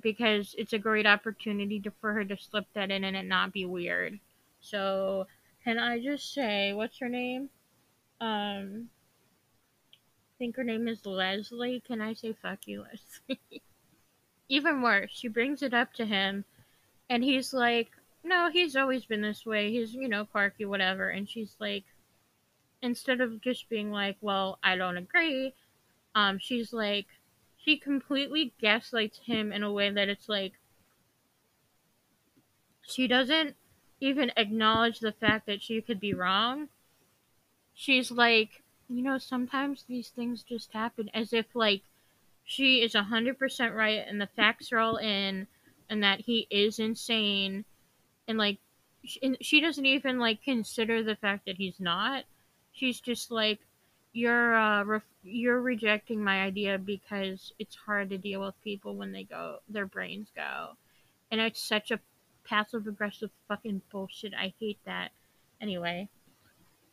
because 0.00 0.54
it's 0.56 0.72
a 0.72 0.78
great 0.78 1.06
opportunity 1.06 1.80
to, 1.80 1.90
for 2.00 2.12
her 2.12 2.24
to 2.24 2.36
slip 2.36 2.66
that 2.74 2.90
in 2.90 3.04
and 3.04 3.16
it 3.16 3.24
not 3.24 3.52
be 3.52 3.64
weird. 3.64 4.18
So, 4.60 5.26
can 5.64 5.78
I 5.78 5.98
just 5.98 6.32
say, 6.32 6.72
what's 6.72 6.98
her 6.98 7.08
name? 7.08 7.50
Um, 8.20 8.88
think 10.38 10.56
her 10.56 10.64
name 10.64 10.88
is 10.88 11.04
Leslie. 11.04 11.82
Can 11.86 12.00
I 12.00 12.14
say 12.14 12.34
fuck 12.40 12.66
you, 12.66 12.82
Leslie? 12.82 13.40
Even 14.48 14.80
worse, 14.80 15.10
she 15.12 15.28
brings 15.28 15.62
it 15.62 15.74
up 15.74 15.92
to 15.94 16.06
him, 16.06 16.44
and 17.10 17.22
he's 17.22 17.52
like, 17.52 17.90
no, 18.24 18.50
he's 18.50 18.76
always 18.76 19.04
been 19.04 19.22
this 19.22 19.44
way. 19.44 19.70
He's, 19.70 19.92
you 19.92 20.08
know, 20.08 20.24
quirky, 20.24 20.64
whatever. 20.64 21.08
And 21.08 21.28
she's 21.28 21.54
like, 21.58 21.84
instead 22.82 23.20
of 23.20 23.40
just 23.40 23.68
being 23.68 23.90
like, 23.90 24.16
well, 24.20 24.58
I 24.62 24.76
don't 24.76 24.96
agree, 24.96 25.54
um, 26.14 26.38
she's 26.38 26.72
like, 26.72 27.06
she 27.56 27.76
completely 27.76 28.52
gaslights 28.60 29.18
him 29.18 29.52
in 29.52 29.62
a 29.62 29.72
way 29.72 29.90
that 29.90 30.08
it's 30.08 30.28
like, 30.28 30.52
she 32.82 33.06
doesn't 33.06 33.56
even 34.00 34.32
acknowledge 34.36 35.00
the 35.00 35.12
fact 35.12 35.46
that 35.46 35.60
she 35.60 35.80
could 35.80 36.00
be 36.00 36.14
wrong. 36.14 36.68
She's 37.74 38.10
like, 38.10 38.62
you 38.88 39.02
know, 39.02 39.18
sometimes 39.18 39.84
these 39.88 40.08
things 40.08 40.42
just 40.42 40.72
happen 40.72 41.10
as 41.14 41.32
if 41.32 41.46
like 41.54 41.82
she 42.44 42.82
is 42.82 42.94
100% 42.94 43.74
right 43.74 44.04
and 44.06 44.20
the 44.20 44.28
facts 44.36 44.72
are 44.72 44.78
all 44.78 44.96
in 44.96 45.46
and 45.90 46.02
that 46.02 46.20
he 46.20 46.46
is 46.50 46.78
insane 46.78 47.64
and 48.26 48.38
like 48.38 48.58
she, 49.04 49.36
she 49.40 49.60
doesn't 49.60 49.86
even 49.86 50.18
like 50.18 50.42
consider 50.42 51.02
the 51.02 51.16
fact 51.16 51.46
that 51.46 51.56
he's 51.56 51.80
not. 51.80 52.24
She's 52.72 53.00
just 53.00 53.30
like 53.30 53.60
you're 54.12 54.54
uh 54.54 54.84
ref- 54.84 55.02
you're 55.22 55.60
rejecting 55.60 56.22
my 56.24 56.42
idea 56.42 56.78
because 56.78 57.52
it's 57.58 57.76
hard 57.76 58.10
to 58.10 58.18
deal 58.18 58.40
with 58.40 58.60
people 58.62 58.94
when 58.94 59.12
they 59.12 59.24
go 59.24 59.58
their 59.68 59.86
brains 59.86 60.28
go. 60.34 60.70
And 61.30 61.40
it's 61.40 61.62
such 61.62 61.90
a 61.90 62.00
passive 62.44 62.86
aggressive 62.86 63.30
fucking 63.48 63.82
bullshit. 63.90 64.32
I 64.34 64.54
hate 64.58 64.78
that. 64.86 65.10
Anyway, 65.60 66.08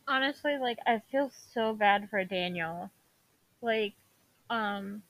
honestly, 0.08 0.58
like 0.58 0.80
I 0.86 1.02
feel 1.12 1.32
so 1.54 1.74
bad 1.74 2.10
for 2.10 2.24
Daniel. 2.24 2.92
Like, 3.62 3.94
um, 4.50 5.04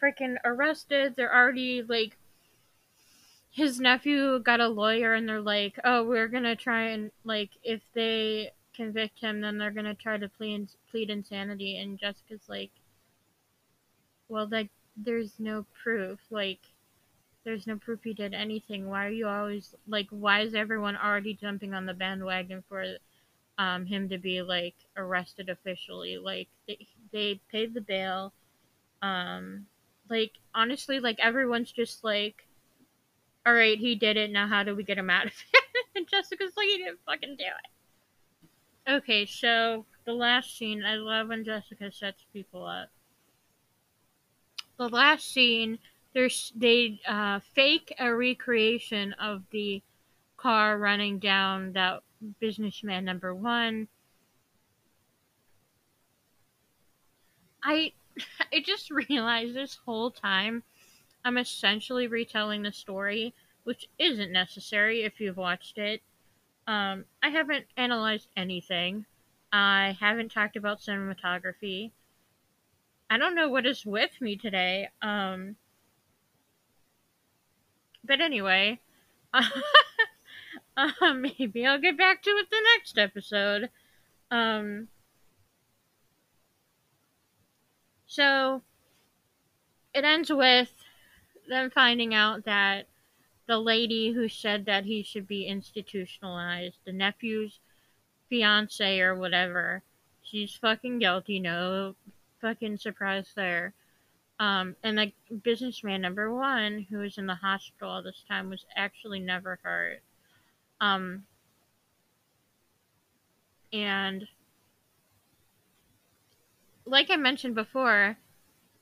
freaking 0.00 0.36
arrested. 0.44 1.14
They're 1.16 1.34
already 1.34 1.82
like, 1.82 2.16
his 3.50 3.78
nephew 3.80 4.40
got 4.40 4.60
a 4.60 4.68
lawyer, 4.68 5.14
and 5.14 5.28
they're 5.28 5.40
like, 5.40 5.78
oh, 5.84 6.04
we're 6.04 6.28
gonna 6.28 6.56
try 6.56 6.88
and 6.90 7.10
like, 7.24 7.50
if 7.62 7.80
they 7.94 8.52
convict 8.74 9.20
him, 9.20 9.40
then 9.40 9.58
they're 9.58 9.70
gonna 9.70 9.94
try 9.94 10.18
to 10.18 10.28
plead 10.28 10.68
plead 10.90 11.10
insanity. 11.10 11.78
And 11.78 11.98
Jessica's 11.98 12.48
like, 12.48 12.70
well, 14.28 14.48
like, 14.50 14.70
there's 14.96 15.38
no 15.38 15.66
proof. 15.82 16.18
Like, 16.30 16.60
there's 17.44 17.66
no 17.66 17.76
proof 17.76 18.00
he 18.02 18.14
did 18.14 18.34
anything. 18.34 18.88
Why 18.88 19.06
are 19.06 19.10
you 19.10 19.28
always 19.28 19.74
like? 19.86 20.06
Why 20.10 20.40
is 20.40 20.54
everyone 20.54 20.96
already 20.96 21.34
jumping 21.34 21.74
on 21.74 21.86
the 21.86 21.94
bandwagon 21.94 22.64
for 22.68 22.84
um, 23.58 23.86
him 23.86 24.08
to 24.08 24.18
be 24.18 24.42
like 24.42 24.74
arrested 24.96 25.48
officially? 25.48 26.16
Like 26.18 26.48
they 26.66 26.86
they 27.12 27.40
paid 27.50 27.74
the 27.74 27.80
bail. 27.80 28.32
Um, 29.02 29.66
like 30.08 30.32
honestly, 30.54 31.00
like 31.00 31.18
everyone's 31.20 31.70
just 31.70 32.02
like, 32.02 32.46
all 33.46 33.52
right, 33.52 33.78
he 33.78 33.94
did 33.94 34.16
it. 34.16 34.30
Now 34.30 34.48
how 34.48 34.62
do 34.62 34.74
we 34.74 34.82
get 34.82 34.98
him 34.98 35.10
out 35.10 35.26
of 35.26 35.32
it? 35.52 35.86
and 35.94 36.08
Jessica's 36.08 36.52
like, 36.56 36.66
he 36.66 36.78
didn't 36.78 37.00
fucking 37.06 37.36
do 37.36 37.44
it. 37.44 38.90
Okay, 38.90 39.26
so 39.26 39.86
the 40.04 40.12
last 40.12 40.56
scene, 40.58 40.84
I 40.84 40.96
love 40.96 41.28
when 41.28 41.44
Jessica 41.44 41.90
sets 41.90 42.24
people 42.32 42.66
up. 42.66 42.90
The 44.78 44.88
last 44.88 45.32
scene 45.32 45.78
they 46.14 47.00
uh, 47.06 47.40
fake 47.54 47.94
a 47.98 48.14
recreation 48.14 49.12
of 49.14 49.42
the 49.50 49.82
car 50.36 50.78
running 50.78 51.18
down 51.18 51.72
that 51.72 52.02
businessman 52.40 53.04
number 53.04 53.34
one. 53.34 53.88
I 57.62 57.92
I 58.52 58.60
just 58.64 58.90
realized 58.90 59.54
this 59.54 59.78
whole 59.84 60.10
time 60.10 60.62
I'm 61.24 61.38
essentially 61.38 62.06
retelling 62.06 62.62
the 62.62 62.72
story, 62.72 63.34
which 63.64 63.88
isn't 63.98 64.30
necessary 64.30 65.02
if 65.02 65.20
you've 65.20 65.38
watched 65.38 65.78
it. 65.78 66.02
Um, 66.66 67.06
I 67.22 67.30
haven't 67.30 67.66
analyzed 67.76 68.28
anything. 68.36 69.06
I 69.52 69.96
haven't 69.98 70.32
talked 70.32 70.56
about 70.56 70.80
cinematography. 70.80 71.92
I 73.08 73.18
don't 73.18 73.34
know 73.34 73.48
what 73.48 73.66
is 73.66 73.86
with 73.86 74.20
me 74.20 74.36
today. 74.36 74.88
Um, 75.00 75.56
but 78.04 78.20
anyway, 78.20 78.80
uh, 79.32 81.14
maybe 81.14 81.66
I'll 81.66 81.80
get 81.80 81.98
back 81.98 82.22
to 82.22 82.30
it 82.30 82.48
the 82.50 82.62
next 82.76 82.98
episode. 82.98 83.70
Um, 84.30 84.88
so 88.06 88.62
it 89.94 90.04
ends 90.04 90.32
with 90.32 90.72
them 91.48 91.70
finding 91.70 92.14
out 92.14 92.44
that 92.44 92.86
the 93.46 93.58
lady 93.58 94.12
who 94.12 94.28
said 94.28 94.66
that 94.66 94.84
he 94.84 95.02
should 95.02 95.28
be 95.28 95.46
institutionalized, 95.46 96.78
the 96.84 96.92
nephew's 96.92 97.60
fiance 98.28 99.00
or 99.00 99.14
whatever, 99.14 99.82
she's 100.22 100.54
fucking 100.54 100.98
guilty. 100.98 101.38
No 101.38 101.94
fucking 102.40 102.78
surprise 102.78 103.32
there. 103.36 103.74
Um, 104.40 104.74
and 104.82 104.98
the 104.98 105.12
businessman 105.42 106.00
number 106.00 106.34
one, 106.34 106.86
who 106.90 106.98
was 106.98 107.18
in 107.18 107.26
the 107.26 107.36
hospital 107.36 108.02
this 108.02 108.24
time, 108.28 108.50
was 108.50 108.64
actually 108.76 109.20
never 109.20 109.58
hurt. 109.62 110.02
Um, 110.80 111.24
and 113.72 114.26
like 116.84 117.10
I 117.10 117.16
mentioned 117.16 117.54
before, 117.54 118.16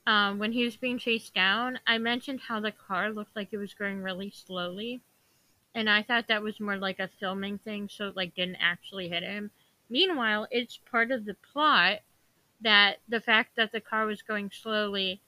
um, 0.05 0.39
when 0.39 0.51
he 0.51 0.63
was 0.65 0.75
being 0.75 0.97
chased 0.97 1.33
down, 1.33 1.79
I 1.87 1.97
mentioned 1.97 2.41
how 2.41 2.59
the 2.59 2.71
car 2.71 3.11
looked 3.11 3.35
like 3.35 3.49
it 3.51 3.57
was 3.57 3.73
going 3.73 4.01
really 4.01 4.31
slowly. 4.31 5.01
And 5.75 5.89
I 5.89 6.03
thought 6.03 6.27
that 6.27 6.43
was 6.43 6.59
more 6.59 6.77
like 6.77 6.99
a 6.99 7.09
filming 7.19 7.57
thing, 7.59 7.89
so 7.89 8.07
it 8.09 8.15
like 8.15 8.35
didn't 8.35 8.57
actually 8.57 9.09
hit 9.09 9.23
him. 9.23 9.51
Meanwhile, 9.89 10.47
it's 10.51 10.77
part 10.77 11.11
of 11.11 11.25
the 11.25 11.35
plot 11.53 11.99
that 12.61 12.97
the 13.07 13.21
fact 13.21 13.55
that 13.55 13.71
the 13.71 13.81
car 13.81 14.05
was 14.05 14.21
going 14.21 14.51
slowly 14.51 15.21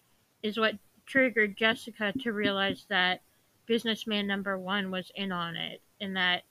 is 0.45 0.59
what 0.59 0.75
triggered 1.07 1.57
Jessica 1.57 2.13
to 2.21 2.31
realize 2.31 2.85
that 2.89 3.21
businessman 3.65 4.27
number 4.27 4.59
one 4.59 4.91
was 4.91 5.11
in 5.15 5.31
on 5.31 5.55
it 5.55 5.81
and 5.99 6.15
that 6.15 6.43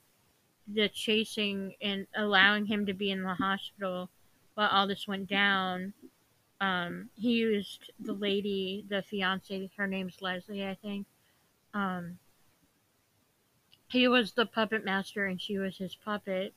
the 0.67 0.89
chasing 0.89 1.75
and 1.81 2.07
allowing 2.17 2.67
him 2.67 2.87
to 2.87 2.93
be 2.93 3.13
in 3.13 3.23
the 3.23 3.35
hospital 3.35 4.11
while 4.55 4.69
all 4.69 4.89
this 4.89 5.07
went 5.07 5.29
down 5.29 5.93
um, 6.61 7.09
he 7.15 7.35
used 7.35 7.93
the 8.01 8.13
lady 8.13 8.85
the 8.89 9.03
fiance 9.03 9.71
her 9.77 9.87
name's 9.87 10.21
leslie 10.21 10.67
i 10.67 10.75
think. 10.75 11.07
Um, 11.73 12.19
he 13.89 14.09
was 14.09 14.33
the 14.33 14.47
puppet 14.47 14.85
master 14.85 15.27
and 15.27 15.41
she 15.41 15.59
was 15.59 15.77
his 15.77 15.95
puppet. 15.95 16.53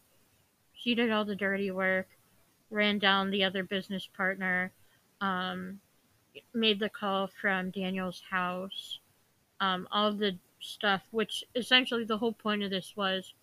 She 0.74 0.96
did 0.96 1.12
all 1.12 1.26
the 1.26 1.36
dirty 1.36 1.70
work 1.70 2.08
ran 2.70 3.00
down 3.00 3.30
the 3.30 3.44
other 3.44 3.64
business 3.64 4.08
partner 4.16 4.72
um, 5.22 5.80
made 6.54 6.80
the 6.80 6.90
call 6.90 7.28
from 7.28 7.70
daniel's 7.72 8.22
house 8.30 9.00
um, 9.60 9.88
all 9.92 10.12
the 10.12 10.38
stuff 10.60 11.02
which 11.12 11.44
essentially 11.56 12.04
the 12.04 12.18
whole 12.18 12.34
point 12.34 12.64
of 12.64 12.70
this 12.70 12.94
was 12.96 13.34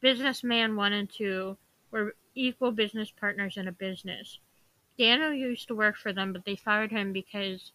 businessman 0.00 0.76
one 0.76 0.92
and 0.92 1.08
two 1.10 1.56
were 1.90 2.14
equal 2.34 2.72
business 2.72 3.10
partners 3.10 3.56
in 3.56 3.68
a 3.68 3.72
business. 3.72 4.38
Daniel 4.98 5.32
used 5.32 5.68
to 5.68 5.74
work 5.74 5.96
for 5.96 6.12
them, 6.12 6.32
but 6.32 6.44
they 6.44 6.56
fired 6.56 6.90
him 6.90 7.12
because, 7.12 7.72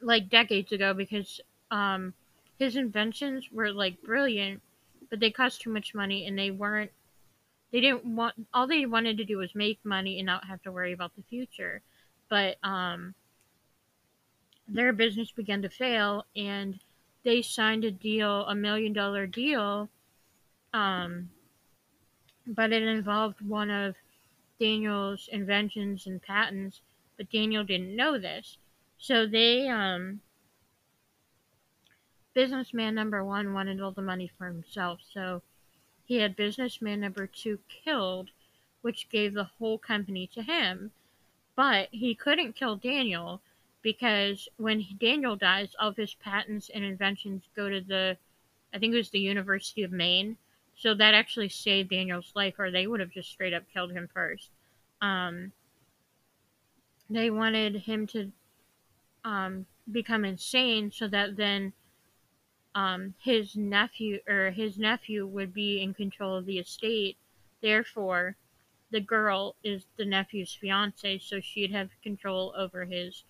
like 0.00 0.28
decades 0.28 0.72
ago, 0.72 0.94
because 0.94 1.40
um, 1.70 2.14
his 2.58 2.76
inventions 2.76 3.48
were 3.52 3.72
like 3.72 4.02
brilliant, 4.02 4.62
but 5.10 5.20
they 5.20 5.30
cost 5.30 5.60
too 5.60 5.70
much 5.70 5.94
money 5.94 6.26
and 6.26 6.38
they 6.38 6.50
weren't. 6.50 6.90
They 7.72 7.80
didn't 7.80 8.04
want. 8.04 8.34
All 8.52 8.66
they 8.66 8.86
wanted 8.86 9.18
to 9.18 9.24
do 9.24 9.38
was 9.38 9.54
make 9.54 9.78
money 9.84 10.18
and 10.18 10.26
not 10.26 10.46
have 10.46 10.62
to 10.62 10.72
worry 10.72 10.92
about 10.92 11.14
the 11.16 11.22
future. 11.22 11.82
But 12.28 12.56
um, 12.62 13.14
their 14.68 14.92
business 14.92 15.32
began 15.32 15.62
to 15.62 15.68
fail, 15.68 16.26
and 16.36 16.78
they 17.24 17.42
signed 17.42 17.84
a 17.84 17.90
deal, 17.90 18.46
a 18.46 18.54
million 18.54 18.92
dollar 18.92 19.26
deal, 19.26 19.88
um, 20.72 21.30
but 22.46 22.72
it 22.72 22.82
involved 22.82 23.40
one 23.40 23.70
of 23.70 23.94
Daniel's 24.58 25.28
inventions 25.32 26.06
and 26.06 26.22
patents, 26.22 26.80
but 27.16 27.30
Daniel 27.30 27.64
didn't 27.64 27.96
know 27.96 28.18
this. 28.18 28.58
So 28.98 29.26
they, 29.26 29.68
um, 29.68 30.20
businessman 32.34 32.94
number 32.94 33.24
one 33.24 33.52
wanted 33.52 33.80
all 33.80 33.92
the 33.92 34.02
money 34.02 34.30
for 34.38 34.46
himself, 34.46 35.00
so 35.12 35.42
he 36.10 36.16
had 36.16 36.34
businessman 36.34 36.98
number 36.98 37.24
two 37.28 37.60
killed, 37.68 38.30
which 38.82 39.08
gave 39.10 39.32
the 39.32 39.44
whole 39.44 39.78
company 39.78 40.26
to 40.26 40.42
him. 40.42 40.90
But 41.54 41.86
he 41.92 42.16
couldn't 42.16 42.56
kill 42.56 42.74
Daniel 42.74 43.40
because 43.80 44.48
when 44.56 44.84
Daniel 44.98 45.36
dies, 45.36 45.76
all 45.78 45.90
of 45.90 45.96
his 45.96 46.14
patents 46.14 46.68
and 46.74 46.82
inventions 46.82 47.44
go 47.54 47.68
to 47.68 47.80
the, 47.80 48.16
I 48.74 48.80
think 48.80 48.92
it 48.92 48.96
was 48.96 49.10
the 49.10 49.20
University 49.20 49.84
of 49.84 49.92
Maine. 49.92 50.36
So 50.76 50.94
that 50.94 51.14
actually 51.14 51.48
saved 51.48 51.90
Daniel's 51.90 52.32
life, 52.34 52.54
or 52.58 52.72
they 52.72 52.88
would 52.88 52.98
have 52.98 53.12
just 53.12 53.30
straight 53.30 53.54
up 53.54 53.62
killed 53.72 53.92
him 53.92 54.08
first. 54.12 54.50
Um, 55.00 55.52
they 57.08 57.30
wanted 57.30 57.76
him 57.76 58.08
to 58.08 58.32
um, 59.24 59.64
become 59.92 60.24
insane 60.24 60.90
so 60.90 61.06
that 61.06 61.36
then 61.36 61.72
um, 62.74 63.14
his 63.18 63.56
nephew 63.56 64.20
or 64.28 64.50
his 64.50 64.78
nephew 64.78 65.26
would 65.26 65.52
be 65.52 65.82
in 65.82 65.94
control 65.94 66.36
of 66.36 66.46
the 66.46 66.58
estate. 66.58 67.16
Therefore, 67.60 68.36
the 68.90 69.00
girl 69.00 69.56
is 69.62 69.84
the 69.96 70.04
nephew's 70.04 70.54
fiance, 70.54 71.18
so 71.18 71.40
she'd 71.40 71.72
have 71.72 71.90
control 72.02 72.54
over 72.56 72.84
his 72.84 73.24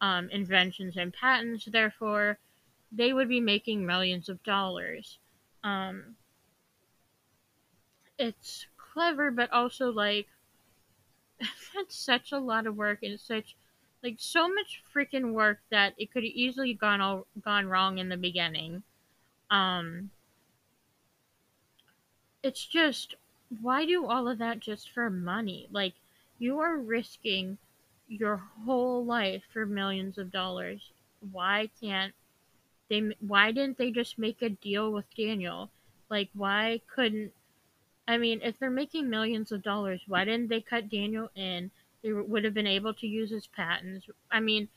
um, 0.00 0.28
inventions 0.30 0.96
and 0.96 1.12
patents. 1.12 1.64
Therefore, 1.66 2.38
they 2.92 3.12
would 3.12 3.28
be 3.28 3.40
making 3.40 3.84
millions 3.84 4.28
of 4.28 4.42
dollars. 4.42 5.18
Um, 5.64 6.16
it's 8.18 8.66
clever, 8.76 9.30
but 9.30 9.52
also 9.52 9.90
like 9.90 10.28
that's 11.74 11.96
such 11.96 12.32
a 12.32 12.38
lot 12.38 12.66
of 12.66 12.76
work 12.76 13.02
and 13.02 13.20
such 13.20 13.56
like 14.06 14.16
so 14.18 14.46
much 14.46 14.80
freaking 14.94 15.32
work 15.32 15.58
that 15.72 15.94
it 15.98 16.12
could 16.12 16.22
have 16.22 16.32
easily 16.32 16.74
gone 16.74 17.00
all 17.00 17.26
gone 17.44 17.66
wrong 17.66 17.98
in 17.98 18.08
the 18.08 18.16
beginning. 18.16 18.84
Um, 19.50 20.10
it's 22.40 22.64
just 22.64 23.16
why 23.60 23.84
do 23.84 24.06
all 24.06 24.28
of 24.28 24.38
that 24.38 24.60
just 24.60 24.92
for 24.92 25.10
money? 25.10 25.66
Like 25.72 25.94
you 26.38 26.60
are 26.60 26.76
risking 26.76 27.58
your 28.06 28.36
whole 28.64 29.04
life 29.04 29.42
for 29.52 29.66
millions 29.66 30.18
of 30.18 30.30
dollars. 30.30 30.92
Why 31.32 31.68
can't 31.80 32.14
they? 32.88 33.10
Why 33.18 33.50
didn't 33.50 33.76
they 33.76 33.90
just 33.90 34.20
make 34.20 34.40
a 34.40 34.50
deal 34.50 34.92
with 34.92 35.06
Daniel? 35.16 35.68
Like, 36.08 36.28
why 36.32 36.80
couldn't? 36.94 37.32
I 38.06 38.18
mean, 38.18 38.40
if 38.44 38.56
they're 38.60 38.70
making 38.70 39.10
millions 39.10 39.50
of 39.50 39.64
dollars, 39.64 40.00
why 40.06 40.24
didn't 40.24 40.48
they 40.48 40.60
cut 40.60 40.88
Daniel 40.88 41.28
in? 41.34 41.72
They 42.06 42.12
would 42.12 42.44
have 42.44 42.54
been 42.54 42.68
able 42.68 42.94
to 42.94 43.06
use 43.08 43.30
his 43.30 43.48
patents. 43.48 44.06
I 44.30 44.38
mean, 44.38 44.68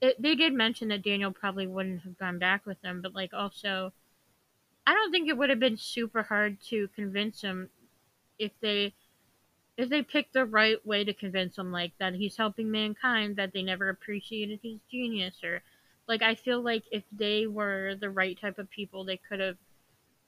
it, 0.00 0.20
they 0.22 0.34
did 0.34 0.54
mention 0.54 0.88
that 0.88 1.02
Daniel 1.02 1.30
probably 1.30 1.66
wouldn't 1.66 2.00
have 2.04 2.16
gone 2.16 2.38
back 2.38 2.64
with 2.64 2.80
them, 2.80 3.02
but 3.02 3.14
like 3.14 3.34
also, 3.34 3.92
I 4.86 4.94
don't 4.94 5.10
think 5.12 5.28
it 5.28 5.36
would 5.36 5.50
have 5.50 5.60
been 5.60 5.76
super 5.76 6.22
hard 6.22 6.62
to 6.70 6.88
convince 6.96 7.42
him 7.42 7.68
if 8.38 8.52
they 8.60 8.94
if 9.76 9.90
they 9.90 10.02
picked 10.02 10.32
the 10.32 10.46
right 10.46 10.84
way 10.86 11.04
to 11.04 11.12
convince 11.12 11.58
him 11.58 11.70
like 11.70 11.92
that 11.98 12.14
he's 12.14 12.36
helping 12.38 12.70
mankind 12.70 13.36
that 13.36 13.52
they 13.52 13.62
never 13.62 13.90
appreciated 13.90 14.60
his 14.62 14.78
genius 14.90 15.42
or 15.44 15.62
like 16.08 16.22
i 16.22 16.34
feel 16.34 16.62
like 16.62 16.84
if 16.92 17.04
they 17.12 17.46
were 17.46 17.94
the 18.00 18.10
right 18.10 18.40
type 18.40 18.58
of 18.58 18.70
people 18.70 19.04
they 19.04 19.16
could 19.16 19.40
have 19.40 19.58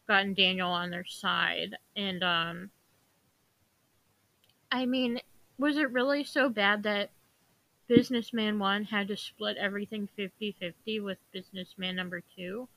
gotten 0.09 0.34
daniel 0.34 0.70
on 0.70 0.91
their 0.91 1.05
side 1.07 1.76
and 1.97 2.22
um 2.24 2.70
i 4.70 4.84
mean 4.87 5.20
was 5.59 5.77
it 5.77 5.93
really 5.93 6.25
so 6.25 6.49
bad 6.49 6.83
that 6.83 7.11
businessman 7.89 8.59
one 8.59 8.85
had 8.85 9.09
to 9.09 9.17
split 9.17 9.57
everything 9.57 10.09
50-50 10.19 11.03
with 11.03 11.19
businessman 11.33 11.97
number 11.97 12.23
two 12.37 12.69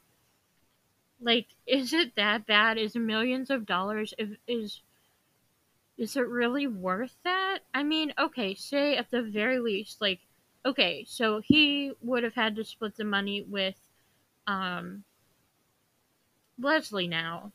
like 1.19 1.47
is 1.65 1.93
it 1.93 2.15
that 2.15 2.45
bad 2.45 2.77
is 2.77 2.95
millions 2.95 3.49
of 3.49 3.65
dollars 3.65 4.13
if 4.17 4.29
is 4.47 4.81
is 5.99 6.15
it 6.15 6.27
really 6.29 6.65
worth 6.65 7.17
that? 7.25 7.59
I 7.73 7.83
mean, 7.83 8.13
okay, 8.17 8.55
say 8.55 8.95
at 8.95 9.11
the 9.11 9.21
very 9.21 9.59
least, 9.59 9.99
like, 9.99 10.21
okay, 10.65 11.03
so 11.05 11.41
he 11.41 11.91
would 12.01 12.23
have 12.23 12.35
had 12.35 12.55
to 12.55 12.63
split 12.63 12.95
the 12.95 13.03
money 13.03 13.41
with, 13.41 13.75
um, 14.47 15.03
Leslie 16.57 17.09
now. 17.09 17.51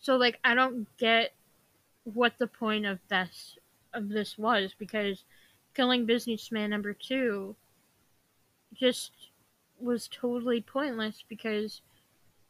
So, 0.00 0.16
like, 0.16 0.40
I 0.42 0.56
don't 0.56 0.88
get 0.98 1.34
what 2.02 2.36
the 2.38 2.48
point 2.48 2.84
of 2.84 2.98
this 3.08 3.56
of 3.98 4.08
this 4.08 4.38
was 4.38 4.74
because 4.78 5.24
killing 5.74 6.06
businessman 6.06 6.70
number 6.70 6.94
two 6.94 7.54
just 8.74 9.12
was 9.78 10.08
totally 10.08 10.60
pointless 10.60 11.22
because 11.28 11.82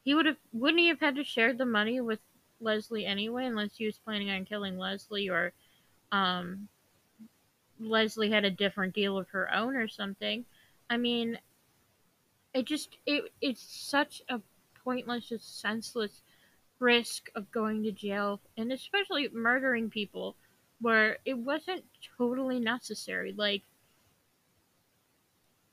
he 0.05 0.15
would 0.15 0.27
have 0.27 0.37
wouldn't 0.53 0.81
he 0.81 0.89
have 0.89 1.01
had 1.01 1.17
to 1.17 1.25
share 1.25 1.53
the 1.53 1.67
money 1.67 2.01
with 2.01 2.21
Leslie 2.61 3.07
anyway, 3.07 3.47
unless 3.47 3.77
he 3.77 3.87
was 3.87 3.99
planning 3.99 4.31
on 4.31 4.45
killing 4.45 4.79
Leslie 4.79 5.29
or 5.29 5.53
um, 6.13 6.69
Leslie 7.79 8.31
had 8.31 8.45
a 8.45 8.51
different 8.51 8.95
deal 8.95 9.17
of 9.17 9.29
her 9.29 9.53
own 9.55 9.77
or 9.77 9.89
something. 9.89 10.45
I 10.91 10.97
mean, 10.97 11.39
it 12.55 12.65
just 12.65 12.97
it 13.07 13.25
it's 13.41 13.63
such 13.63 14.23
a 14.29 14.41
pointless, 14.85 15.29
just 15.29 15.61
senseless 15.61 16.23
risk 16.81 17.29
of 17.35 17.51
going 17.51 17.83
to 17.83 17.93
jail 17.93 18.41
and 18.57 18.73
especially 18.73 19.29
murdering 19.33 19.91
people 19.91 20.37
where 20.81 21.19
it 21.25 21.37
wasn't 21.37 21.85
totally 22.17 22.61
necessary. 22.61 23.35
Like 23.37 23.63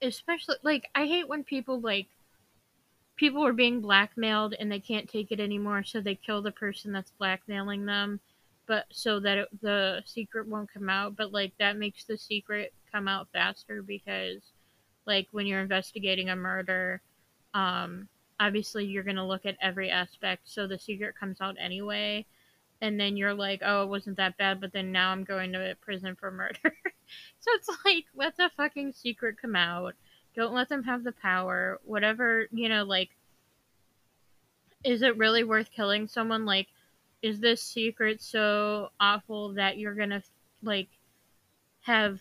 especially 0.01 0.55
like 0.63 0.89
I 0.95 1.05
hate 1.05 1.27
when 1.27 1.43
people 1.43 1.79
like 1.79 2.07
people 3.15 3.45
are 3.45 3.53
being 3.53 3.81
blackmailed 3.81 4.55
and 4.59 4.71
they 4.71 4.79
can't 4.79 5.09
take 5.09 5.31
it 5.31 5.39
anymore, 5.39 5.83
so 5.83 6.01
they 6.01 6.15
kill 6.15 6.41
the 6.41 6.51
person 6.51 6.91
that's 6.91 7.11
blackmailing 7.11 7.85
them, 7.85 8.19
but 8.67 8.85
so 8.91 9.19
that 9.21 9.37
it, 9.37 9.61
the 9.61 10.01
secret 10.05 10.47
won't 10.47 10.71
come 10.73 10.89
out. 10.89 11.15
But 11.15 11.31
like 11.31 11.53
that 11.59 11.77
makes 11.77 12.03
the 12.03 12.17
secret 12.17 12.73
come 12.91 13.07
out 13.07 13.27
faster 13.33 13.81
because, 13.81 14.41
like, 15.05 15.27
when 15.31 15.45
you're 15.47 15.61
investigating 15.61 16.29
a 16.29 16.35
murder, 16.35 17.01
um, 17.53 18.07
obviously 18.39 18.85
you're 18.85 19.03
gonna 19.03 19.27
look 19.27 19.45
at 19.45 19.57
every 19.61 19.89
aspect, 19.89 20.43
so 20.45 20.67
the 20.67 20.79
secret 20.79 21.15
comes 21.17 21.39
out 21.41 21.55
anyway. 21.59 22.25
And 22.81 22.99
then 22.99 23.17
you're 23.17 23.33
like, 23.33 23.61
oh, 23.65 23.83
it 23.83 23.89
wasn't 23.89 24.17
that 24.17 24.37
bad, 24.37 24.59
but 24.59 24.73
then 24.73 24.91
now 24.91 25.11
I'm 25.11 25.23
going 25.23 25.53
to 25.53 25.75
prison 25.81 26.15
for 26.19 26.29
murder. 26.29 26.59
so 26.63 27.51
it's 27.53 27.69
like, 27.85 28.05
let 28.15 28.37
the 28.37 28.51
fucking 28.57 28.93
secret 28.93 29.37
come 29.41 29.55
out 29.55 29.95
don't 30.35 30.53
let 30.53 30.69
them 30.69 30.83
have 30.83 31.03
the 31.03 31.13
power. 31.13 31.79
Whatever, 31.85 32.47
you 32.51 32.69
know, 32.69 32.83
like 32.83 33.09
is 34.83 35.01
it 35.01 35.17
really 35.17 35.43
worth 35.43 35.71
killing 35.71 36.07
someone? 36.07 36.45
Like, 36.45 36.67
is 37.21 37.39
this 37.39 37.61
secret 37.61 38.21
so 38.21 38.89
awful 38.99 39.53
that 39.53 39.77
you're 39.77 39.95
gonna 39.95 40.21
like 40.61 40.89
have 41.81 42.19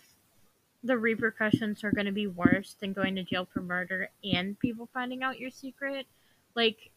the 0.83 0.97
repercussions 0.97 1.83
are 1.83 1.93
to 1.93 2.13
be 2.13 2.27
worse 2.27 2.77
than 2.81 2.93
going 2.93 3.17
to 3.17 3.23
jail 3.23 3.49
for 3.53 3.61
murder 3.61 4.11
and 4.23 4.59
people 4.59 4.89
finding 4.93 5.23
out 5.23 5.41
your 5.41 5.51
secret. 5.51 6.07
Like, 6.55 6.91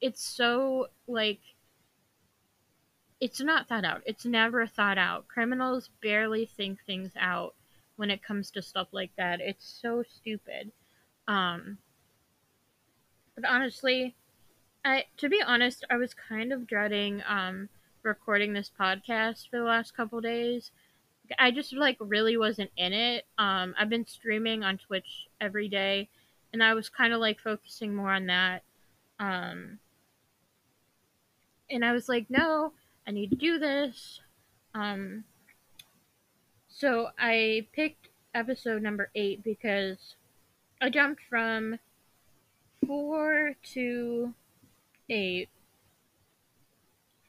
it's 0.00 0.24
so, 0.24 0.86
like, 1.06 1.40
it's 3.20 3.40
not 3.40 3.68
thought 3.68 3.84
out. 3.84 4.02
It's 4.06 4.24
never 4.24 4.66
thought 4.66 4.98
out. 4.98 5.28
Criminals 5.28 5.90
barely 6.02 6.46
think 6.46 6.78
things 6.84 7.12
out 7.18 7.54
when 7.96 8.10
it 8.10 8.22
comes 8.22 8.50
to 8.52 8.62
stuff 8.62 8.88
like 8.92 9.10
that. 9.16 9.40
It's 9.40 9.66
so 9.82 10.02
stupid. 10.02 10.70
Um, 11.26 11.78
but 13.34 13.44
honestly, 13.48 14.14
I 14.84 15.04
to 15.18 15.28
be 15.28 15.42
honest, 15.44 15.84
I 15.90 15.96
was 15.96 16.14
kind 16.14 16.52
of 16.52 16.66
dreading 16.66 17.22
um 17.26 17.68
recording 18.02 18.52
this 18.52 18.70
podcast 18.78 19.50
for 19.50 19.58
the 19.58 19.64
last 19.64 19.96
couple 19.96 20.20
days 20.20 20.70
I 21.38 21.50
just 21.50 21.72
like 21.72 21.96
really 22.00 22.36
wasn't 22.36 22.70
in 22.76 22.92
it. 22.92 23.26
Um, 23.36 23.74
I've 23.78 23.88
been 23.88 24.06
streaming 24.06 24.62
on 24.62 24.78
Twitch 24.78 25.26
every 25.40 25.68
day, 25.68 26.08
and 26.52 26.62
I 26.62 26.74
was 26.74 26.88
kind 26.88 27.12
of 27.12 27.20
like 27.20 27.40
focusing 27.40 27.94
more 27.94 28.12
on 28.12 28.26
that. 28.26 28.62
Um, 29.18 29.78
and 31.70 31.84
I 31.84 31.92
was 31.92 32.08
like, 32.08 32.26
no, 32.30 32.72
I 33.08 33.10
need 33.10 33.30
to 33.30 33.36
do 33.36 33.58
this. 33.58 34.20
Um, 34.74 35.24
so 36.68 37.08
I 37.18 37.66
picked 37.72 38.08
episode 38.34 38.82
number 38.82 39.10
eight 39.14 39.42
because 39.42 40.16
I 40.82 40.90
jumped 40.90 41.22
from 41.30 41.78
four 42.86 43.54
to 43.72 44.34
eight 45.08 45.48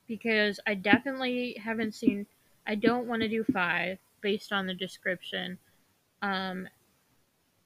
because 0.05 0.59
I 0.67 0.73
definitely 0.73 1.55
haven't 1.63 1.95
seen 1.95 2.25
I 2.67 2.75
don't 2.75 3.07
want 3.07 3.21
to 3.21 3.29
do 3.29 3.45
five 3.45 3.99
based 4.21 4.51
on 4.51 4.67
the 4.67 4.73
description. 4.73 5.57
Um, 6.21 6.67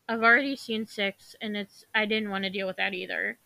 I've 0.08 0.22
already 0.22 0.56
seen 0.56 0.86
six, 0.86 1.36
and 1.42 1.58
it's 1.58 1.86
I 1.96 2.06
didn't 2.06 2.30
want 2.30 2.44
to 2.44 2.52
deal 2.52 2.68
with 2.68 2.78
that 2.78 2.94
either, 2.94 3.40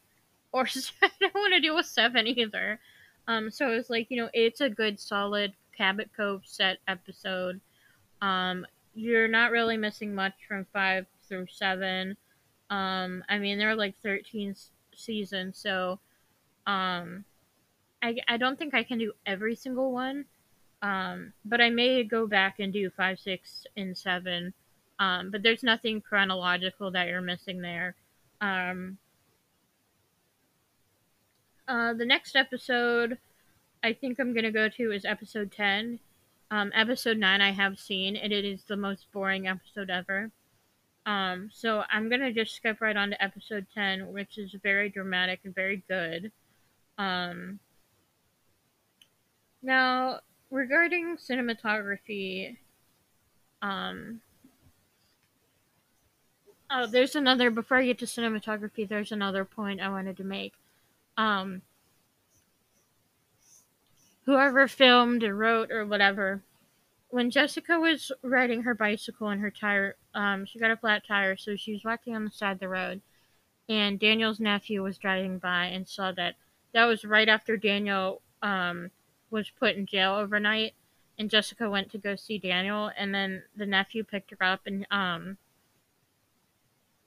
or 0.51 0.63
I 1.01 1.09
don't 1.22 1.34
want 1.34 1.53
to 1.53 1.61
deal 1.61 1.76
with 1.76 1.86
seven 1.86 2.28
either. 2.28 2.82
Um, 3.28 3.51
so 3.51 3.71
it's 3.71 3.89
like 3.89 4.07
you 4.09 4.17
know, 4.17 4.30
it's 4.34 4.61
a 4.61 4.69
good 4.69 4.99
solid 4.99 5.53
Cabot 5.75 6.09
Cove 6.15 6.43
set 6.45 6.78
episode. 6.88 7.59
Um, 8.21 8.65
you're 8.95 9.28
not 9.28 9.51
really 9.51 9.78
missing 9.78 10.15
much 10.15 10.34
from 10.47 10.65
five 10.73 11.05
through 11.28 11.47
seven. 11.51 12.17
Um, 12.69 13.23
I 13.30 13.38
mean, 13.38 13.57
there 13.57 13.69
are 13.69 13.75
like 13.75 13.95
thirteen 14.01 14.55
seasons, 14.95 15.57
so 15.57 15.99
um, 16.65 17.25
I 18.01 18.17
I 18.28 18.38
don't 18.38 18.57
think 18.57 18.73
I 18.73 18.84
can 18.84 18.97
do 18.97 19.13
every 19.25 19.55
single 19.55 19.91
one 19.91 20.25
um, 20.82 21.34
but 21.43 21.61
I 21.61 21.69
may 21.69 22.03
go 22.03 22.28
back 22.28 22.59
and 22.59 22.71
do 22.71 22.89
five, 22.89 23.19
six, 23.19 23.65
and 23.75 23.97
seven. 23.97 24.53
Um, 24.99 25.32
but 25.32 25.43
there's 25.43 25.63
nothing 25.63 26.01
chronological 26.01 26.91
that 26.91 27.07
you're 27.07 27.21
missing 27.21 27.61
there. 27.61 27.95
Um, 28.41 28.97
uh, 31.68 31.93
the 31.93 32.05
next 32.05 32.36
episode 32.36 33.18
I 33.84 33.93
think 33.93 34.20
I'm 34.20 34.34
gonna 34.34 34.51
go 34.51 34.70
to 34.70 34.91
is 34.91 35.05
episode 35.05 35.51
ten. 35.51 35.99
Um, 36.49 36.72
episode 36.74 37.18
nine 37.18 37.41
I 37.41 37.51
have 37.51 37.78
seen, 37.80 38.15
and 38.15 38.32
it 38.32 38.45
is 38.45 38.63
the 38.63 38.78
most 38.78 39.11
boring 39.11 39.47
episode 39.47 39.89
ever. 39.89 40.32
Um, 41.05 41.49
so 41.53 41.84
I'm 41.89 42.09
gonna 42.09 42.34
just 42.34 42.55
skip 42.55 42.82
right 42.82 42.97
on 42.97 43.11
to 43.11 43.24
episode 43.24 43.68
ten, 43.74 44.11
which 44.11 44.38
is 44.38 44.55
very 44.63 44.89
dramatic 44.89 45.41
and 45.43 45.53
very 45.53 45.84
good. 45.88 46.32
Um, 46.97 47.59
now 49.61 50.20
regarding 50.49 51.18
cinematography, 51.18 52.57
um, 53.61 54.22
oh, 56.72 56.88
there's 56.88 57.15
another. 57.15 57.51
Before 57.51 57.78
I 57.78 57.86
get 57.86 57.99
to 57.99 58.05
cinematography, 58.05 58.88
there's 58.88 59.11
another 59.11 59.45
point 59.45 59.82
I 59.82 59.89
wanted 59.89 60.18
to 60.18 60.24
make. 60.24 60.53
Um, 61.18 61.61
whoever 64.26 64.68
filmed 64.68 65.24
or 65.24 65.36
wrote 65.36 65.72
or 65.72 65.86
whatever, 65.86 66.43
when 67.09 67.32
Jessica 67.32 67.80
was 67.80 68.11
riding 68.22 68.63
her 68.63 68.76
bicycle 68.76 69.30
and 69.30 69.41
her 69.41 69.51
tire, 69.51 69.95
um, 70.13 70.45
she 70.45 70.59
got 70.59 70.72
a 70.72 70.78
flat 70.78 71.03
tire, 71.07 71.36
so 71.38 71.55
she 71.55 71.74
was 71.74 71.84
walking 71.84 72.15
on 72.15 72.26
the 72.26 72.32
side 72.32 72.51
of 72.51 72.59
the 72.59 72.70
road, 72.70 73.01
and 73.68 73.99
Daniel's 73.99 74.39
nephew 74.39 74.84
was 74.84 74.97
driving 74.97 75.39
by 75.39 75.65
and 75.65 75.88
saw 75.88 76.11
that. 76.11 76.36
That 76.74 76.86
was 76.86 77.05
right 77.05 77.30
after 77.30 77.57
Daniel 77.57 78.22
um, 78.43 78.91
was 79.30 79.49
put 79.49 79.76
in 79.76 79.86
jail 79.86 80.13
overnight 80.13 80.74
and 81.18 81.30
Jessica 81.30 81.70
went 81.70 81.91
to 81.91 81.97
go 81.97 82.15
see 82.15 82.38
Daniel 82.38 82.91
and 82.97 83.13
then 83.13 83.43
the 83.55 83.65
nephew 83.65 84.03
picked 84.03 84.32
her 84.32 84.43
up 84.43 84.61
and 84.65 84.86
um 84.91 85.38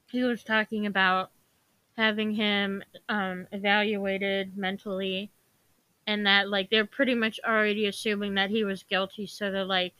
he 0.06 0.22
was 0.24 0.42
talking 0.42 0.86
about 0.86 1.30
having 1.96 2.34
him 2.34 2.82
um 3.08 3.46
evaluated 3.52 4.56
mentally 4.56 5.30
and 6.06 6.26
that 6.26 6.48
like 6.48 6.70
they're 6.70 6.86
pretty 6.86 7.14
much 7.14 7.38
already 7.46 7.86
assuming 7.86 8.34
that 8.34 8.50
he 8.50 8.64
was 8.64 8.82
guilty 8.84 9.26
so 9.26 9.50
they're 9.50 9.64
like 9.64 9.94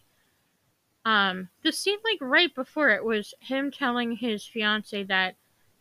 um 1.04 1.48
the 1.62 1.72
scene 1.72 1.98
like 2.04 2.18
right 2.20 2.54
before 2.54 2.90
it 2.90 3.04
was 3.04 3.34
him 3.40 3.70
telling 3.70 4.16
his 4.16 4.44
fiance 4.46 5.02
that 5.04 5.34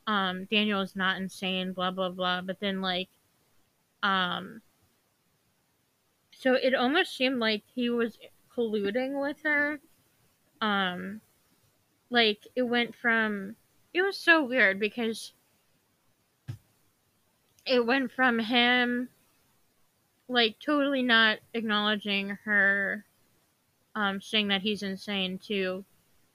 um 0.07 0.45
Daniel 0.45 0.82
is 0.82 0.95
not 0.95 1.18
insane 1.18 1.74
blah 1.74 1.91
blah 1.91 2.10
blah 2.10 2.41
but 2.41 2.60
then 2.60 2.82
like 2.82 3.10
um 4.03 4.62
so 6.39 6.53
it 6.53 6.74
almost 6.74 7.18
seemed 7.18 7.39
like 7.39 7.64
he 7.76 7.89
was 7.89 8.18
colluding 8.55 9.22
with 9.22 9.41
her. 9.43 9.82
Um, 10.62 11.20
like 12.10 12.47
it 12.55 12.64
went 12.64 12.95
from 12.95 13.57
it 13.93 14.01
was 14.01 14.18
so 14.18 14.43
weird 14.43 14.80
because 14.80 15.34
it 17.70 17.86
went 17.86 18.11
from 18.11 18.39
him 18.39 19.09
like 20.28 20.57
totally 20.59 21.03
not 21.03 21.39
acknowledging 21.53 22.38
her 22.43 23.05
um 23.95 24.22
saying 24.22 24.47
that 24.47 24.61
he's 24.61 24.84
insane 24.84 25.38
to 25.38 25.86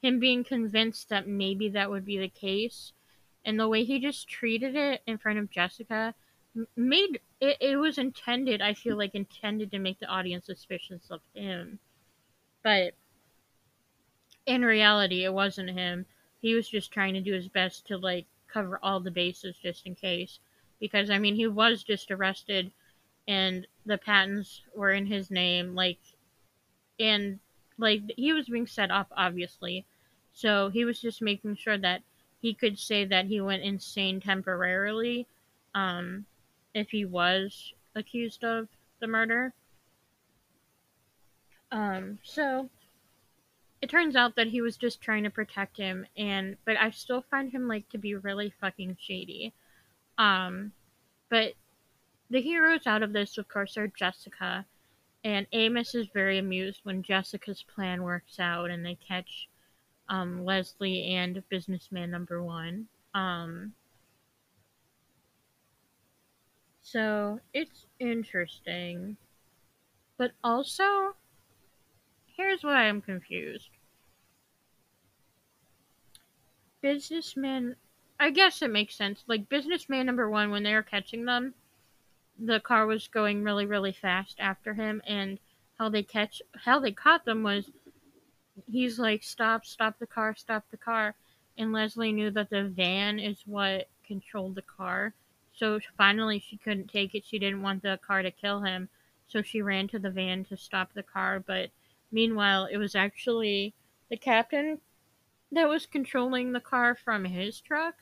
him 0.05 0.19
being 0.19 0.43
convinced 0.43 1.09
that 1.09 1.27
maybe 1.27 1.69
that 1.69 1.89
would 1.89 2.05
be 2.05 2.19
the 2.19 2.29
case. 2.29 2.93
And 3.43 3.59
the 3.59 3.67
way 3.67 3.83
he 3.83 3.99
just 3.99 4.27
treated 4.27 4.75
it 4.75 5.01
in 5.07 5.17
front 5.17 5.39
of 5.39 5.49
Jessica 5.49 6.13
made 6.75 7.19
it, 7.41 7.57
it 7.59 7.75
was 7.75 7.97
intended 7.97 8.61
i 8.61 8.73
feel 8.73 8.95
like 8.97 9.13
intended 9.13 9.69
to 9.71 9.77
make 9.77 9.99
the 9.99 10.05
audience 10.05 10.45
suspicious 10.45 11.09
of 11.09 11.21
him. 11.33 11.79
But 12.63 12.93
in 14.45 14.63
reality 14.63 15.25
it 15.25 15.33
wasn't 15.33 15.71
him. 15.71 16.05
He 16.39 16.53
was 16.53 16.69
just 16.69 16.91
trying 16.91 17.15
to 17.15 17.21
do 17.21 17.33
his 17.33 17.47
best 17.47 17.87
to 17.87 17.97
like 17.97 18.25
cover 18.47 18.79
all 18.81 18.99
the 18.99 19.11
bases 19.11 19.55
just 19.61 19.85
in 19.85 19.95
case 19.95 20.39
because 20.79 21.09
i 21.09 21.17
mean 21.17 21.35
he 21.35 21.47
was 21.47 21.83
just 21.83 22.11
arrested 22.11 22.71
and 23.27 23.67
the 23.85 23.97
patents 23.97 24.61
were 24.75 24.91
in 24.91 25.05
his 25.05 25.31
name 25.31 25.75
like 25.75 25.99
and 26.99 27.39
like 27.77 28.01
he 28.15 28.33
was 28.33 28.47
being 28.47 28.67
set 28.67 28.91
up 28.91 29.07
obviously 29.15 29.85
so 30.33 30.69
he 30.69 30.85
was 30.85 30.99
just 30.99 31.21
making 31.21 31.55
sure 31.55 31.77
that 31.77 32.01
he 32.41 32.53
could 32.53 32.77
say 32.77 33.05
that 33.05 33.25
he 33.25 33.41
went 33.41 33.63
insane 33.63 34.19
temporarily 34.19 35.27
um 35.73 36.25
if 36.73 36.89
he 36.89 37.05
was 37.05 37.73
accused 37.95 38.43
of 38.43 38.67
the 38.99 39.07
murder. 39.07 39.53
Um, 41.71 42.19
so 42.23 42.69
it 43.81 43.89
turns 43.89 44.15
out 44.15 44.35
that 44.35 44.47
he 44.47 44.61
was 44.61 44.77
just 44.77 45.01
trying 45.01 45.23
to 45.23 45.29
protect 45.29 45.77
him 45.77 46.05
and 46.15 46.57
but 46.65 46.77
I 46.77 46.91
still 46.91 47.23
find 47.29 47.51
him 47.51 47.67
like 47.67 47.89
to 47.89 47.97
be 47.97 48.15
really 48.15 48.53
fucking 48.61 48.97
shady. 48.99 49.53
Um, 50.17 50.71
but 51.29 51.53
the 52.29 52.41
heroes 52.41 52.87
out 52.87 53.03
of 53.03 53.13
this 53.13 53.37
of 53.37 53.47
course 53.47 53.77
are 53.77 53.87
Jessica 53.87 54.65
and 55.25 55.47
Amos 55.53 55.95
is 55.95 56.07
very 56.13 56.37
amused 56.37 56.81
when 56.83 57.01
Jessica's 57.01 57.63
plan 57.63 58.03
works 58.03 58.39
out 58.39 58.69
and 58.69 58.85
they 58.85 58.95
catch 59.07 59.49
um, 60.07 60.45
Leslie 60.45 61.15
and 61.15 61.41
businessman 61.49 62.11
number 62.11 62.43
one. 62.43 62.85
Um, 63.15 63.73
so 66.83 67.39
it's 67.55 67.87
interesting. 67.99 69.17
But 70.17 70.31
also, 70.43 71.15
here's 72.37 72.63
why 72.63 72.83
I'm 72.83 73.01
confused. 73.01 73.69
Businessman, 76.81 77.75
I 78.19 78.29
guess 78.29 78.61
it 78.61 78.71
makes 78.71 78.95
sense. 78.95 79.23
Like, 79.27 79.49
businessman 79.49 80.05
number 80.05 80.29
one, 80.29 80.51
when 80.51 80.63
they 80.63 80.73
were 80.73 80.83
catching 80.83 81.25
them, 81.25 81.53
the 82.39 82.59
car 82.59 82.85
was 82.85 83.07
going 83.07 83.43
really, 83.43 83.65
really 83.65 83.91
fast 83.91 84.37
after 84.39 84.73
him, 84.73 85.01
and 85.05 85.39
how 85.77 85.89
they 85.89 86.03
catch, 86.03 86.41
how 86.63 86.79
they 86.79 86.91
caught 86.91 87.25
them 87.25 87.43
was 87.43 87.69
he's 88.71 88.99
like, 88.99 89.23
stop, 89.23 89.65
stop 89.65 89.99
the 89.99 90.07
car, 90.07 90.35
stop 90.35 90.63
the 90.71 90.77
car. 90.77 91.15
And 91.57 91.71
Leslie 91.71 92.11
knew 92.11 92.31
that 92.31 92.49
the 92.49 92.63
van 92.63 93.19
is 93.19 93.37
what 93.45 93.89
controlled 94.05 94.55
the 94.55 94.61
car. 94.61 95.13
So 95.53 95.79
finally, 95.97 96.39
she 96.39 96.57
couldn't 96.57 96.89
take 96.89 97.15
it. 97.15 97.25
She 97.25 97.39
didn't 97.39 97.61
want 97.61 97.83
the 97.83 97.99
car 98.05 98.21
to 98.21 98.31
kill 98.31 98.61
him. 98.61 98.89
So 99.27 99.41
she 99.41 99.61
ran 99.61 99.87
to 99.89 99.99
the 99.99 100.09
van 100.09 100.45
to 100.45 100.57
stop 100.57 100.93
the 100.93 101.03
car. 101.03 101.39
But 101.39 101.69
meanwhile, 102.11 102.65
it 102.65 102.77
was 102.77 102.95
actually 102.95 103.73
the 104.09 104.17
captain 104.17 104.79
that 105.51 105.69
was 105.69 105.85
controlling 105.85 106.51
the 106.51 106.59
car 106.59 106.95
from 106.95 107.25
his 107.25 107.59
truck 107.61 107.95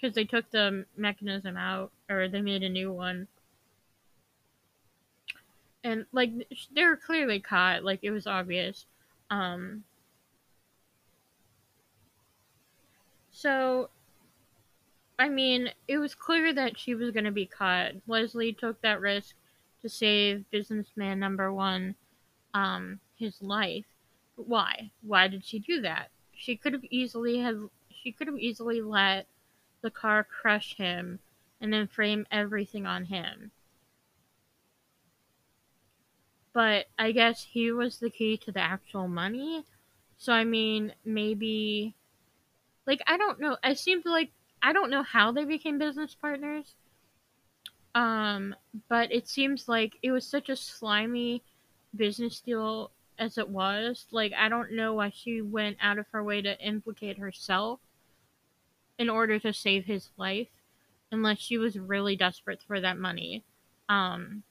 because 0.00 0.14
they 0.14 0.24
took 0.24 0.50
the 0.50 0.84
mechanism 0.96 1.56
out 1.56 1.90
or 2.10 2.28
they 2.28 2.40
made 2.40 2.62
a 2.62 2.68
new 2.68 2.92
one. 2.92 3.28
And 5.84 6.06
like 6.12 6.30
they 6.74 6.84
were 6.84 6.96
clearly 6.96 7.40
caught, 7.40 7.84
like 7.84 8.00
it 8.02 8.10
was 8.10 8.26
obvious. 8.26 8.86
Um, 9.30 9.84
so 13.30 13.90
I 15.18 15.28
mean, 15.28 15.70
it 15.88 15.98
was 15.98 16.14
clear 16.14 16.52
that 16.52 16.78
she 16.78 16.94
was 16.94 17.10
going 17.10 17.24
to 17.24 17.30
be 17.30 17.46
caught. 17.46 17.92
Leslie 18.06 18.52
took 18.52 18.80
that 18.82 19.00
risk 19.00 19.34
to 19.82 19.88
save 19.88 20.50
businessman 20.50 21.18
number 21.18 21.52
one 21.52 21.94
um, 22.52 23.00
his 23.16 23.40
life. 23.40 23.86
Why? 24.36 24.90
Why 25.02 25.28
did 25.28 25.44
she 25.44 25.58
do 25.58 25.80
that? 25.82 26.10
She 26.34 26.56
could 26.56 26.74
have 26.74 26.84
easily 26.90 27.38
have 27.38 27.58
she 27.90 28.12
could 28.12 28.26
have 28.26 28.38
easily 28.38 28.82
let 28.82 29.26
the 29.86 29.90
car 29.92 30.24
crush 30.24 30.74
him 30.74 31.20
and 31.60 31.72
then 31.72 31.86
frame 31.86 32.26
everything 32.32 32.86
on 32.86 33.04
him. 33.04 33.52
But 36.52 36.86
I 36.98 37.12
guess 37.12 37.44
he 37.44 37.70
was 37.70 37.98
the 38.00 38.10
key 38.10 38.36
to 38.38 38.50
the 38.50 38.60
actual 38.60 39.06
money. 39.06 39.64
So 40.18 40.32
I 40.32 40.42
mean, 40.42 40.92
maybe 41.04 41.94
like 42.84 43.00
I 43.06 43.16
don't 43.16 43.38
know. 43.38 43.56
It 43.62 43.78
seemed 43.78 44.06
like 44.06 44.32
I 44.60 44.72
don't 44.72 44.90
know 44.90 45.04
how 45.04 45.30
they 45.30 45.44
became 45.44 45.78
business 45.78 46.16
partners. 46.16 46.74
Um, 47.94 48.56
but 48.88 49.12
it 49.12 49.28
seems 49.28 49.68
like 49.68 49.98
it 50.02 50.10
was 50.10 50.26
such 50.26 50.48
a 50.48 50.56
slimy 50.56 51.44
business 51.94 52.40
deal 52.40 52.90
as 53.20 53.38
it 53.38 53.48
was. 53.48 54.06
Like 54.10 54.32
I 54.32 54.48
don't 54.48 54.72
know 54.72 54.94
why 54.94 55.10
she 55.10 55.42
went 55.42 55.76
out 55.80 55.98
of 55.98 56.06
her 56.10 56.24
way 56.24 56.42
to 56.42 56.60
implicate 56.60 57.18
herself 57.18 57.78
in 58.98 59.10
order 59.10 59.38
to 59.38 59.52
save 59.52 59.84
his 59.84 60.10
life 60.16 60.48
unless 61.12 61.38
she 61.38 61.58
was 61.58 61.78
really 61.78 62.16
desperate 62.16 62.60
for 62.66 62.80
that 62.80 62.98
money. 62.98 63.44
Um, 63.88 64.42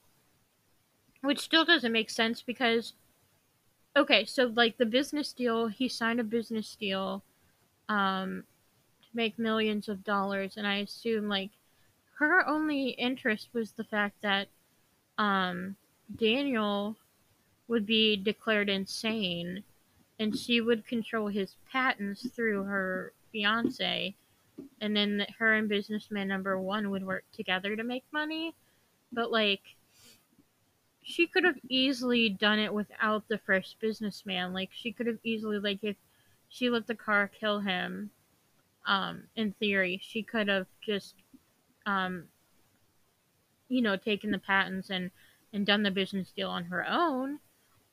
which 1.20 1.40
still 1.40 1.64
doesn't 1.64 1.92
make 1.92 2.10
sense 2.10 2.42
because 2.42 2.94
okay, 3.96 4.24
so 4.24 4.52
like 4.54 4.76
the 4.76 4.86
business 4.86 5.32
deal, 5.32 5.68
he 5.68 5.88
signed 5.88 6.20
a 6.20 6.24
business 6.24 6.76
deal 6.78 7.22
um 7.88 8.44
to 9.02 9.08
make 9.14 9.38
millions 9.38 9.88
of 9.88 10.04
dollars 10.04 10.56
and 10.56 10.66
I 10.66 10.76
assume 10.76 11.28
like 11.28 11.50
her 12.18 12.46
only 12.48 12.90
interest 12.90 13.48
was 13.52 13.72
the 13.72 13.84
fact 13.84 14.16
that 14.22 14.48
um 15.18 15.76
Daniel 16.16 16.96
would 17.68 17.86
be 17.86 18.16
declared 18.16 18.68
insane 18.68 19.62
and 20.18 20.36
she 20.36 20.60
would 20.60 20.86
control 20.86 21.28
his 21.28 21.56
patents 21.70 22.26
through 22.30 22.64
her 22.64 23.12
fiance 23.32 24.14
and 24.80 24.96
then 24.96 25.26
her 25.38 25.54
and 25.54 25.68
businessman 25.68 26.28
number 26.28 26.58
one 26.60 26.90
would 26.90 27.04
work 27.04 27.24
together 27.32 27.76
to 27.76 27.84
make 27.84 28.04
money. 28.12 28.54
But 29.12 29.30
like 29.30 29.62
she 31.02 31.26
could 31.26 31.44
have 31.44 31.58
easily 31.68 32.28
done 32.28 32.58
it 32.58 32.74
without 32.74 33.28
the 33.28 33.38
first 33.38 33.78
businessman. 33.80 34.52
Like 34.52 34.70
she 34.72 34.92
could 34.92 35.06
have 35.06 35.18
easily 35.24 35.58
like 35.58 35.80
if 35.82 35.96
she 36.48 36.70
let 36.70 36.86
the 36.86 36.94
car 36.94 37.28
kill 37.28 37.60
him 37.60 38.10
um 38.86 39.24
in 39.34 39.52
theory 39.52 40.00
she 40.02 40.22
could 40.22 40.48
have 40.48 40.66
just 40.80 41.14
um 41.86 42.24
you 43.68 43.82
know 43.82 43.96
taken 43.96 44.30
the 44.30 44.38
patents 44.38 44.90
and 44.90 45.10
and 45.52 45.66
done 45.66 45.82
the 45.82 45.90
business 45.90 46.32
deal 46.32 46.50
on 46.50 46.64
her 46.64 46.86
own 46.88 47.38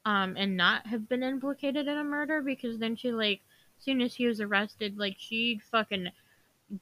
um 0.05 0.35
and 0.37 0.55
not 0.55 0.85
have 0.87 1.09
been 1.09 1.23
implicated 1.23 1.87
in 1.87 1.97
a 1.97 2.03
murder 2.03 2.41
because 2.41 2.77
then 2.77 2.95
she 2.95 3.11
like 3.11 3.41
soon 3.79 4.01
as 4.01 4.15
he 4.15 4.27
was 4.27 4.39
arrested 4.39 4.97
like 4.97 5.15
she 5.17 5.59
fucking 5.71 6.07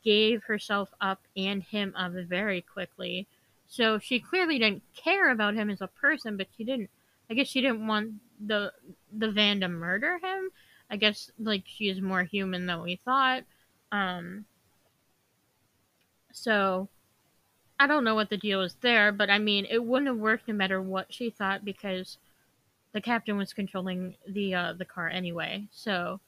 gave 0.04 0.44
herself 0.44 0.90
up 1.02 1.22
and 1.36 1.64
him 1.64 1.94
up 1.98 2.14
very 2.14 2.62
quickly. 2.62 3.28
So 3.68 4.00
she 4.00 4.20
clearly 4.20 4.60
didn't 4.60 4.84
care 4.96 5.32
about 5.32 5.56
him 5.56 5.70
as 5.70 5.82
a 5.82 5.88
person 5.88 6.38
but 6.38 6.48
she 6.58 6.64
didn't 6.64 6.90
i 7.30 7.34
guess 7.34 7.48
she 7.48 7.62
didn't 7.62 7.88
want 7.88 8.12
the 8.46 8.74
the 9.14 9.32
van 9.32 9.62
to 9.62 9.68
murder 9.68 10.18
him. 10.18 10.50
I 10.90 10.98
guess 10.98 11.32
like 11.40 11.64
she 11.66 11.90
is 11.90 12.02
more 12.02 12.24
human 12.24 12.66
than 12.66 12.82
we 12.82 12.98
thought. 12.98 13.44
Um 13.92 14.46
so 16.34 16.88
i 17.80 17.88
don't 17.88 18.06
know 18.06 18.16
what 18.16 18.30
the 18.30 18.38
deal 18.38 18.62
is 18.62 18.76
there 18.80 19.12
but 19.12 19.30
i 19.30 19.38
mean 19.38 19.66
it 19.70 19.84
wouldn't 19.84 20.08
have 20.08 20.18
worked 20.18 20.48
no 20.48 20.54
matter 20.54 20.82
what 20.82 21.14
she 21.14 21.30
thought 21.30 21.66
because 21.66 22.18
the 22.94 23.02
captain 23.02 23.38
was 23.38 23.54
controlling 23.54 24.16
the 24.28 24.54
uh, 24.54 24.74
the 24.74 24.86
car 24.86 25.10
anyway. 25.10 25.66
So, 25.72 26.20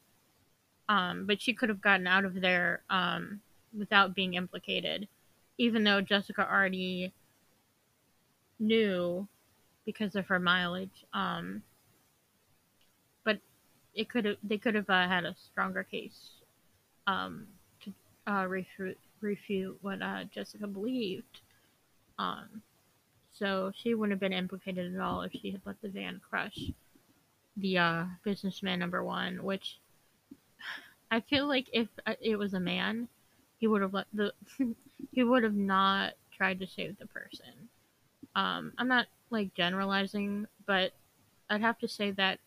um, 0.88 1.26
but 1.26 1.42
she 1.42 1.54
could 1.54 1.70
have 1.70 1.82
gotten 1.82 2.08
out 2.08 2.26
of 2.26 2.40
there 2.40 2.82
um, 2.90 3.42
without 3.78 4.16
being 4.16 4.34
implicated, 4.36 5.08
even 5.58 5.84
though 5.84 6.02
Jessica 6.02 6.48
already 6.50 7.14
knew 8.60 9.28
because 9.86 10.16
of 10.16 10.28
her 10.28 10.40
mileage. 10.40 11.06
Um, 11.14 11.64
but 13.24 13.40
it 13.94 14.10
could 14.10 14.26
have 14.26 14.38
they 14.44 14.58
could 14.58 14.76
have 14.76 14.90
uh, 14.90 15.08
had 15.08 15.26
a 15.26 15.36
stronger 15.36 15.84
case 15.84 16.32
um, 17.08 17.48
to 17.82 17.94
uh, 18.32 18.46
refute 18.46 18.98
refute 19.22 19.78
what 19.82 20.02
uh, 20.02 20.24
Jessica 20.26 20.68
believed. 20.68 21.42
Um, 22.20 22.62
so 23.34 23.72
she 23.76 23.96
wouldn't 23.96 24.12
have 24.14 24.20
been 24.20 24.38
implicated 24.38 24.94
at 24.94 25.02
all 25.02 25.22
if 25.22 25.32
she 25.32 25.52
had 25.52 25.62
let 25.66 25.82
the 25.82 25.90
van 25.90 26.22
crush 26.30 26.72
the 27.58 27.78
uh, 27.78 28.06
businessman 28.24 28.80
number 28.80 29.04
one, 29.04 29.44
which 29.44 29.78
I 31.12 31.20
feel 31.22 31.48
like 31.48 31.68
if 31.74 31.88
uh, 32.06 32.14
it 32.22 32.38
was 32.38 32.54
a 32.54 32.60
man, 32.60 33.08
he 33.64 33.68
would 33.68 33.82
have 33.82 33.94
let 33.94 34.08
the 34.14 34.34
he 35.14 35.24
would 35.24 35.42
have 35.42 35.56
not 35.56 36.16
tried 36.36 36.60
to 36.60 36.68
save 36.68 37.00
the 37.00 37.08
person. 37.08 37.70
Um, 38.36 38.74
I'm 38.78 38.90
not 38.90 39.06
like 39.30 39.54
generalizing, 39.54 40.48
but 40.66 40.92
I'd 41.50 41.62
have 41.62 41.80
to 41.80 41.88
say 41.88 42.12
that 42.12 42.40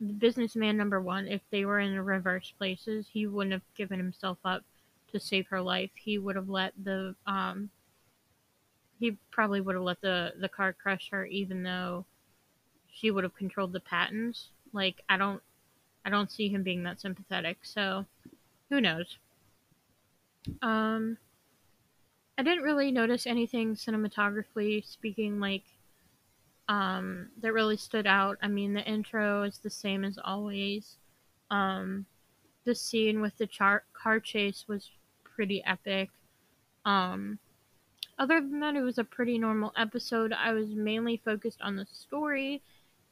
the 0.00 0.14
businessman 0.14 0.78
number 0.78 0.98
one, 0.98 1.28
if 1.28 1.42
they 1.50 1.66
were 1.66 1.78
in 1.78 1.92
the 1.92 2.00
reverse 2.00 2.54
places, 2.56 3.06
he 3.12 3.26
wouldn't 3.26 3.52
have 3.52 3.74
given 3.76 3.98
himself 3.98 4.38
up 4.46 4.64
to 5.12 5.20
save 5.20 5.46
her 5.48 5.60
life. 5.60 5.90
He 5.94 6.16
would 6.16 6.36
have 6.36 6.48
let 6.48 6.72
the 6.82 7.14
um, 7.26 7.68
he 8.98 9.18
probably 9.30 9.60
would 9.60 9.74
have 9.74 9.84
let 9.84 10.00
the 10.00 10.32
the 10.40 10.48
car 10.48 10.72
crush 10.72 11.10
her, 11.10 11.26
even 11.26 11.62
though 11.64 12.06
she 12.90 13.10
would 13.10 13.24
have 13.24 13.34
controlled 13.34 13.74
the 13.74 13.80
patents. 13.80 14.48
Like 14.72 15.02
I 15.06 15.18
don't, 15.18 15.42
I 16.02 16.08
don't 16.08 16.32
see 16.32 16.48
him 16.48 16.62
being 16.62 16.82
that 16.84 16.98
sympathetic. 16.98 17.58
So 17.60 18.06
who 18.70 18.80
knows? 18.80 19.18
Um, 20.62 21.18
I 22.36 22.42
didn't 22.42 22.64
really 22.64 22.90
notice 22.90 23.26
anything 23.26 23.74
cinematographically 23.74 24.84
speaking, 24.84 25.38
like 25.40 25.64
um, 26.68 27.28
that 27.40 27.52
really 27.52 27.76
stood 27.76 28.06
out. 28.06 28.38
I 28.42 28.48
mean, 28.48 28.72
the 28.72 28.84
intro 28.84 29.42
is 29.42 29.58
the 29.58 29.70
same 29.70 30.04
as 30.04 30.18
always. 30.22 30.96
Um, 31.50 32.06
the 32.64 32.74
scene 32.74 33.20
with 33.20 33.36
the 33.38 33.46
char- 33.46 33.84
car 33.92 34.18
chase 34.20 34.64
was 34.66 34.90
pretty 35.22 35.62
epic. 35.64 36.10
Um, 36.84 37.38
other 38.18 38.40
than 38.40 38.60
that, 38.60 38.76
it 38.76 38.82
was 38.82 38.98
a 38.98 39.04
pretty 39.04 39.38
normal 39.38 39.72
episode. 39.76 40.32
I 40.32 40.52
was 40.52 40.68
mainly 40.70 41.20
focused 41.24 41.60
on 41.60 41.76
the 41.76 41.86
story 41.86 42.62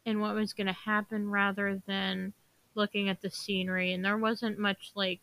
and 0.07 0.21
what 0.21 0.35
was 0.35 0.53
going 0.53 0.67
to 0.67 0.73
happen 0.73 1.31
rather 1.31 1.81
than 1.87 2.33
looking 2.75 3.09
at 3.09 3.21
the 3.21 3.31
scenery. 3.31 3.93
And 3.93 4.05
there 4.05 4.19
wasn't 4.19 4.59
much 4.59 4.93
like. 4.95 5.21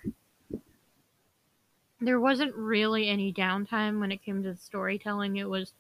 There 2.02 2.20
wasn't 2.20 2.56
really 2.56 3.10
any 3.10 3.34
downtime 3.34 4.00
when 4.00 4.12
it 4.12 4.24
came 4.24 4.42
to 4.44 4.52
the 4.52 4.58
storytelling. 4.58 5.38
It 5.38 5.50
was 5.50 5.74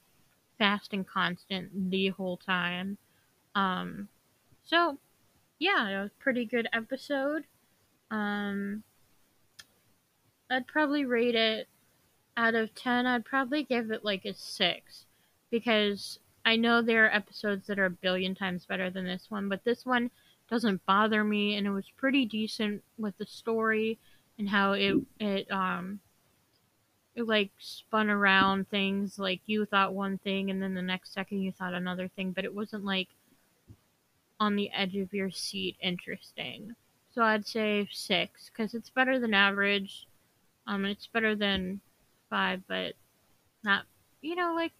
fast 0.58 0.94
and 0.94 1.08
constant 1.08 1.90
the 1.90 2.10
whole 2.10 2.38
time. 2.38 2.98
Um, 3.56 4.10
so, 4.66 4.98
yeah, 5.60 5.88
it 5.88 6.02
was 6.02 6.12
pretty 6.20 6.46
good 6.46 6.68
episode. 6.74 7.46
Um, 8.12 8.84
I'd 10.50 10.68
probably 10.68 11.06
rate 11.06 11.36
it 11.36 11.68
out 12.36 12.56
of 12.56 12.74
10, 12.74 13.06
I'd 13.06 13.26
probably 13.26 13.64
give 13.64 13.92
it 13.92 14.04
like 14.06 14.26
a 14.26 14.34
6 14.34 15.06
because 15.52 16.20
I 16.46 16.56
know 16.56 16.82
there 16.82 17.06
are 17.06 17.14
episodes 17.14 17.68
that 17.68 17.80
are 17.80 17.86
a 17.86 17.90
billion 17.90 18.34
times 18.34 18.66
better 18.66 18.90
than 18.90 19.06
this 19.06 19.26
one, 19.30 19.50
but 19.50 19.64
this 19.64 19.86
one 19.86 20.10
doesn't 20.50 20.86
bother 20.86 21.24
me 21.24 21.56
and 21.56 21.68
it 21.68 21.72
was 21.72 21.86
pretty 21.98 22.26
decent 22.26 22.84
with 22.98 23.18
the 23.18 23.26
story 23.26 24.00
and 24.38 24.50
how 24.50 24.72
it 24.72 24.96
it 25.20 25.52
um 25.52 26.00
like 27.16 27.52
spun 27.60 28.10
around 28.10 28.70
things 28.70 29.20
like 29.20 29.42
you 29.46 29.66
thought 29.66 29.94
one 29.94 30.18
thing 30.20 30.50
and 30.50 30.62
then 30.62 30.74
the 30.74 30.82
next 30.82 31.14
second 31.14 31.42
you 31.42 31.52
thought 31.52 31.74
another 31.74 32.08
thing, 32.08 32.32
but 32.32 32.46
it 32.46 32.54
wasn't 32.54 32.86
like 32.86 33.10
on 34.40 34.56
the 34.56 34.70
edge 34.72 34.96
of 34.96 35.14
your 35.14 35.30
seat 35.32 35.76
interesting. 35.82 36.76
So 37.14 37.22
I'd 37.24 37.46
say 37.46 37.88
6 37.92 38.52
cuz 38.56 38.74
it's 38.74 38.90
better 38.90 39.20
than 39.20 39.34
average. 39.34 40.08
Um 40.68 40.86
it's 40.86 41.08
better 41.08 41.36
than 41.36 41.82
five, 42.30 42.62
but 42.68 42.94
not 43.64 43.86
you 44.22 44.36
know 44.36 44.54
like 44.54 44.72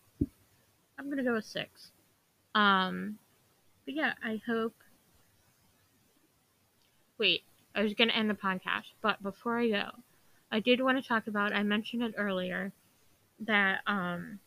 I'm 1.00 1.10
gonna 1.10 1.24
go 1.24 1.34
with 1.34 1.46
six. 1.46 1.92
Um, 2.54 3.18
but 3.86 3.94
yeah, 3.94 4.14
I 4.22 4.42
hope. 4.46 4.76
Wait, 7.18 7.44
I 7.74 7.82
was 7.82 7.94
gonna 7.94 8.12
end 8.12 8.30
the 8.30 8.34
podcast, 8.34 8.92
but 9.02 9.24
before 9.24 9.60
I 9.60 9.70
go, 9.70 9.90
I 10.52 10.60
did 10.60 10.82
want 10.82 11.02
to 11.02 11.08
talk 11.08 11.28
about. 11.28 11.54
I 11.54 11.64
mentioned 11.64 12.04
it 12.04 12.14
earlier 12.18 12.72
that 13.42 13.82
um 13.88 14.40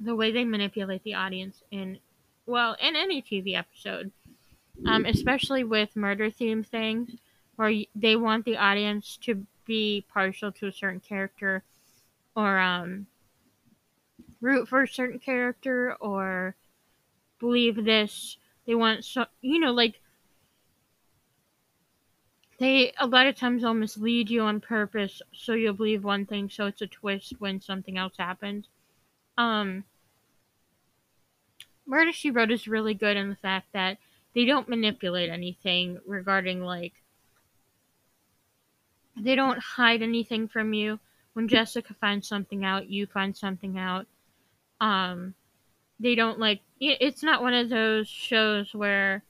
the 0.00 0.16
way 0.16 0.32
they 0.32 0.44
manipulate 0.44 1.02
the 1.04 1.14
audience 1.14 1.62
in 1.70 1.98
well 2.46 2.76
in 2.80 2.96
any 2.96 3.22
TV 3.22 3.54
episode, 3.54 4.10
um, 4.86 5.04
especially 5.06 5.64
with 5.64 5.94
murder 5.94 6.30
theme 6.30 6.64
things, 6.64 7.10
where 7.56 7.72
they 7.94 8.16
want 8.16 8.44
the 8.44 8.56
audience 8.56 9.16
to 9.22 9.46
be 9.64 10.04
partial 10.12 10.50
to 10.50 10.66
a 10.66 10.72
certain 10.72 11.00
character, 11.00 11.62
or 12.34 12.58
um, 12.58 13.06
root 14.40 14.68
for 14.68 14.82
a 14.82 14.88
certain 14.88 15.20
character, 15.20 15.94
or 16.00 16.56
believe 17.38 17.84
this. 17.84 18.38
They 18.66 18.74
want 18.74 19.04
so 19.04 19.26
you 19.40 19.60
know 19.60 19.72
like 19.72 20.00
they 22.62 22.92
a 22.98 23.06
lot 23.06 23.26
of 23.26 23.36
times 23.36 23.62
they'll 23.62 23.74
mislead 23.74 24.30
you 24.30 24.42
on 24.42 24.60
purpose 24.60 25.22
so 25.32 25.54
you'll 25.54 25.72
believe 25.72 26.04
one 26.04 26.26
thing 26.26 26.48
so 26.50 26.66
it's 26.66 26.82
a 26.82 26.86
twist 26.86 27.34
when 27.38 27.60
something 27.60 27.96
else 27.98 28.14
happens. 28.18 28.68
Um, 29.38 29.84
Murder 31.86 32.12
She 32.12 32.30
Wrote 32.30 32.50
is 32.50 32.68
really 32.68 32.94
good 32.94 33.16
in 33.16 33.28
the 33.28 33.36
fact 33.36 33.68
that 33.72 33.98
they 34.34 34.44
don't 34.44 34.68
manipulate 34.68 35.30
anything 35.30 35.98
regarding 36.06 36.62
like 36.62 36.92
they 39.20 39.34
don't 39.34 39.58
hide 39.58 40.02
anything 40.02 40.48
from 40.48 40.72
you. 40.72 40.98
When 41.34 41.48
Jessica 41.48 41.94
finds 42.00 42.28
something 42.28 42.64
out, 42.64 42.88
you 42.88 43.06
find 43.06 43.36
something 43.36 43.78
out. 43.78 44.06
Um, 44.80 45.34
they 46.00 46.14
don't 46.14 46.38
like 46.38 46.60
it's 46.80 47.22
not 47.22 47.42
one 47.42 47.54
of 47.54 47.68
those 47.68 48.08
shows 48.08 48.74
where 48.74 49.22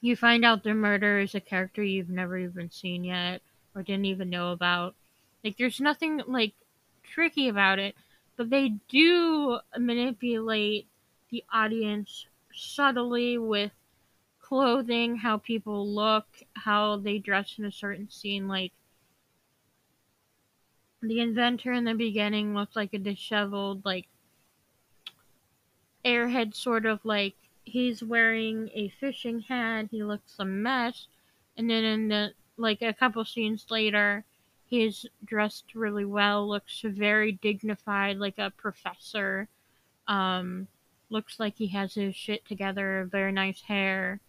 you 0.00 0.16
find 0.16 0.44
out 0.44 0.62
the 0.62 0.74
murderer 0.74 1.20
is 1.20 1.34
a 1.34 1.40
character 1.40 1.82
you've 1.82 2.08
never 2.08 2.38
even 2.38 2.70
seen 2.70 3.04
yet 3.04 3.42
or 3.74 3.82
didn't 3.82 4.06
even 4.06 4.30
know 4.30 4.52
about. 4.52 4.94
Like 5.44 5.56
there's 5.56 5.80
nothing 5.80 6.22
like 6.26 6.54
tricky 7.02 7.48
about 7.48 7.78
it, 7.78 7.94
but 8.36 8.50
they 8.50 8.74
do 8.88 9.58
manipulate 9.76 10.86
the 11.30 11.44
audience 11.52 12.26
subtly 12.52 13.38
with 13.38 13.72
clothing, 14.40 15.16
how 15.16 15.38
people 15.38 15.86
look, 15.88 16.26
how 16.54 16.96
they 16.96 17.18
dress 17.18 17.54
in 17.58 17.64
a 17.64 17.72
certain 17.72 18.10
scene. 18.10 18.48
Like 18.48 18.72
the 21.02 21.20
inventor 21.20 21.72
in 21.72 21.84
the 21.84 21.94
beginning 21.94 22.54
looked 22.54 22.76
like 22.76 22.92
a 22.94 22.98
disheveled, 22.98 23.84
like 23.84 24.06
airhead 26.04 26.54
sort 26.54 26.86
of 26.86 26.98
like 27.04 27.34
he's 27.70 28.02
wearing 28.02 28.68
a 28.74 28.88
fishing 28.88 29.40
hat, 29.40 29.88
he 29.90 30.02
looks 30.02 30.34
a 30.38 30.44
mess, 30.44 31.06
and 31.56 31.70
then 31.70 31.84
in 31.84 32.08
the 32.08 32.32
like 32.56 32.82
a 32.82 32.92
couple 32.92 33.24
scenes 33.24 33.66
later, 33.70 34.24
he's 34.66 35.06
dressed 35.24 35.74
really 35.74 36.04
well, 36.04 36.48
looks 36.48 36.82
very 36.84 37.32
dignified, 37.32 38.18
like 38.18 38.38
a 38.38 38.52
professor. 38.56 39.48
Um, 40.06 40.68
looks 41.08 41.40
like 41.40 41.56
he 41.56 41.68
has 41.68 41.94
his 41.94 42.14
shit 42.14 42.44
together, 42.46 43.08
very 43.10 43.32
nice 43.32 43.62
hair. 43.62 44.20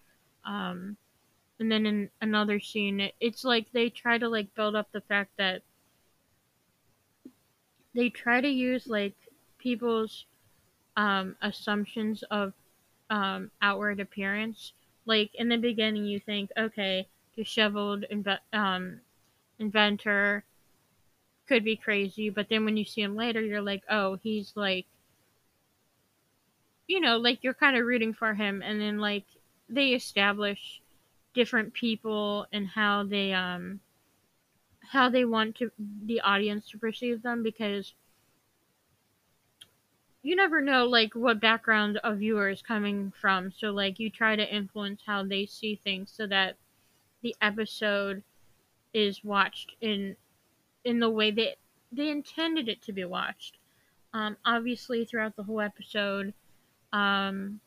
Um, 0.46 0.98
and 1.60 1.72
then 1.72 1.86
in 1.86 2.10
another 2.22 2.60
scene, 2.60 3.00
it, 3.00 3.14
it's 3.20 3.44
like 3.44 3.72
they 3.72 3.90
try 3.90 4.18
to 4.18 4.28
like 4.30 4.54
build 4.56 4.76
up 4.76 4.92
the 4.92 5.02
fact 5.02 5.32
that 5.38 5.62
they 7.94 8.10
try 8.10 8.42
to 8.42 8.48
use 8.48 8.88
like 8.88 9.16
people's 9.60 10.26
um, 10.98 11.36
assumptions 11.42 12.24
of 12.32 12.54
um, 13.12 13.52
outward 13.62 14.00
appearance. 14.00 14.74
Like 15.06 15.36
in 15.36 15.50
the 15.50 15.58
beginning, 15.58 16.06
you 16.06 16.20
think, 16.20 16.50
okay, 16.58 17.08
disheveled 17.36 18.06
inve- 18.12 18.40
um, 18.54 19.02
inventor 19.60 20.44
could 21.48 21.64
be 21.64 21.76
crazy, 21.76 22.30
but 22.30 22.48
then 22.50 22.66
when 22.66 22.78
you 22.78 22.86
see 22.86 23.02
him 23.02 23.16
later, 23.16 23.42
you're 23.42 23.62
like, 23.62 23.84
oh, 23.90 24.18
he's 24.24 24.54
like, 24.56 24.86
you 26.88 27.00
know, 27.00 27.18
like 27.18 27.44
you're 27.44 27.54
kind 27.54 27.76
of 27.76 27.86
rooting 27.86 28.14
for 28.14 28.34
him, 28.34 28.62
and 28.66 28.80
then 28.80 29.00
like 29.00 29.26
they 29.70 29.90
establish 29.90 30.82
different 31.34 31.74
people 31.74 32.46
and 32.52 32.68
how 32.68 33.04
they 33.04 33.34
um 33.34 33.80
how 34.82 35.10
they 35.10 35.24
want 35.24 35.56
to 35.56 35.72
the 36.06 36.20
audience 36.22 36.70
to 36.70 36.78
perceive 36.78 37.22
them 37.22 37.44
because 37.44 37.94
you 40.24 40.36
never 40.36 40.62
know 40.62 40.86
like 40.86 41.16
what 41.16 41.40
background 41.40 42.00
a 42.04 42.14
viewer 42.14 42.50
is 42.50 42.62
coming 42.62 43.12
from. 43.20 43.52
So 43.52 43.72
like 43.72 44.00
you 44.00 44.10
try 44.10 44.36
to 44.36 44.56
influence 44.56 45.02
how 45.06 45.24
they 45.24 45.46
see 45.46 45.76
things 45.76 46.12
so 46.16 46.28
that 46.28 46.58
the 47.22 47.36
episode 47.42 48.24
is 48.94 49.24
watched 49.24 49.74
in 49.82 50.16
in 50.84 51.00
the 51.00 51.10
way 51.10 51.32
that 51.32 51.56
they 51.92 52.10
intended 52.10 52.68
it 52.70 52.82
to 52.84 52.94
be 52.94 53.06
watched. 53.06 53.58
Um 54.14 54.38
obviously 54.46 55.06
throughout 55.06 55.36
the 55.36 55.44
whole 55.44 55.62
episode 55.62 56.34
um 56.94 57.60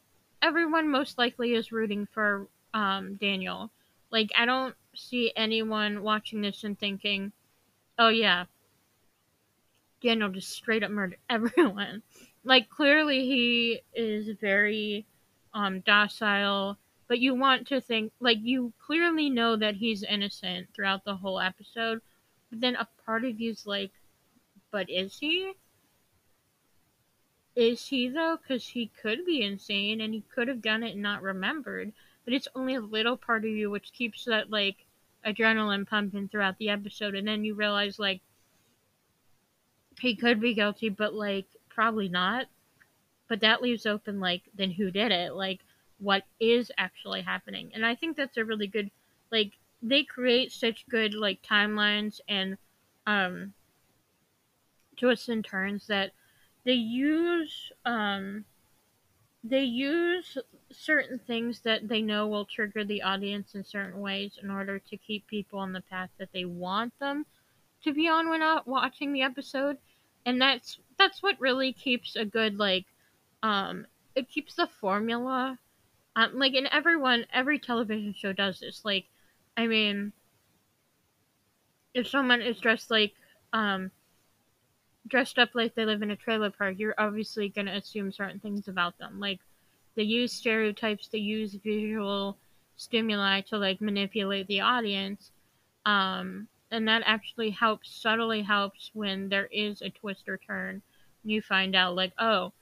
everyone 0.43 0.89
most 0.91 1.19
likely 1.19 1.55
is 1.55 1.73
rooting 1.73 2.07
for 2.07 2.47
um 2.73 3.15
daniel. 3.15 3.71
Like 4.11 4.31
i 4.39 4.45
don't 4.45 4.77
see 4.95 5.33
anyone 5.35 6.03
watching 6.03 6.41
this 6.41 6.63
and 6.63 6.79
thinking 6.79 7.33
oh 7.99 8.11
yeah 8.11 8.45
daniel 10.01 10.29
just 10.29 10.51
straight 10.51 10.85
up 10.85 10.91
murdered 10.91 11.19
everyone 11.31 12.01
like 12.45 12.69
clearly 12.69 13.25
he 13.27 13.81
is 13.95 14.29
very 14.41 15.07
um 15.53 15.81
docile 15.81 16.77
but 17.09 17.19
you 17.19 17.35
want 17.35 17.67
to 17.67 17.81
think 17.81 18.13
like 18.21 18.39
you 18.41 18.73
clearly 18.85 19.29
know 19.31 19.57
that 19.57 19.77
he's 19.77 20.03
innocent 20.03 20.67
throughout 20.75 21.05
the 21.05 21.17
whole 21.17 21.41
episode 21.41 22.01
but 22.51 22.61
then 22.61 22.77
a 22.77 22.89
part 23.05 23.25
of 23.25 23.41
you's 23.41 23.67
like 23.67 23.91
but 24.75 24.91
is 24.91 25.19
he? 25.21 25.53
Is 27.55 27.87
he 27.87 28.09
though? 28.09 28.37
Because 28.37 28.67
he 28.67 28.89
could 28.89 29.25
be 29.25 29.41
insane 29.41 30.01
and 30.01 30.13
he 30.13 30.23
could 30.23 30.49
have 30.49 30.61
done 30.61 30.83
it 30.83 30.95
and 30.95 31.03
not 31.03 31.23
remembered 31.23 31.93
but 32.25 32.35
it's 32.35 32.49
only 32.57 32.75
a 32.75 32.81
little 32.81 33.17
part 33.17 33.45
of 33.45 33.51
you 33.53 33.71
which 33.71 33.93
keeps 33.93 34.25
that 34.25 34.51
like 34.51 34.85
adrenaline 35.25 35.87
pumping 35.87 36.29
throughout 36.29 36.59
the 36.59 36.71
episode 36.71 37.15
and 37.15 37.29
then 37.29 37.45
you 37.45 37.55
realize 37.55 38.01
like 38.01 38.21
he 40.01 40.17
could 40.17 40.41
be 40.41 40.55
guilty 40.55 40.89
but 40.89 41.15
like 41.15 41.47
probably 41.75 42.09
not. 42.09 42.47
But 43.29 43.41
that 43.41 43.63
leaves 43.63 43.87
open 43.87 44.21
like 44.21 44.43
then 44.55 44.71
who 44.71 44.91
did 44.91 45.13
it? 45.13 45.35
Like 45.35 45.61
what 45.99 46.25
is 46.41 46.71
actually 46.77 47.23
happening? 47.23 47.71
And 47.75 47.85
I 47.85 47.95
think 47.95 48.17
that's 48.17 48.37
a 48.37 48.45
really 48.45 48.67
good 48.67 48.91
like 49.31 49.53
they 49.83 50.05
create 50.05 50.53
such 50.53 50.87
good 50.89 51.15
like 51.15 51.43
timelines 51.43 52.21
and 52.29 52.57
um 53.07 53.53
twists 54.97 55.29
and 55.29 55.45
turns 55.45 55.87
that 55.89 56.13
they 56.65 56.73
use 56.73 57.73
um 57.85 58.45
they 59.43 59.63
use 59.63 60.39
certain 60.73 61.19
things 61.19 61.61
that 61.61 61.87
they 61.87 62.01
know 62.01 62.27
will 62.27 62.47
trigger 62.47 62.83
the 62.83 63.03
audience 63.03 63.55
in 63.55 63.63
certain 63.63 64.01
ways 64.01 64.39
in 64.43 64.51
order 64.51 64.79
to 64.79 64.97
keep 64.97 65.27
people 65.27 65.59
on 65.59 65.73
the 65.73 65.83
path 65.83 66.09
that 66.19 66.33
they 66.33 66.47
want 66.47 66.99
them 66.99 67.27
to 67.83 67.93
be 67.93 68.09
on 68.09 68.31
when 68.31 68.41
watching 68.65 69.13
the 69.13 69.21
episode 69.21 69.77
and 70.27 70.41
that's 70.41 70.79
that's 70.99 71.23
what 71.23 71.41
really 71.41 71.73
keeps 71.73 72.17
a 72.17 72.25
good 72.25 72.59
like 72.59 72.87
um 73.43 73.87
it 74.15 74.29
keeps 74.29 74.55
the 74.55 74.69
formula 74.81 75.59
um 76.17 76.31
like 76.35 76.55
in 76.55 76.67
everyone 76.73 77.27
every 77.33 77.59
television 77.59 78.15
show 78.17 78.33
does 78.33 78.61
this 78.61 78.83
like 78.85 79.07
i 79.57 79.67
mean 79.67 80.13
if 81.93 82.09
someone 82.09 82.41
is 82.41 82.59
dressed 82.59 82.91
like 82.91 83.13
um 83.53 83.91
dressed 85.07 85.39
up 85.39 85.51
like 85.55 85.75
they 85.75 85.85
live 85.85 86.03
in 86.03 86.11
a 86.11 86.17
trailer 86.17 86.51
park 86.51 86.77
you're 86.79 86.95
obviously 86.97 87.49
going 87.49 87.67
to 87.67 87.77
assume 87.77 88.11
certain 88.11 88.41
things 88.41 88.69
about 88.69 88.97
them 88.99 89.21
like 89.21 89.41
they 89.97 90.03
use 90.03 90.33
stereotypes 90.33 91.09
they 91.09 91.19
use 91.19 91.55
visual 91.63 92.39
stimuli 92.77 93.41
to 93.43 93.59
like 93.59 93.81
manipulate 93.81 94.47
the 94.49 94.61
audience 94.61 95.31
um 95.85 96.49
and 96.71 96.89
that 96.89 97.03
actually 97.07 97.51
helps 97.51 97.91
subtly 97.91 98.43
helps 98.43 98.91
when 98.95 99.29
there 99.29 99.47
is 99.47 99.83
a 99.83 99.91
twist 99.91 100.29
or 100.29 100.37
turn. 100.39 100.83
You 101.25 101.43
find 101.43 101.75
out 101.75 101.95
like 101.95 102.13
oh 102.19 102.53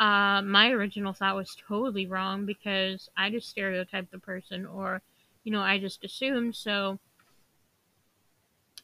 uh, 0.00 0.42
my 0.42 0.70
original 0.70 1.12
thought 1.12 1.36
was 1.36 1.56
totally 1.68 2.06
wrong 2.06 2.46
because 2.46 3.08
i 3.16 3.30
just 3.30 3.48
stereotyped 3.50 4.10
the 4.12 4.18
person 4.18 4.66
or 4.66 5.02
you 5.44 5.52
know 5.52 5.62
i 5.62 5.78
just 5.78 6.04
assumed. 6.04 6.56
So 6.56 6.98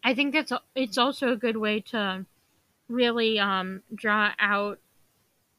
i 0.04 0.14
think 0.14 0.32
that's 0.32 0.52
it's 0.74 0.98
also 0.98 1.32
a 1.32 1.36
good 1.36 1.56
way 1.56 1.80
to 1.80 2.24
really 2.88 3.38
um, 3.40 3.82
draw 3.94 4.32
out 4.38 4.78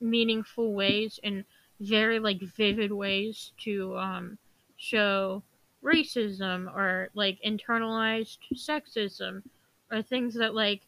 meaningful 0.01 0.73
ways 0.73 1.19
and 1.23 1.45
very 1.79 2.19
like 2.19 2.41
vivid 2.41 2.91
ways 2.91 3.51
to 3.57 3.97
um, 3.97 4.37
show 4.77 5.43
racism 5.83 6.67
or 6.73 7.09
like 7.13 7.39
internalized 7.45 8.37
sexism 8.55 9.43
or 9.91 10.01
things 10.01 10.35
that 10.35 10.55
like 10.55 10.81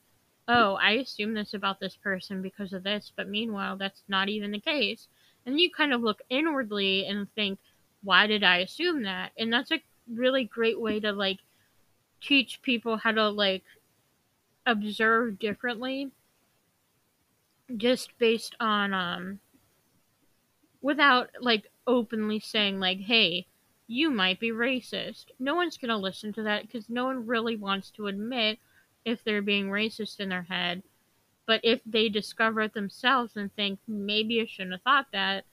oh, 0.49 0.73
I 0.81 0.93
assume 0.93 1.35
this 1.35 1.53
about 1.53 1.79
this 1.79 1.95
person 1.95 2.41
because 2.41 2.73
of 2.73 2.81
this, 2.81 3.13
but 3.15 3.29
meanwhile, 3.29 3.77
that's 3.77 4.01
not 4.07 4.29
even 4.29 4.49
the 4.49 4.59
case. 4.59 5.07
And 5.45 5.59
you 5.59 5.69
kind 5.69 5.93
of 5.93 6.01
look 6.01 6.21
inwardly 6.27 7.05
and 7.05 7.31
think, 7.35 7.59
why 8.01 8.25
did 8.25 8.43
I 8.43 8.57
assume 8.57 9.03
that? 9.03 9.31
And 9.37 9.53
that's 9.53 9.71
a 9.71 9.79
really 10.11 10.45
great 10.45 10.81
way 10.81 10.99
to 11.01 11.11
like 11.11 11.37
teach 12.19 12.61
people 12.63 12.97
how 12.97 13.11
to 13.11 13.29
like 13.29 13.63
observe 14.65 15.37
differently 15.39 16.11
just 17.77 18.17
based 18.17 18.55
on 18.59 18.93
um 18.93 19.39
without 20.81 21.29
like 21.39 21.71
openly 21.87 22.39
saying 22.39 22.79
like 22.79 22.99
hey 22.99 23.45
you 23.89 24.09
might 24.09 24.39
be 24.39 24.51
racist 24.51 25.25
no 25.39 25.55
one's 25.55 25.77
going 25.77 25.89
to 25.89 25.97
listen 25.97 26.31
to 26.31 26.43
that 26.43 26.61
because 26.61 26.89
no 26.89 27.05
one 27.05 27.25
really 27.25 27.55
wants 27.55 27.89
to 27.89 28.07
admit 28.07 28.59
if 29.03 29.23
they're 29.23 29.41
being 29.41 29.67
racist 29.67 30.19
in 30.19 30.29
their 30.29 30.43
head 30.43 30.83
but 31.47 31.59
if 31.63 31.81
they 31.85 32.07
discover 32.07 32.61
it 32.61 32.73
themselves 32.73 33.35
and 33.35 33.53
think 33.55 33.79
maybe 33.87 34.39
i 34.39 34.45
shouldn't 34.45 34.73
have 34.73 34.81
thought 34.83 35.07
that 35.11 35.43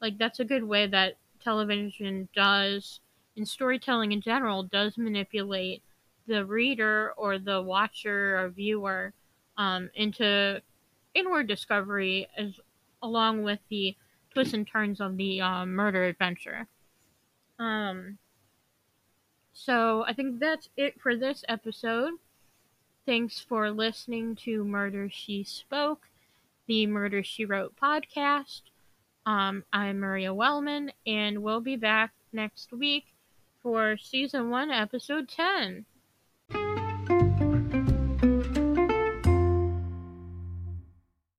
like 0.00 0.18
that's 0.18 0.40
a 0.40 0.44
good 0.44 0.64
way 0.64 0.86
that 0.86 1.16
television 1.42 2.28
does 2.34 3.00
and 3.36 3.48
storytelling 3.48 4.12
in 4.12 4.20
general 4.20 4.62
does 4.62 4.98
manipulate 4.98 5.82
the 6.26 6.44
reader 6.44 7.12
or 7.16 7.38
the 7.38 7.62
watcher 7.62 8.38
or 8.38 8.48
viewer 8.48 9.12
um, 9.56 9.88
into 9.94 10.60
inward 11.14 11.46
discovery 11.46 12.28
as 12.36 12.60
along 13.02 13.42
with 13.42 13.60
the 13.70 13.96
twists 14.32 14.54
and 14.54 14.66
turns 14.66 15.00
of 15.00 15.16
the 15.16 15.40
um, 15.40 15.72
murder 15.72 16.04
adventure. 16.04 16.66
Um, 17.58 18.18
so 19.52 20.04
I 20.06 20.12
think 20.12 20.38
that's 20.38 20.68
it 20.76 21.00
for 21.00 21.16
this 21.16 21.44
episode. 21.48 22.14
Thanks 23.06 23.40
for 23.40 23.70
listening 23.70 24.36
to 24.44 24.64
Murder 24.64 25.08
She 25.10 25.44
Spoke, 25.44 26.08
the 26.66 26.86
Murder 26.86 27.22
She 27.22 27.44
Wrote 27.44 27.74
podcast. 27.80 28.62
Um, 29.24 29.64
I'm 29.72 29.98
Maria 30.00 30.34
Wellman, 30.34 30.92
and 31.06 31.42
we'll 31.42 31.60
be 31.60 31.76
back 31.76 32.12
next 32.32 32.72
week 32.72 33.06
for 33.62 33.96
season 33.96 34.50
one, 34.50 34.70
episode 34.70 35.28
10. 35.28 35.86